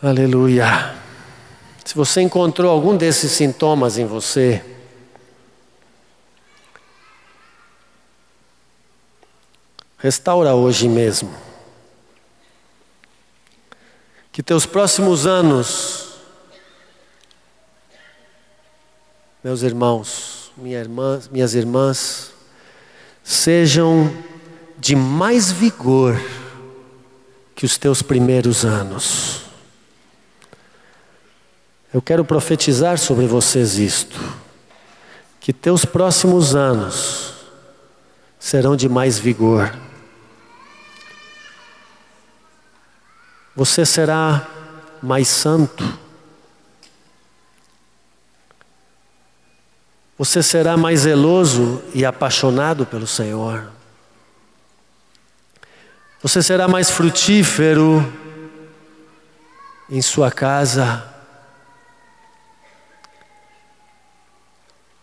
Aleluia. 0.00 0.94
Se 1.84 1.96
você 1.96 2.20
encontrou 2.20 2.70
algum 2.70 2.96
desses 2.96 3.32
sintomas 3.32 3.98
em 3.98 4.06
você, 4.06 4.64
Restaura 10.02 10.52
hoje 10.52 10.88
mesmo. 10.88 11.32
Que 14.32 14.42
teus 14.42 14.66
próximos 14.66 15.28
anos, 15.28 16.16
meus 19.44 19.62
irmãos, 19.62 20.50
minha 20.56 20.80
irmã, 20.80 21.20
minhas 21.30 21.54
irmãs, 21.54 22.32
sejam 23.22 24.12
de 24.76 24.96
mais 24.96 25.52
vigor 25.52 26.20
que 27.54 27.64
os 27.64 27.78
teus 27.78 28.02
primeiros 28.02 28.64
anos. 28.64 29.42
Eu 31.94 32.02
quero 32.02 32.24
profetizar 32.24 32.98
sobre 32.98 33.28
vocês 33.28 33.78
isto, 33.78 34.18
que 35.38 35.52
teus 35.52 35.84
próximos 35.84 36.56
anos 36.56 37.34
serão 38.36 38.74
de 38.74 38.88
mais 38.88 39.16
vigor. 39.16 39.72
Você 43.54 43.84
será 43.84 44.46
mais 45.02 45.28
santo. 45.28 45.98
Você 50.16 50.42
será 50.42 50.76
mais 50.76 51.00
zeloso 51.00 51.82
e 51.92 52.04
apaixonado 52.04 52.86
pelo 52.86 53.06
Senhor. 53.06 53.70
Você 56.22 56.40
será 56.40 56.68
mais 56.68 56.90
frutífero 56.90 58.00
em 59.90 60.00
sua 60.00 60.30
casa. 60.30 61.04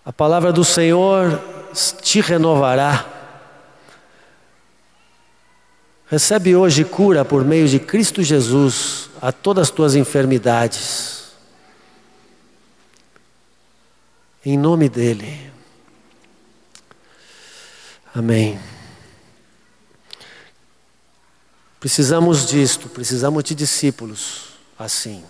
A 0.06 0.14
palavra 0.14 0.52
do 0.52 0.64
Senhor 0.64 1.40
te 2.02 2.22
renovará. 2.22 3.19
Recebe 6.10 6.56
hoje 6.56 6.84
cura 6.84 7.24
por 7.24 7.46
meio 7.46 7.68
de 7.68 7.80
Cristo 7.80 8.24
Jesus 8.24 9.12
a 9.22 9.32
todas 9.32 9.68
as 9.68 9.70
tuas 9.70 9.96
enfermidades. 9.96 11.34
Em 14.44 14.58
nome 14.58 14.90
dEle. 14.90 15.52
Amém. 18.14 18.60
Precisamos 21.80 22.48
disto, 22.48 22.90
precisamos 22.90 23.44
de 23.44 23.54
discípulos 23.54 24.50
assim, 24.80 25.24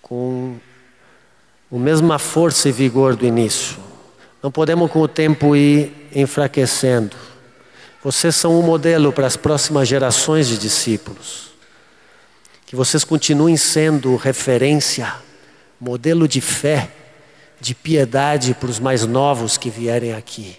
com 0.00 0.58
a 1.72 1.76
mesma 1.76 2.20
força 2.20 2.68
e 2.68 2.72
vigor 2.72 3.16
do 3.16 3.26
início. 3.26 3.78
Não 4.40 4.50
podemos 4.50 4.90
com 4.92 5.00
o 5.00 5.08
tempo 5.08 5.56
ir 5.56 6.08
enfraquecendo. 6.14 7.29
Vocês 8.02 8.34
são 8.34 8.58
um 8.58 8.62
modelo 8.62 9.12
para 9.12 9.26
as 9.26 9.36
próximas 9.36 9.86
gerações 9.86 10.48
de 10.48 10.56
discípulos. 10.56 11.50
Que 12.64 12.74
vocês 12.74 13.04
continuem 13.04 13.58
sendo 13.58 14.16
referência, 14.16 15.12
modelo 15.78 16.26
de 16.26 16.40
fé, 16.40 16.90
de 17.60 17.74
piedade 17.74 18.54
para 18.54 18.70
os 18.70 18.80
mais 18.80 19.04
novos 19.04 19.58
que 19.58 19.68
vierem 19.68 20.14
aqui. 20.14 20.56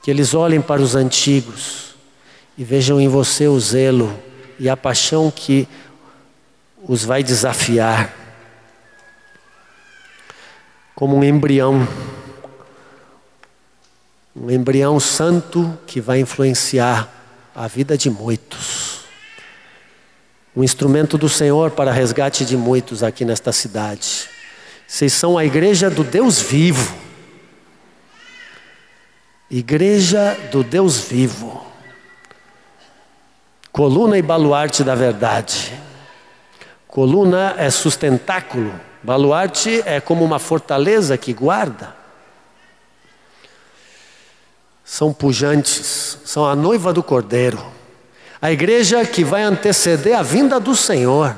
Que 0.00 0.12
eles 0.12 0.32
olhem 0.32 0.60
para 0.60 0.80
os 0.80 0.94
antigos 0.94 1.96
e 2.56 2.62
vejam 2.62 3.00
em 3.00 3.08
você 3.08 3.48
o 3.48 3.58
zelo 3.58 4.16
e 4.60 4.68
a 4.68 4.76
paixão 4.76 5.32
que 5.32 5.66
os 6.86 7.04
vai 7.04 7.24
desafiar. 7.24 8.14
Como 10.94 11.16
um 11.16 11.24
embrião 11.24 11.86
um 14.40 14.50
embrião 14.50 15.00
santo 15.00 15.76
que 15.86 16.00
vai 16.00 16.20
influenciar 16.20 17.08
a 17.54 17.66
vida 17.66 17.98
de 17.98 18.08
muitos. 18.08 19.00
Um 20.54 20.62
instrumento 20.62 21.18
do 21.18 21.28
Senhor 21.28 21.72
para 21.72 21.90
resgate 21.90 22.44
de 22.44 22.56
muitos 22.56 23.02
aqui 23.02 23.24
nesta 23.24 23.52
cidade. 23.52 24.28
Vocês 24.86 25.12
são 25.12 25.36
a 25.36 25.44
igreja 25.44 25.90
do 25.90 26.04
Deus 26.04 26.40
vivo. 26.40 26.96
Igreja 29.50 30.36
do 30.52 30.62
Deus 30.62 31.00
vivo. 31.00 31.66
Coluna 33.72 34.18
e 34.18 34.22
baluarte 34.22 34.84
da 34.84 34.94
verdade. 34.94 35.72
Coluna 36.86 37.54
é 37.58 37.70
sustentáculo, 37.70 38.72
baluarte 39.02 39.82
é 39.84 40.00
como 40.00 40.24
uma 40.24 40.38
fortaleza 40.38 41.18
que 41.18 41.32
guarda 41.32 41.97
são 44.88 45.12
pujantes, 45.12 46.16
são 46.24 46.46
a 46.46 46.56
noiva 46.56 46.94
do 46.94 47.02
Cordeiro. 47.02 47.62
A 48.40 48.50
igreja 48.50 49.04
que 49.04 49.22
vai 49.22 49.42
anteceder 49.42 50.16
a 50.16 50.22
vinda 50.22 50.58
do 50.58 50.74
Senhor. 50.74 51.36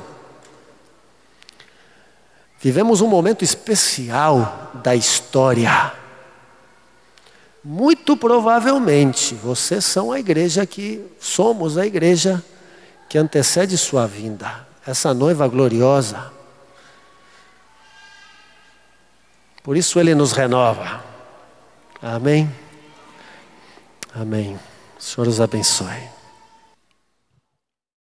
Vivemos 2.61 3.01
um 3.01 3.07
momento 3.07 3.43
especial 3.43 4.71
da 4.75 4.95
história. 4.95 5.91
Muito 7.61 8.15
provavelmente 8.15 9.35
vocês 9.35 9.83
são 9.83 10.13
a 10.13 10.19
igreja 10.19 10.65
que 10.65 11.05
somos 11.19 11.77
a 11.77 11.85
igreja 11.85 12.41
que 13.09 13.17
antecede 13.17 13.77
sua 13.77 14.07
vinda, 14.07 14.65
essa 14.87 15.13
noiva 15.13 15.45
gloriosa. 15.49 16.31
Por 19.61 19.75
isso 19.75 19.99
ele 19.99 20.15
nos 20.15 20.31
renova. 20.31 21.03
Amém. 22.01 22.60
Amém. 24.13 24.59
O 24.99 25.01
Senhor 25.01 25.27
os 25.27 25.39
abençoe. 25.39 26.20